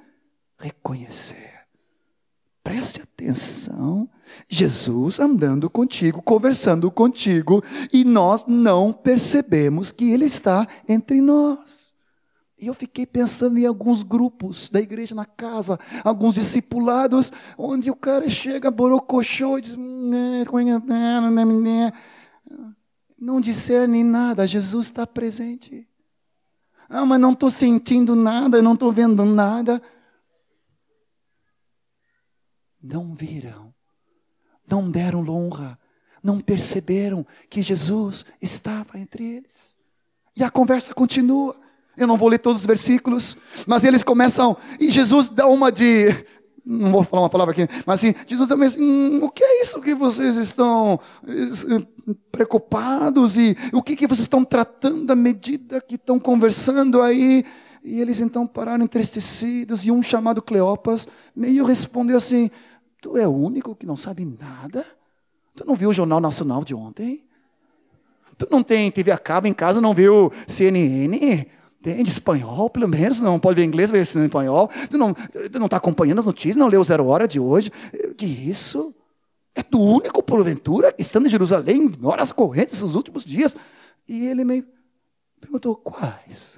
reconhecer. 0.58 1.52
Preste 2.64 3.02
atenção, 3.02 4.10
Jesus 4.48 5.20
andando 5.20 5.70
contigo, 5.70 6.22
conversando 6.22 6.89
contigo, 6.89 7.62
e 7.91 8.06
nós 8.06 8.46
não 8.48 8.94
percebemos 8.94 9.91
que 9.91 10.14
Ele 10.14 10.24
está 10.24 10.66
entre 10.88 11.20
nós. 11.20 11.93
E 12.64 12.68
eu 12.68 12.74
fiquei 12.74 13.05
pensando 13.05 13.59
em 13.59 13.66
alguns 13.66 14.03
grupos 14.03 14.70
da 14.70 14.80
igreja 14.80 15.14
na 15.14 15.26
casa, 15.26 15.78
alguns 16.01 16.36
discipulados, 16.36 17.30
onde 17.57 17.91
o 17.91 17.95
cara 17.95 18.30
chega, 18.30 18.72
borocochô, 18.72 19.57
e 19.57 19.64
diz, 19.64 19.76
não 23.20 23.41
discerne 23.41 24.01
nada, 24.01 24.47
Jesus 24.47 24.86
está 24.86 25.05
presente. 25.05 25.86
Ah, 26.88 27.05
mas 27.05 27.20
não 27.20 27.34
estou 27.34 27.51
sentindo 27.51 28.16
nada, 28.16 28.61
não 28.61 28.76
estou 28.76 28.93
vendo 28.93 29.26
nada. 29.26 29.82
Não 32.82 33.14
viram, 33.14 33.76
não 34.66 34.89
deram 34.89 35.28
honra, 35.28 35.78
não 36.24 36.39
perceberam 36.39 37.28
que 37.49 37.61
Jesus 37.61 38.26
estava 38.41 38.97
entre 38.97 39.26
eles. 39.26 39.78
E 40.34 40.45
a 40.45 40.49
conversa 40.49 40.93
continua. 40.93 41.61
Eu 41.96 42.08
não 42.08 42.18
vou 42.18 42.30
ler 42.30 42.39
todos 42.39 42.62
os 42.62 42.68
versículos, 42.68 43.38
mas 43.68 43.84
eles 43.84 44.04
começam, 44.04 44.58
e 44.80 44.89
Jesus 44.89 45.30
dá 45.30 45.48
uma 45.48 45.72
de. 45.72 46.26
Não 46.66 46.91
vou 46.91 47.04
falar 47.04 47.24
uma 47.24 47.30
palavra 47.30 47.52
aqui, 47.52 47.68
mas 47.86 48.00
assim, 48.00 48.16
Jesus 48.26 48.48
também 48.48 48.70
hum, 48.80 49.20
o 49.24 49.30
que 49.30 49.44
é 49.44 49.62
isso 49.62 49.82
que 49.82 49.94
vocês 49.94 50.38
estão 50.38 50.98
eh, 51.28 51.86
preocupados 52.32 53.38
e 53.38 53.56
o 53.74 53.84
que, 53.84 53.98
que 53.98 54.08
vocês 54.08 54.22
estão 54.22 54.46
tratando 54.46 55.12
à 55.12 55.16
medida 55.16 55.82
que 55.82 55.96
estão 55.96 56.18
conversando 56.18 57.02
aí? 57.02 57.44
E 57.84 58.00
eles 58.00 58.22
então 58.22 58.48
pararam 58.48 58.86
entristecidos, 58.86 59.86
e 59.86 59.91
um 59.91 60.02
chamado 60.02 60.41
Cleopas 60.41 61.08
meio 61.36 61.66
respondeu 61.66 62.18
assim: 62.18 62.50
Tu 63.02 63.18
é 63.18 63.28
o 63.28 63.32
único 63.32 63.76
que 63.76 63.86
não 63.86 63.98
sabe 63.98 64.24
nada? 64.24 64.86
Tu 65.54 65.66
não 65.68 65.76
viu 65.76 65.89
o 65.89 65.94
Jornal 65.94 66.22
Nacional 66.22 66.64
de 66.64 66.74
ontem? 66.74 67.24
Tu 68.38 68.48
não 68.50 68.64
tem 68.64 68.89
TV 68.89 69.12
a 69.12 69.18
cabo 69.18 69.48
em 69.48 69.54
casa, 69.54 69.82
não 69.82 69.94
viu 69.94 70.32
CNN? 70.48 71.46
Entende 71.86 72.09
espanhol, 72.09 72.69
pelo 72.69 72.88
menos, 72.88 73.19
não 73.19 73.38
pode 73.38 73.59
ver 73.59 73.67
inglês, 73.67 73.91
ver 73.91 73.99
espanhol. 73.99 74.71
Tu 74.89 74.97
não 74.97 75.11
está 75.65 75.75
acompanhando 75.75 76.19
as 76.19 76.25
notícias, 76.25 76.55
não 76.55 76.69
leu 76.69 76.81
Zero 76.81 77.05
Hora 77.07 77.27
de 77.27 77.41
hoje. 77.41 77.69
Que 78.15 78.25
isso? 78.25 78.95
É 79.53 79.61
tu 79.61 79.81
único, 79.81 80.23
porventura, 80.23 80.95
estando 80.97 81.27
em 81.27 81.29
Jerusalém, 81.29 81.91
horas 82.01 82.31
correntes, 82.31 82.81
nos 82.81 82.95
últimos 82.95 83.25
dias. 83.25 83.57
E 84.07 84.27
ele 84.27 84.45
meio 84.45 84.65
perguntou, 85.41 85.75
quais? 85.75 86.57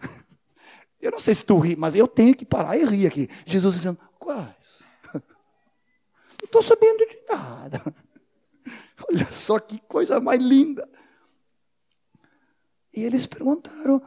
Eu 1.01 1.09
não 1.09 1.19
sei 1.19 1.34
se 1.34 1.43
tu 1.43 1.57
ri, 1.57 1.76
mas 1.76 1.93
eu 1.93 2.07
tenho 2.07 2.36
que 2.36 2.45
parar 2.45 2.78
e 2.78 2.86
rir 2.86 3.05
aqui. 3.05 3.30
Jesus 3.45 3.76
dizendo, 3.76 3.99
quais? 4.17 4.84
Não 5.13 6.45
estou 6.45 6.63
sabendo 6.63 6.97
de 6.97 7.17
nada. 7.30 7.95
Olha 9.07 9.32
só 9.32 9.59
que 9.59 9.80
coisa 9.82 10.19
mais 10.19 10.41
linda. 10.41 10.89
E 12.91 13.03
eles 13.03 13.28
perguntaram, 13.28 14.01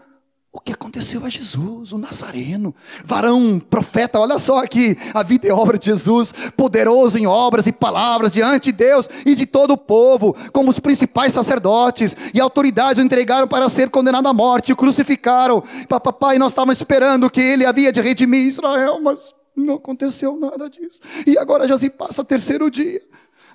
o 0.59 0.61
que 0.61 0.72
aconteceu 0.72 1.24
a 1.24 1.28
Jesus, 1.28 1.92
o 1.92 1.98
Nazareno, 1.98 2.74
varão, 3.04 3.61
profeta, 3.61 4.18
olha 4.18 4.40
só 4.40 4.59
aqui, 4.59 4.98
a 5.14 5.22
vida 5.22 5.46
e 5.46 5.52
obra 5.52 5.78
de 5.78 5.86
Jesus, 5.86 6.34
poderoso 6.56 7.16
em 7.16 7.28
obras 7.28 7.68
e 7.68 7.72
palavras 7.72 8.32
diante 8.32 8.72
de 8.72 8.72
Deus 8.72 9.09
e 9.24 9.36
de 9.36 9.46
todo 9.46 9.74
o 9.74 9.78
povo, 9.78 10.36
como 10.52 10.68
os 10.68 10.80
principais 10.80 11.32
sacerdotes 11.32 12.16
e 12.34 12.40
autoridades 12.40 13.00
o 13.00 13.04
entregaram 13.06 13.46
para 13.46 13.68
ser 13.68 13.88
condenado 13.88 14.26
à 14.26 14.32
morte, 14.32 14.72
o 14.72 14.76
crucificaram. 14.76 15.62
Papai, 15.88 16.38
nós 16.38 16.50
estávamos 16.50 16.76
esperando 16.76 17.30
que 17.30 17.40
ele 17.40 17.64
havia 17.64 17.92
de 17.92 18.00
redimir 18.00 18.48
Israel, 18.48 19.00
mas 19.00 19.32
não 19.54 19.74
aconteceu 19.74 20.36
nada 20.40 20.68
disso. 20.68 21.00
E 21.24 21.38
agora 21.38 21.68
já 21.68 21.78
se 21.78 21.88
passa 21.88 22.24
terceiro 22.24 22.68
dia. 22.68 23.00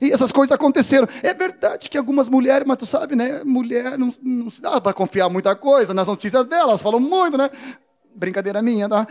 E 0.01 0.11
essas 0.11 0.31
coisas 0.31 0.53
aconteceram. 0.53 1.07
É 1.21 1.33
verdade 1.33 1.89
que 1.89 1.97
algumas 1.97 2.27
mulheres, 2.27 2.67
mas 2.67 2.77
tu 2.77 2.85
sabe, 2.85 3.15
né? 3.15 3.43
Mulher 3.43 3.97
não, 3.97 4.13
não 4.21 4.49
se 4.49 4.61
dá 4.61 4.79
para 4.81 4.93
confiar 4.93 5.29
muita 5.29 5.55
coisa 5.55 5.93
nas 5.93 6.07
notícias 6.07 6.45
delas, 6.45 6.81
falam 6.81 6.99
muito, 6.99 7.37
né? 7.37 7.49
Brincadeira 8.15 8.61
minha, 8.61 8.87
tá? 8.89 9.07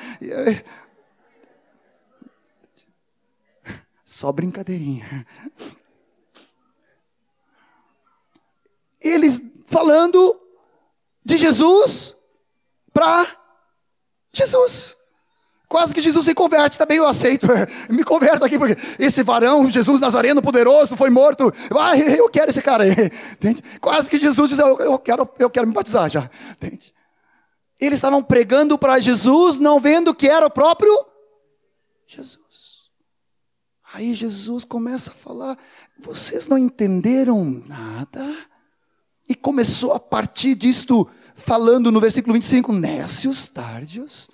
Só 4.04 4.30
brincadeirinha. 4.30 5.26
Eles 9.00 9.40
falando 9.66 10.40
de 11.24 11.36
Jesus 11.36 12.14
para 12.92 13.26
Jesus. 14.32 14.96
Quase 15.72 15.94
que 15.94 16.02
Jesus 16.02 16.26
se 16.26 16.34
converte, 16.34 16.76
também 16.76 16.98
eu 16.98 17.08
aceito. 17.08 17.46
Me 17.88 18.04
converto 18.04 18.44
aqui, 18.44 18.58
porque 18.58 18.76
esse 18.98 19.22
varão, 19.22 19.70
Jesus 19.70 20.02
Nazareno 20.02 20.42
poderoso, 20.42 20.98
foi 20.98 21.08
morto. 21.08 21.50
Ah, 21.74 21.96
eu 21.96 22.28
quero 22.28 22.50
esse 22.50 22.60
cara 22.60 22.84
aí. 22.84 22.90
Entende? 23.32 23.62
Quase 23.80 24.10
que 24.10 24.18
Jesus 24.18 24.50
diz: 24.50 24.58
eu 24.58 24.98
quero, 24.98 25.26
eu 25.38 25.48
quero 25.48 25.66
me 25.66 25.72
batizar 25.72 26.10
já. 26.10 26.30
Entende? 26.50 26.92
Eles 27.80 27.94
estavam 27.94 28.22
pregando 28.22 28.76
para 28.76 29.00
Jesus, 29.00 29.56
não 29.56 29.80
vendo 29.80 30.14
que 30.14 30.28
era 30.28 30.44
o 30.44 30.50
próprio 30.50 30.92
Jesus. 32.06 32.90
Aí 33.94 34.12
Jesus 34.12 34.66
começa 34.66 35.10
a 35.10 35.14
falar: 35.14 35.56
vocês 35.98 36.48
não 36.48 36.58
entenderam 36.58 37.42
nada? 37.66 38.36
E 39.26 39.34
começou 39.34 39.94
a 39.94 39.98
partir 39.98 40.54
disto, 40.54 41.08
falando 41.34 41.90
no 41.90 41.98
versículo 41.98 42.34
25: 42.34 42.74
Nécios, 42.74 43.48
tardios 43.48 44.28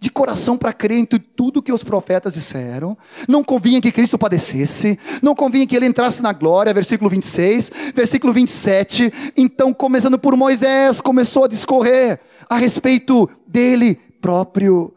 de 0.00 0.10
coração 0.10 0.56
para 0.56 0.72
crer 0.72 0.98
em 0.98 1.04
tudo 1.04 1.62
que 1.62 1.72
os 1.72 1.84
profetas 1.84 2.32
disseram. 2.32 2.96
Não 3.28 3.44
convinha 3.44 3.82
que 3.82 3.92
Cristo 3.92 4.18
padecesse, 4.18 4.98
não 5.22 5.34
convinha 5.34 5.66
que 5.66 5.76
ele 5.76 5.84
entrasse 5.84 6.22
na 6.22 6.32
glória, 6.32 6.72
versículo 6.72 7.10
26, 7.10 7.70
versículo 7.94 8.32
27. 8.32 9.12
Então, 9.36 9.74
começando 9.74 10.18
por 10.18 10.34
Moisés, 10.34 11.02
começou 11.02 11.44
a 11.44 11.48
discorrer 11.48 12.18
a 12.48 12.56
respeito 12.56 13.28
dele 13.46 14.00
próprio. 14.22 14.94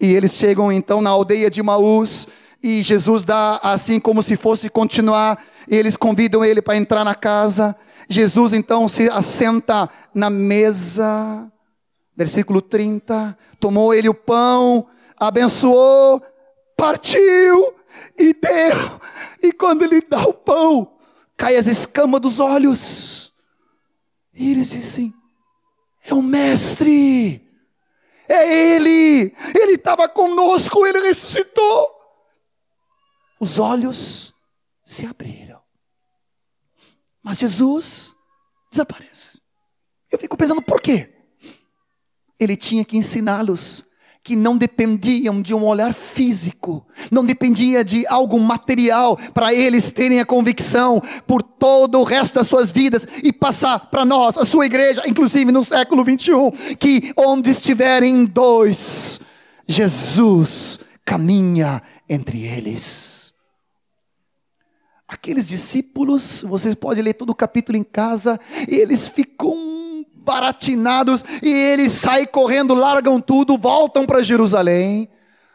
E 0.00 0.06
eles 0.06 0.32
chegam 0.32 0.72
então 0.72 1.02
na 1.02 1.10
aldeia 1.10 1.50
de 1.50 1.62
Maús, 1.62 2.26
E 2.62 2.82
Jesus 2.82 3.24
dá 3.24 3.60
assim 3.62 4.00
como 4.00 4.22
se 4.22 4.36
fosse 4.36 4.70
continuar. 4.70 5.42
Eles 5.68 5.96
convidam 5.96 6.44
ele 6.44 6.62
para 6.62 6.76
entrar 6.76 7.04
na 7.04 7.14
casa. 7.14 7.76
Jesus 8.08 8.52
então 8.54 8.88
se 8.88 9.08
assenta 9.08 9.88
na 10.14 10.30
mesa. 10.30 11.50
Versículo 12.20 12.60
30. 12.60 13.34
Tomou 13.58 13.94
ele 13.94 14.06
o 14.06 14.14
pão, 14.14 14.86
abençoou, 15.16 16.22
partiu 16.76 17.74
e 18.18 18.34
deu. 18.34 19.00
E 19.42 19.50
quando 19.54 19.84
ele 19.84 20.02
dá 20.02 20.20
o 20.24 20.34
pão, 20.34 20.98
cai 21.34 21.56
as 21.56 21.66
escamas 21.66 22.20
dos 22.20 22.38
olhos. 22.38 23.32
E 24.34 24.50
eles 24.50 24.68
dizem: 24.68 25.14
É 26.04 26.12
o 26.12 26.20
Mestre, 26.20 27.42
é 28.28 28.74
Ele, 28.74 29.34
Ele 29.58 29.76
estava 29.76 30.06
conosco, 30.06 30.84
Ele 30.86 31.00
ressuscitou. 31.00 31.90
Os 33.40 33.58
olhos 33.58 34.34
se 34.84 35.06
abriram, 35.06 35.62
mas 37.22 37.38
Jesus 37.38 38.14
desaparece. 38.70 39.40
Eu 40.12 40.18
fico 40.18 40.36
pensando, 40.36 40.60
por 40.60 40.82
quê? 40.82 41.19
Ele 42.40 42.56
tinha 42.56 42.84
que 42.84 42.96
ensiná-los 42.96 43.90
que 44.22 44.36
não 44.36 44.56
dependiam 44.56 45.40
de 45.40 45.54
um 45.54 45.64
olhar 45.64 45.94
físico, 45.94 46.86
não 47.10 47.24
dependia 47.24 47.82
de 47.82 48.06
algo 48.06 48.38
material 48.38 49.16
para 49.32 49.54
eles 49.54 49.90
terem 49.90 50.20
a 50.20 50.26
convicção 50.26 51.02
por 51.26 51.42
todo 51.42 51.98
o 51.98 52.04
resto 52.04 52.34
das 52.34 52.46
suas 52.46 52.70
vidas 52.70 53.06
e 53.22 53.32
passar 53.32 53.90
para 53.90 54.04
nós, 54.04 54.36
a 54.36 54.44
sua 54.44 54.66
igreja, 54.66 55.02
inclusive 55.06 55.50
no 55.50 55.64
século 55.64 56.04
21, 56.04 56.50
que 56.78 57.12
onde 57.16 57.50
estiverem 57.50 58.24
dois, 58.26 59.20
Jesus 59.66 60.80
caminha 61.04 61.82
entre 62.08 62.44
eles. 62.44 63.32
Aqueles 65.08 65.48
discípulos, 65.48 66.42
você 66.42 66.76
pode 66.76 67.02
ler 67.02 67.14
todo 67.14 67.30
o 67.30 67.34
capítulo 67.34 67.76
em 67.76 67.82
casa, 67.82 68.38
eles 68.68 69.08
ficam 69.08 69.79
baratinados, 70.30 71.24
e 71.42 71.48
eles 71.48 71.90
saem 71.90 72.24
correndo, 72.24 72.72
largam 72.72 73.18
tudo, 73.20 73.58
voltam 73.58 74.06
para 74.06 74.22
Jerusalém. 74.22 75.08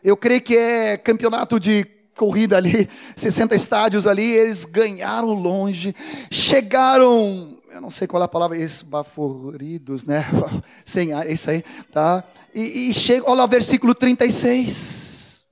Eu 0.04 0.18
creio 0.18 0.42
que 0.42 0.58
é 0.58 0.98
campeonato 0.98 1.58
de 1.58 1.86
corrida 2.14 2.58
ali, 2.58 2.90
60 3.16 3.56
estádios 3.56 4.06
ali, 4.06 4.30
eles 4.34 4.66
ganharam 4.66 5.34
longe, 5.34 5.96
chegaram, 6.30 7.58
eu 7.72 7.80
não 7.80 7.90
sei 7.90 8.06
qual 8.06 8.22
é 8.22 8.26
a 8.26 8.28
palavra, 8.28 8.58
esbaforidos, 8.58 10.04
né? 10.04 10.26
Sem 10.84 11.14
ar, 11.14 11.30
isso 11.30 11.50
aí, 11.50 11.64
tá? 11.94 12.22
E, 12.54 12.90
e 12.90 12.94
chega, 12.94 13.26
olha 13.26 13.42
lá, 13.42 13.48
versículo 13.48 13.96
36. 13.96 15.48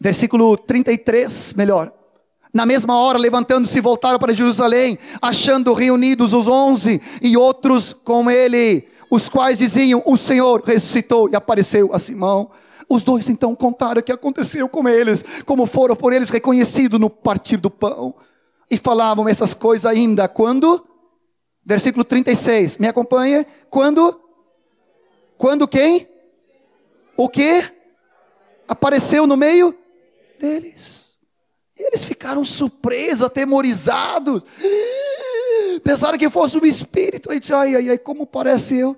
Versículo 0.00 0.56
33, 0.56 1.52
melhor. 1.52 1.92
Na 2.52 2.66
mesma 2.66 2.96
hora, 2.98 3.18
levantando-se, 3.18 3.80
voltaram 3.80 4.18
para 4.18 4.32
Jerusalém, 4.32 4.98
achando 5.22 5.72
reunidos 5.72 6.32
os 6.32 6.48
onze 6.48 7.00
e 7.22 7.36
outros 7.36 7.92
com 7.92 8.28
ele, 8.30 8.88
os 9.10 9.28
quais 9.28 9.58
diziam: 9.58 10.02
O 10.04 10.16
Senhor 10.16 10.62
ressuscitou 10.64 11.28
e 11.30 11.36
apareceu 11.36 11.90
a 11.94 11.98
Simão. 11.98 12.50
Os 12.88 13.04
dois 13.04 13.28
então 13.28 13.54
contaram 13.54 14.00
o 14.00 14.02
que 14.02 14.10
aconteceu 14.10 14.68
com 14.68 14.88
eles, 14.88 15.24
como 15.46 15.64
foram 15.64 15.94
por 15.94 16.12
eles 16.12 16.28
reconhecidos 16.28 16.98
no 16.98 17.08
partir 17.08 17.56
do 17.56 17.70
pão. 17.70 18.16
E 18.68 18.76
falavam 18.76 19.28
essas 19.28 19.54
coisas 19.54 19.86
ainda 19.86 20.26
quando? 20.26 20.84
Versículo 21.64 22.04
36, 22.04 22.78
me 22.78 22.88
acompanha? 22.88 23.46
Quando? 23.68 24.20
Quando 25.38 25.68
quem? 25.68 26.08
O 27.16 27.28
que? 27.28 27.64
Apareceu 28.66 29.26
no 29.26 29.36
meio 29.36 29.72
deles. 30.38 31.09
Eles 31.80 32.04
ficaram 32.04 32.44
surpresos, 32.44 33.22
atemorizados. 33.22 34.44
Pensaram 35.82 36.18
que 36.18 36.28
fosse 36.28 36.58
um 36.58 36.64
espírito. 36.64 37.30
Aí 37.30 37.40
disse, 37.40 37.52
ai, 37.52 37.74
ai, 37.74 37.90
ai, 37.90 37.98
como 37.98 38.26
parece 38.26 38.76
eu. 38.76 38.96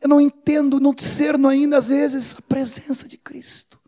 Eu 0.00 0.08
não 0.08 0.20
entendo, 0.20 0.80
não 0.80 0.92
discerno 0.92 1.48
ainda 1.48 1.78
às 1.78 1.88
vezes 1.88 2.36
a 2.38 2.42
presença 2.42 3.08
de 3.08 3.16
Cristo. 3.16 3.78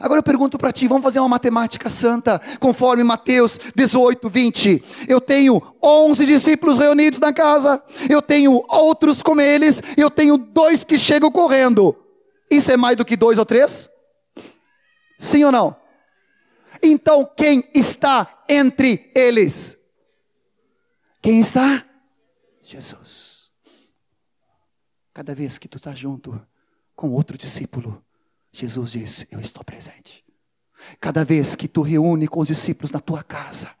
Agora 0.00 0.20
eu 0.20 0.22
pergunto 0.22 0.58
para 0.58 0.70
ti, 0.70 0.86
vamos 0.86 1.02
fazer 1.02 1.18
uma 1.18 1.28
matemática 1.28 1.88
santa, 1.88 2.40
conforme 2.60 3.02
Mateus 3.02 3.58
18, 3.74 4.28
20. 4.28 4.84
Eu 5.08 5.20
tenho 5.20 5.60
11 5.82 6.24
discípulos 6.24 6.78
reunidos 6.78 7.18
na 7.18 7.32
casa, 7.32 7.82
eu 8.08 8.22
tenho 8.22 8.62
outros 8.68 9.22
com 9.22 9.40
eles, 9.40 9.82
eu 9.96 10.08
tenho 10.08 10.36
dois 10.36 10.84
que 10.84 10.96
chegam 10.96 11.30
correndo. 11.32 11.96
Isso 12.50 12.70
é 12.70 12.76
mais 12.76 12.96
do 12.96 13.04
que 13.04 13.16
dois 13.16 13.38
ou 13.38 13.44
três? 13.44 13.88
Sim 15.18 15.44
ou 15.44 15.52
não? 15.52 15.74
Então 16.82 17.24
quem 17.36 17.68
está 17.74 18.44
entre 18.48 19.10
eles? 19.14 19.76
Quem 21.20 21.40
está? 21.40 21.84
Jesus. 22.62 23.52
Cada 25.12 25.34
vez 25.34 25.58
que 25.58 25.68
tu 25.68 25.78
está 25.78 25.94
junto 25.94 26.40
com 26.94 27.10
outro 27.10 27.36
discípulo, 27.36 28.04
Jesus 28.52 28.92
diz: 28.92 29.26
Eu 29.30 29.40
estou 29.40 29.64
presente. 29.64 30.24
Cada 31.00 31.24
vez 31.24 31.56
que 31.56 31.66
tu 31.66 31.82
reúne 31.82 32.28
com 32.28 32.40
os 32.40 32.48
discípulos 32.48 32.90
na 32.90 33.00
tua 33.00 33.22
casa, 33.22 33.74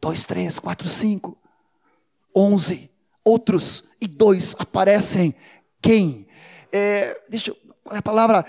dois, 0.00 0.24
três, 0.24 0.58
quatro, 0.58 0.88
cinco, 0.88 1.36
onze, 2.34 2.90
outros 3.24 3.84
e 4.00 4.06
dois 4.06 4.54
aparecem. 4.58 5.34
Quem? 5.80 6.28
É, 6.70 7.20
deixa 7.28 7.50
eu, 7.50 7.56
qual 7.82 7.96
é 7.96 7.98
a 7.98 8.02
palavra? 8.02 8.46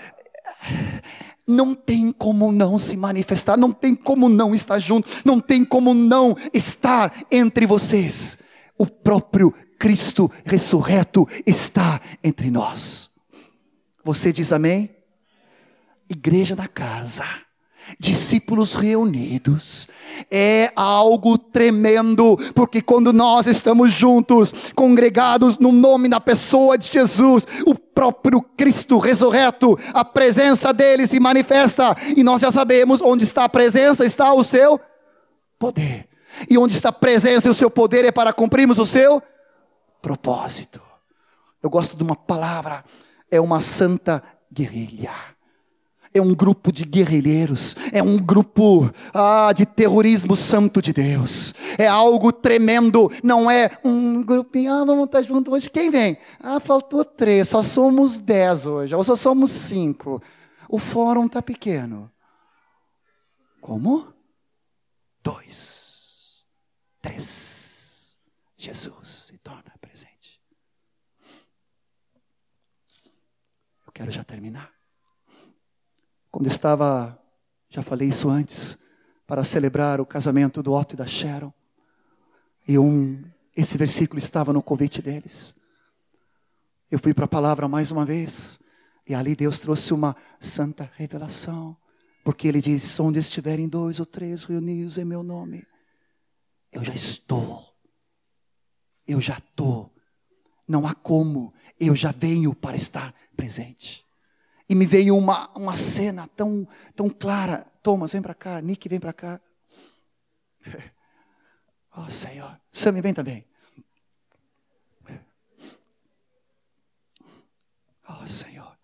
Não 1.46 1.74
tem 1.74 2.10
como 2.10 2.50
não 2.50 2.78
se 2.78 2.96
manifestar, 2.96 3.56
não 3.56 3.72
tem 3.72 3.94
como 3.94 4.28
não 4.28 4.54
estar 4.54 4.78
junto, 4.78 5.08
não 5.24 5.40
tem 5.40 5.64
como 5.64 5.92
não 5.92 6.36
estar 6.52 7.12
entre 7.30 7.66
vocês. 7.66 8.38
O 8.78 8.86
próprio 8.86 9.52
Cristo 9.78 10.30
ressurreto 10.44 11.28
está 11.46 12.00
entre 12.22 12.50
nós. 12.50 13.10
Você 14.04 14.32
diz 14.32 14.52
amém? 14.52 14.90
Igreja 16.08 16.54
da 16.56 16.68
casa 16.68 17.43
discípulos 17.98 18.74
reunidos. 18.74 19.88
É 20.30 20.72
algo 20.76 21.36
tremendo, 21.36 22.36
porque 22.54 22.80
quando 22.80 23.12
nós 23.12 23.46
estamos 23.46 23.92
juntos, 23.92 24.52
congregados 24.74 25.58
no 25.58 25.72
nome 25.72 26.08
da 26.08 26.20
pessoa 26.20 26.76
de 26.76 26.90
Jesus, 26.92 27.46
o 27.66 27.74
próprio 27.74 28.40
Cristo 28.40 28.98
ressurreto, 28.98 29.78
a 29.92 30.04
presença 30.04 30.72
dele 30.72 31.06
se 31.06 31.20
manifesta, 31.20 31.96
e 32.16 32.22
nós 32.22 32.40
já 32.40 32.50
sabemos 32.50 33.00
onde 33.00 33.24
está 33.24 33.44
a 33.44 33.48
presença, 33.48 34.04
está 34.04 34.32
o 34.32 34.44
seu 34.44 34.80
poder. 35.58 36.08
E 36.50 36.58
onde 36.58 36.74
está 36.74 36.88
a 36.88 36.92
presença 36.92 37.46
e 37.46 37.50
o 37.50 37.54
seu 37.54 37.70
poder 37.70 38.04
é 38.04 38.10
para 38.10 38.32
cumprirmos 38.32 38.78
o 38.78 38.86
seu 38.86 39.22
propósito. 40.02 40.80
Eu 41.62 41.70
gosto 41.70 41.96
de 41.96 42.02
uma 42.02 42.16
palavra, 42.16 42.84
é 43.30 43.40
uma 43.40 43.60
santa 43.60 44.22
guerrilha 44.52 45.33
é 46.14 46.22
um 46.22 46.32
grupo 46.32 46.70
de 46.70 46.84
guerrilheiros, 46.84 47.74
é 47.92 48.00
um 48.00 48.16
grupo 48.16 48.88
ah, 49.12 49.52
de 49.52 49.66
terrorismo 49.66 50.36
santo 50.36 50.80
de 50.80 50.92
Deus. 50.92 51.52
É 51.76 51.88
algo 51.88 52.32
tremendo, 52.32 53.10
não 53.20 53.50
é 53.50 53.76
um 53.84 54.22
grupinho, 54.22 54.72
ah, 54.72 54.84
vamos 54.84 55.06
estar 55.06 55.22
juntos 55.22 55.52
hoje. 55.52 55.68
Quem 55.68 55.90
vem? 55.90 56.16
Ah, 56.38 56.60
faltou 56.60 57.04
três, 57.04 57.48
só 57.48 57.62
somos 57.64 58.20
dez 58.20 58.64
hoje, 58.64 58.94
ou 58.94 59.02
só 59.02 59.16
somos 59.16 59.50
cinco. 59.50 60.22
O 60.68 60.78
fórum 60.78 61.26
está 61.26 61.42
pequeno. 61.42 62.08
Como? 63.60 64.06
Dois, 65.20 66.44
três. 67.02 68.18
Jesus 68.56 69.26
se 69.26 69.38
torna 69.38 69.74
presente. 69.80 70.40
Eu 73.84 73.92
quero 73.92 74.12
já 74.12 74.22
terminar. 74.22 74.73
Quando 76.34 76.48
estava, 76.48 77.16
já 77.70 77.80
falei 77.80 78.08
isso 78.08 78.28
antes, 78.28 78.76
para 79.24 79.44
celebrar 79.44 80.00
o 80.00 80.04
casamento 80.04 80.64
do 80.64 80.72
Otto 80.72 80.94
e 80.94 80.96
da 80.96 81.06
Sharon, 81.06 81.52
e 82.66 82.76
um, 82.76 83.22
esse 83.56 83.78
versículo 83.78 84.18
estava 84.18 84.52
no 84.52 84.60
convite 84.60 85.00
deles. 85.00 85.54
Eu 86.90 86.98
fui 86.98 87.14
para 87.14 87.26
a 87.26 87.28
palavra 87.28 87.68
mais 87.68 87.92
uma 87.92 88.04
vez, 88.04 88.58
e 89.06 89.14
ali 89.14 89.36
Deus 89.36 89.60
trouxe 89.60 89.94
uma 89.94 90.16
santa 90.40 90.90
revelação, 90.96 91.76
porque 92.24 92.48
Ele 92.48 92.60
diz: 92.60 92.98
onde 92.98 93.20
estiverem 93.20 93.68
dois 93.68 94.00
ou 94.00 94.06
três 94.06 94.42
reunidos 94.42 94.98
em 94.98 95.04
meu 95.04 95.22
nome, 95.22 95.64
eu 96.72 96.82
já 96.82 96.94
estou, 96.94 97.64
eu 99.06 99.20
já 99.20 99.38
estou, 99.38 99.94
não 100.66 100.84
há 100.84 100.94
como, 100.94 101.54
eu 101.78 101.94
já 101.94 102.10
venho 102.10 102.52
para 102.56 102.76
estar 102.76 103.14
presente. 103.36 104.03
E 104.68 104.74
me 104.74 104.86
veio 104.86 105.16
uma, 105.16 105.50
uma 105.56 105.76
cena 105.76 106.28
tão, 106.28 106.66
tão 106.94 107.08
clara. 107.08 107.66
Thomas, 107.82 108.12
vem 108.12 108.22
para 108.22 108.34
cá. 108.34 108.60
Nick, 108.60 108.88
vem 108.88 109.00
para 109.00 109.12
cá. 109.12 109.40
Oh, 111.96 112.10
Senhor. 112.10 112.60
Sammy, 112.72 113.00
vem 113.00 113.14
também. 113.14 113.46
Oh, 118.08 118.26
Senhor. 118.26 118.76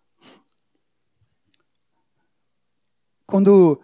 Quando. 3.27 3.83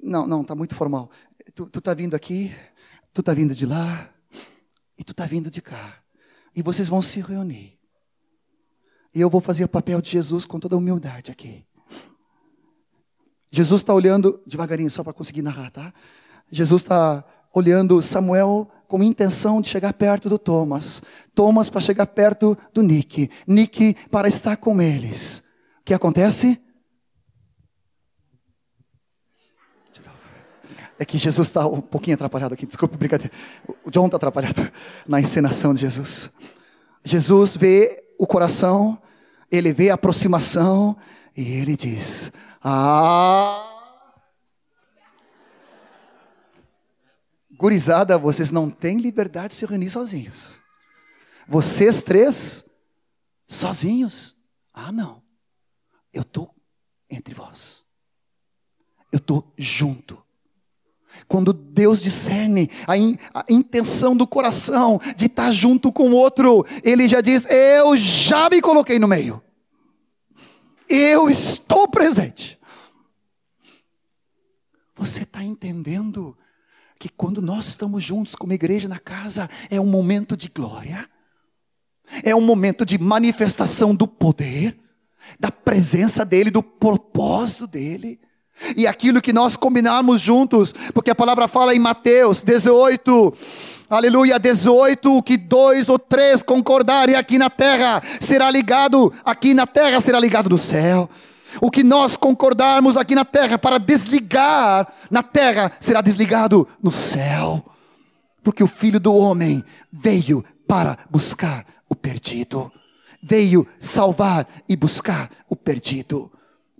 Não, 0.00 0.28
não, 0.28 0.42
está 0.42 0.54
muito 0.54 0.76
formal. 0.76 1.10
Tu, 1.56 1.66
tu 1.66 1.80
tá 1.80 1.92
vindo 1.92 2.14
aqui, 2.14 2.54
tu 3.12 3.20
tá 3.20 3.34
vindo 3.34 3.52
de 3.52 3.66
lá, 3.66 4.08
e 4.96 5.02
tu 5.02 5.12
tá 5.12 5.26
vindo 5.26 5.50
de 5.50 5.60
cá. 5.60 6.00
E 6.54 6.62
vocês 6.62 6.86
vão 6.86 7.02
se 7.02 7.20
reunir. 7.20 7.79
E 9.14 9.20
eu 9.20 9.28
vou 9.28 9.40
fazer 9.40 9.64
o 9.64 9.68
papel 9.68 10.00
de 10.00 10.10
Jesus 10.10 10.46
com 10.46 10.60
toda 10.60 10.76
humildade 10.76 11.30
aqui. 11.30 11.64
Jesus 13.50 13.80
está 13.80 13.92
olhando, 13.92 14.40
devagarinho, 14.46 14.90
só 14.90 15.02
para 15.02 15.12
conseguir 15.12 15.42
narrar, 15.42 15.70
tá? 15.70 15.92
Jesus 16.50 16.82
está 16.82 17.24
olhando 17.52 18.00
Samuel 18.00 18.70
com 18.86 19.02
intenção 19.02 19.60
de 19.60 19.68
chegar 19.68 19.92
perto 19.92 20.28
do 20.28 20.38
Thomas. 20.38 21.02
Thomas 21.34 21.68
para 21.68 21.80
chegar 21.80 22.06
perto 22.06 22.56
do 22.72 22.82
Nick. 22.82 23.30
Nick 23.46 23.94
para 24.10 24.28
estar 24.28 24.56
com 24.56 24.80
eles. 24.80 25.44
O 25.80 25.84
que 25.84 25.94
acontece? 25.94 26.60
É 30.98 31.04
que 31.04 31.16
Jesus 31.16 31.48
está 31.48 31.66
um 31.66 31.80
pouquinho 31.80 32.14
atrapalhado 32.14 32.52
aqui, 32.52 32.66
desculpa, 32.66 32.96
brincadeira. 32.96 33.32
O 33.84 33.90
John 33.90 34.06
está 34.06 34.16
atrapalhado 34.16 34.70
na 35.08 35.20
encenação 35.20 35.72
de 35.72 35.80
Jesus. 35.80 36.30
Jesus 37.02 37.56
vê 37.56 38.09
o 38.20 38.26
coração, 38.26 39.00
ele 39.50 39.72
vê 39.72 39.88
a 39.88 39.94
aproximação 39.94 40.94
e 41.34 41.52
ele 41.52 41.74
diz: 41.74 42.30
Ah! 42.62 43.66
Gurizada, 47.50 48.18
vocês 48.18 48.50
não 48.50 48.68
têm 48.68 48.98
liberdade 48.98 49.48
de 49.48 49.54
se 49.54 49.64
reunir 49.64 49.88
sozinhos. 49.88 50.58
Vocês 51.48 52.02
três, 52.02 52.66
sozinhos. 53.48 54.36
Ah, 54.70 54.92
não. 54.92 55.22
Eu 56.12 56.20
estou 56.20 56.54
entre 57.08 57.34
vós. 57.34 57.86
Eu 59.10 59.16
estou 59.16 59.50
junto. 59.56 60.22
Quando 61.30 61.52
Deus 61.52 62.02
discerne 62.02 62.68
a, 62.88 62.96
in, 62.96 63.16
a, 63.32 63.44
intenção 63.48 64.16
do 64.16 64.26
coração 64.26 65.00
de 65.14 65.26
estar 65.26 65.52
junto 65.52 65.92
com 65.92 66.10
o 66.10 66.16
outro, 66.16 66.66
Ele 66.82 67.08
já 67.08 67.20
diz: 67.20 67.46
Eu 67.48 67.96
já 67.96 68.50
me 68.50 68.60
coloquei 68.60 68.98
no 68.98 69.06
meio, 69.06 69.40
eu 70.88 71.30
estou 71.30 71.86
presente. 71.86 72.58
Você 74.96 75.22
está 75.22 75.40
entendendo 75.40 76.36
que 76.98 77.08
quando 77.08 77.40
nós 77.40 77.68
estamos 77.68 78.02
juntos 78.02 78.34
como 78.34 78.52
igreja 78.52 78.88
na 78.88 78.98
casa, 78.98 79.48
é 79.70 79.80
um 79.80 79.86
momento 79.86 80.36
de 80.36 80.48
glória, 80.48 81.08
é 82.24 82.34
um 82.34 82.40
momento 82.40 82.84
de 82.84 82.98
manifestação 82.98 83.94
do 83.94 84.08
poder, 84.08 84.76
da 85.38 85.52
presença 85.52 86.24
dEle, 86.24 86.50
do 86.50 86.60
propósito 86.60 87.68
dEle. 87.68 88.20
E 88.76 88.86
aquilo 88.86 89.20
que 89.20 89.32
nós 89.32 89.56
combinarmos 89.56 90.20
juntos, 90.20 90.74
porque 90.94 91.10
a 91.10 91.14
palavra 91.14 91.48
fala 91.48 91.74
em 91.74 91.78
Mateus 91.78 92.42
18, 92.42 93.34
aleluia, 93.88 94.38
18, 94.38 95.22
que 95.22 95.36
dois 95.36 95.88
ou 95.88 95.98
três 95.98 96.42
concordarem 96.42 97.14
aqui 97.14 97.38
na 97.38 97.50
terra, 97.50 98.02
será 98.20 98.50
ligado, 98.50 99.12
aqui 99.24 99.54
na 99.54 99.66
terra 99.66 100.00
será 100.00 100.20
ligado 100.20 100.50
no 100.50 100.58
céu. 100.58 101.08
O 101.60 101.70
que 101.70 101.82
nós 101.82 102.16
concordarmos 102.16 102.96
aqui 102.96 103.14
na 103.14 103.24
terra 103.24 103.58
para 103.58 103.78
desligar 103.78 104.86
na 105.10 105.22
terra 105.22 105.72
será 105.80 106.00
desligado 106.00 106.68
no 106.80 106.92
céu. 106.92 107.64
Porque 108.42 108.62
o 108.62 108.68
filho 108.68 109.00
do 109.00 109.14
homem 109.14 109.64
veio 109.92 110.44
para 110.68 110.96
buscar 111.10 111.66
o 111.88 111.96
perdido, 111.96 112.70
veio 113.20 113.66
salvar 113.80 114.46
e 114.68 114.76
buscar 114.76 115.28
o 115.48 115.56
perdido. 115.56 116.30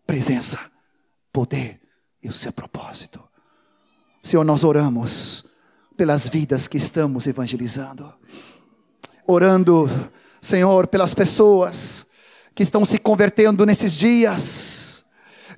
Presença 0.06 0.70
poder 1.32 1.80
e 2.22 2.28
o 2.28 2.32
seu 2.32 2.52
propósito. 2.52 3.20
Senhor, 4.22 4.44
nós 4.44 4.64
oramos 4.64 5.44
pelas 5.96 6.28
vidas 6.28 6.68
que 6.68 6.76
estamos 6.76 7.26
evangelizando, 7.26 8.12
orando, 9.26 9.88
Senhor, 10.40 10.86
pelas 10.86 11.14
pessoas 11.14 12.06
que 12.54 12.62
estão 12.62 12.84
se 12.84 12.98
convertendo 12.98 13.64
nesses 13.64 13.92
dias, 13.92 15.04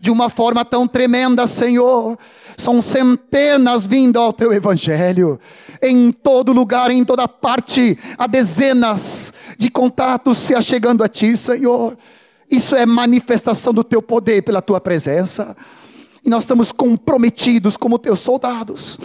de 0.00 0.10
uma 0.10 0.28
forma 0.28 0.64
tão 0.64 0.86
tremenda, 0.86 1.46
Senhor. 1.46 2.18
São 2.56 2.82
centenas 2.82 3.86
vindo 3.86 4.18
ao 4.18 4.32
teu 4.32 4.52
evangelho, 4.52 5.38
em 5.80 6.12
todo 6.12 6.52
lugar, 6.52 6.90
em 6.90 7.04
toda 7.04 7.26
parte, 7.26 7.98
há 8.18 8.26
dezenas 8.26 9.32
de 9.56 9.70
contatos 9.70 10.38
se 10.38 10.54
achegando 10.54 11.02
a 11.02 11.08
ti, 11.08 11.36
Senhor. 11.36 11.96
Isso 12.52 12.76
é 12.76 12.84
manifestação 12.84 13.72
do 13.72 13.82
teu 13.82 14.02
poder 14.02 14.42
pela 14.42 14.60
tua 14.60 14.78
presença. 14.78 15.56
E 16.22 16.28
nós 16.28 16.42
estamos 16.42 16.70
comprometidos 16.70 17.78
como 17.78 17.98
teus 17.98 18.20
soldados. 18.20 18.98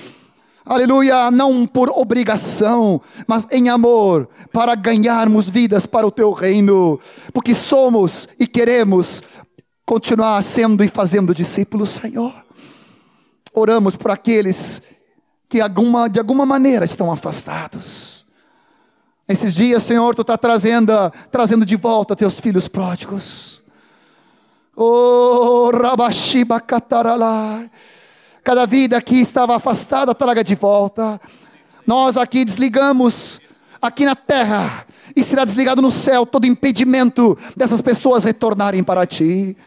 Aleluia, 0.66 1.32
não 1.32 1.66
por 1.66 1.90
obrigação, 1.90 3.02
mas 3.26 3.48
em 3.50 3.70
amor, 3.70 4.28
para 4.52 4.76
ganharmos 4.76 5.48
vidas 5.48 5.86
para 5.86 6.06
o 6.06 6.12
teu 6.12 6.34
reino, 6.34 7.00
porque 7.34 7.56
somos 7.56 8.28
e 8.38 8.46
queremos 8.46 9.24
continuar 9.86 10.44
sendo 10.44 10.84
e 10.84 10.90
fazendo 10.90 11.34
discípulos, 11.34 11.92
Senhor. 11.92 12.34
Oramos 13.54 13.96
por 13.96 14.12
aqueles 14.12 14.82
que 15.48 15.62
alguma, 15.62 16.10
de 16.10 16.20
alguma 16.20 16.46
maneira 16.46 16.84
estão 16.84 17.10
afastados. 17.10 18.27
Esses 19.28 19.56
dias, 19.56 19.84
Senhor, 19.84 20.16
tu 20.16 20.22
está 20.22 20.38
trazendo, 20.38 20.94
trazendo 21.30 21.66
de 21.66 21.76
volta 21.76 22.16
teus 22.16 22.40
filhos 22.40 22.70
pródigos. 22.70 23.62
Oh, 24.74 25.70
Rabashiba 25.74 26.62
Kataralá. 26.62 27.66
Cada 28.42 28.66
vida 28.66 29.02
que 29.02 29.16
estava 29.16 29.58
afastada, 29.58 30.16
traga 30.16 30.42
de 30.46 30.56
volta. 30.56 31.20
Nós 31.86 32.16
aqui 32.16 32.46
desligamos, 32.46 33.42
aqui 33.82 34.06
na 34.06 34.16
terra, 34.16 34.86
e 35.14 35.22
será 35.22 35.44
desligado 35.44 35.82
no 35.82 35.92
céu 35.92 36.26
todo 36.26 36.48
impedimento 36.48 37.38
dessas 37.54 37.82
pessoas 37.82 38.24
retornarem 38.24 38.82
para 38.82 39.06
ti. 39.06 39.58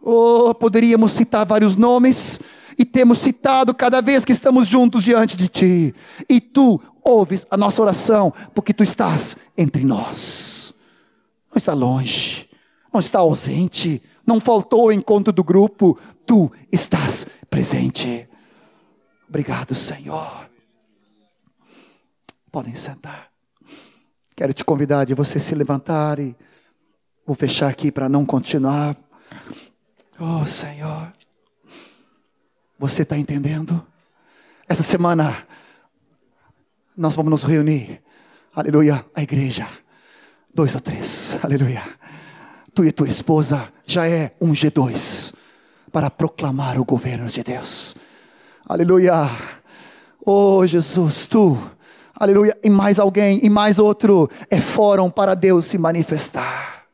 Oh, 0.00 0.54
poderíamos 0.54 1.10
citar 1.10 1.44
vários 1.44 1.74
nomes, 1.74 2.38
e 2.80 2.84
temos 2.86 3.18
citado 3.18 3.74
cada 3.74 4.00
vez 4.00 4.24
que 4.24 4.32
estamos 4.32 4.66
juntos 4.66 5.04
diante 5.04 5.36
de 5.36 5.48
Ti. 5.48 5.94
E 6.26 6.40
Tu 6.40 6.80
ouves 7.04 7.46
a 7.50 7.56
nossa 7.58 7.82
oração, 7.82 8.32
porque 8.54 8.72
Tu 8.72 8.82
estás 8.82 9.36
entre 9.54 9.84
nós. 9.84 10.72
Não 11.50 11.58
está 11.58 11.74
longe, 11.74 12.48
não 12.90 12.98
está 12.98 13.18
ausente, 13.18 14.02
não 14.26 14.40
faltou 14.40 14.86
o 14.86 14.92
encontro 14.92 15.30
do 15.30 15.44
grupo, 15.44 15.98
Tu 16.24 16.50
estás 16.72 17.26
presente. 17.50 18.26
Obrigado, 19.28 19.74
Senhor. 19.74 20.48
Podem 22.50 22.74
sentar. 22.74 23.28
Quero 24.34 24.54
te 24.54 24.64
convidar 24.64 25.04
de 25.04 25.12
você 25.12 25.38
se 25.38 25.54
levantar 25.54 26.18
e 26.18 26.34
vou 27.26 27.36
fechar 27.36 27.68
aqui 27.68 27.92
para 27.92 28.08
não 28.08 28.24
continuar. 28.24 28.96
Oh, 30.18 30.46
Senhor. 30.46 31.19
Você 32.80 33.02
está 33.02 33.14
entendendo? 33.14 33.86
Essa 34.66 34.82
semana 34.82 35.36
nós 36.96 37.14
vamos 37.14 37.30
nos 37.30 37.42
reunir. 37.42 38.00
Aleluia, 38.56 39.04
a 39.14 39.22
igreja. 39.22 39.66
Dois 40.54 40.74
ou 40.74 40.80
três. 40.80 41.38
Aleluia. 41.42 41.82
Tu 42.74 42.86
e 42.86 42.90
tua 42.90 43.06
esposa 43.06 43.70
já 43.84 44.08
é 44.08 44.34
um 44.40 44.52
G2 44.52 45.34
para 45.92 46.08
proclamar 46.08 46.80
o 46.80 46.84
governo 46.86 47.28
de 47.28 47.42
Deus. 47.42 47.94
Aleluia. 48.66 49.28
Oh 50.24 50.66
Jesus, 50.66 51.26
tu, 51.26 51.58
aleluia, 52.14 52.56
e 52.64 52.70
mais 52.70 52.98
alguém, 52.98 53.44
e 53.44 53.50
mais 53.50 53.78
outro, 53.78 54.30
é 54.48 54.58
fórum 54.58 55.10
para 55.10 55.34
Deus 55.34 55.66
se 55.66 55.76
manifestar. 55.76 56.86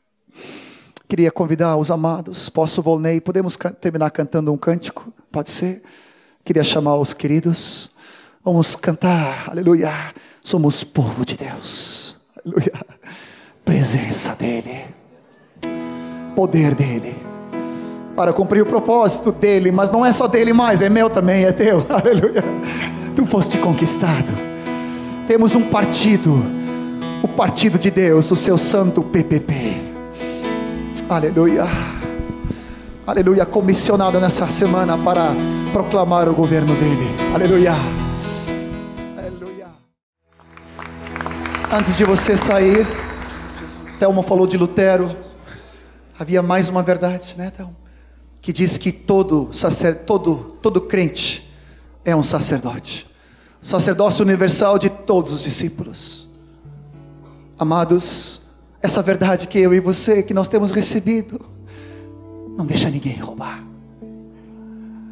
Queria 1.08 1.30
convidar 1.30 1.76
os 1.76 1.92
amados, 1.92 2.48
posso, 2.48 2.82
Volney, 2.82 3.20
podemos 3.20 3.56
terminar 3.80 4.10
cantando 4.10 4.52
um 4.52 4.58
cântico? 4.58 5.12
Pode 5.36 5.50
ser? 5.50 5.82
Queria 6.42 6.64
chamar 6.64 6.96
os 6.96 7.12
queridos, 7.12 7.90
vamos 8.42 8.74
cantar, 8.74 9.50
aleluia. 9.50 9.92
Somos 10.40 10.82
povo 10.82 11.26
de 11.26 11.36
Deus, 11.36 12.16
aleluia. 12.42 12.72
Presença 13.62 14.34
dEle, 14.34 14.86
poder 16.34 16.74
dEle, 16.74 17.14
para 18.16 18.32
cumprir 18.32 18.62
o 18.62 18.66
propósito 18.66 19.30
dEle, 19.30 19.70
mas 19.70 19.90
não 19.90 20.06
é 20.06 20.10
só 20.10 20.26
dEle 20.26 20.54
mais, 20.54 20.80
é 20.80 20.88
meu 20.88 21.10
também, 21.10 21.44
é 21.44 21.52
teu, 21.52 21.84
aleluia. 21.92 22.42
Tu 23.14 23.26
foste 23.26 23.58
conquistado. 23.58 24.32
Temos 25.26 25.54
um 25.54 25.68
partido, 25.68 26.32
o 27.22 27.28
partido 27.28 27.78
de 27.78 27.90
Deus, 27.90 28.30
o 28.30 28.36
seu 28.36 28.56
santo 28.56 29.02
PPP 29.02 29.96
Aleluia. 31.08 31.64
Aleluia. 33.06 33.46
Comissionado 33.46 34.18
nessa 34.20 34.50
semana 34.50 34.98
para 34.98 35.28
proclamar 35.72 36.28
o 36.28 36.34
governo 36.34 36.74
dele. 36.74 37.14
Aleluia. 37.34 37.72
Aleluia. 39.16 39.68
Antes 41.72 41.96
de 41.96 42.04
você 42.04 42.36
sair, 42.36 42.86
Thelma 43.98 44.22
falou 44.22 44.46
de 44.46 44.56
Lutero. 44.56 45.08
Havia 46.18 46.42
mais 46.42 46.68
uma 46.68 46.82
verdade, 46.82 47.34
né, 47.36 47.50
Thelma? 47.50 47.76
que 48.40 48.52
diz 48.52 48.78
que 48.78 48.92
todo, 48.92 49.48
sacer, 49.52 50.04
todo, 50.04 50.56
todo 50.62 50.80
crente 50.80 51.52
é 52.04 52.14
um 52.14 52.22
sacerdote 52.22 53.06
sacerdócio 53.66 54.24
universal 54.24 54.78
de 54.78 54.88
todos 54.88 55.32
os 55.32 55.42
discípulos. 55.42 56.28
Amados, 57.58 58.42
essa 58.80 59.02
verdade 59.02 59.48
que 59.48 59.58
eu 59.58 59.74
e 59.74 59.80
você, 59.80 60.22
que 60.22 60.32
nós 60.32 60.46
temos 60.46 60.70
recebido, 60.70 61.40
não 62.56 62.64
deixa 62.66 62.90
ninguém 62.90 63.16
roubar. 63.18 63.64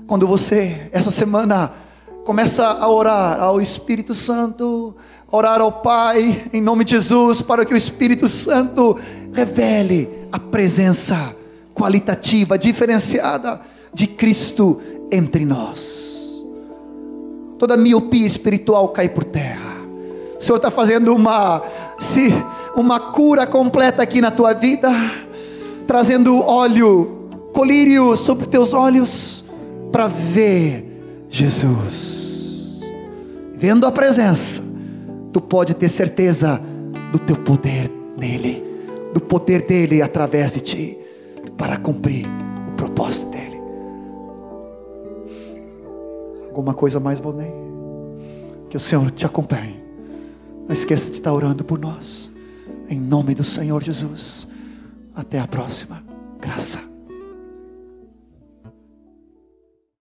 Quando 0.07 0.27
você, 0.27 0.89
essa 0.93 1.11
semana, 1.11 1.73
começa 2.25 2.67
a 2.67 2.89
orar 2.89 3.41
ao 3.41 3.61
Espírito 3.61 4.15
Santo, 4.15 4.95
orar 5.31 5.61
ao 5.61 5.73
Pai, 5.73 6.45
em 6.53 6.61
nome 6.61 6.85
de 6.85 6.93
Jesus, 6.93 7.43
para 7.43 7.65
que 7.65 7.75
o 7.75 7.77
Espírito 7.77 8.29
Santo 8.29 8.99
revele 9.33 10.09
a 10.31 10.39
presença 10.39 11.35
qualitativa, 11.75 12.59
diferenciada 12.59 13.61
de 13.93 14.07
Cristo 14.07 14.81
entre 15.11 15.45
nós 15.45 16.25
toda 17.65 17.79
miopia 17.79 18.27
espiritual 18.27 18.89
cai 18.89 19.09
por 19.09 19.25
terra. 19.25 19.75
O 20.39 20.43
Senhor 20.43 20.59
está 20.59 20.71
fazendo 20.71 21.15
uma, 21.15 21.63
se, 21.99 22.31
uma 22.77 23.01
cura 23.01 23.47
completa 23.47 24.03
aqui 24.03 24.21
na 24.21 24.31
tua 24.31 24.53
vida, 24.53 24.91
trazendo 25.87 26.43
óleo, 26.43 27.24
colírio 27.55 28.15
sobre 28.17 28.47
teus 28.47 28.75
olhos, 28.75 29.45
para 29.91 30.09
ver 30.09 31.27
Jesus. 31.31 32.81
Vendo 33.55 33.87
a 33.87 33.93
presença, 33.93 34.61
tu 35.33 35.41
pode 35.41 35.73
ter 35.73 35.89
certeza 35.89 36.61
do 37.13 37.19
teu 37.19 37.37
poder 37.37 37.91
nele, 38.19 38.63
do 39.15 39.21
poder 39.21 39.63
dele 39.63 40.03
através 40.03 40.53
de 40.53 40.61
ti, 40.61 40.99
para 41.57 41.77
cumprir 41.77 42.27
o 42.69 42.73
propósito 42.73 43.31
dele. 43.31 43.63
Alguma 46.47 46.75
coisa 46.75 46.99
mais, 46.99 47.21
Vonei? 47.21 47.55
Que 48.69 48.77
o 48.77 48.81
Senhor 48.81 49.09
te 49.13 49.25
acompanhe. 49.25 49.83
Não 50.67 50.73
esqueça 50.73 51.07
de 51.07 51.19
estar 51.19 51.33
orando 51.33 51.65
por 51.65 51.79
nós. 51.79 52.33
Em 52.89 52.99
nome 52.99 53.35
do 53.35 53.45
Senhor 53.45 53.83
Jesus. 53.83 54.49
Até 55.15 55.39
a 55.39 55.47
próxima. 55.47 56.03
Graça. 56.41 56.94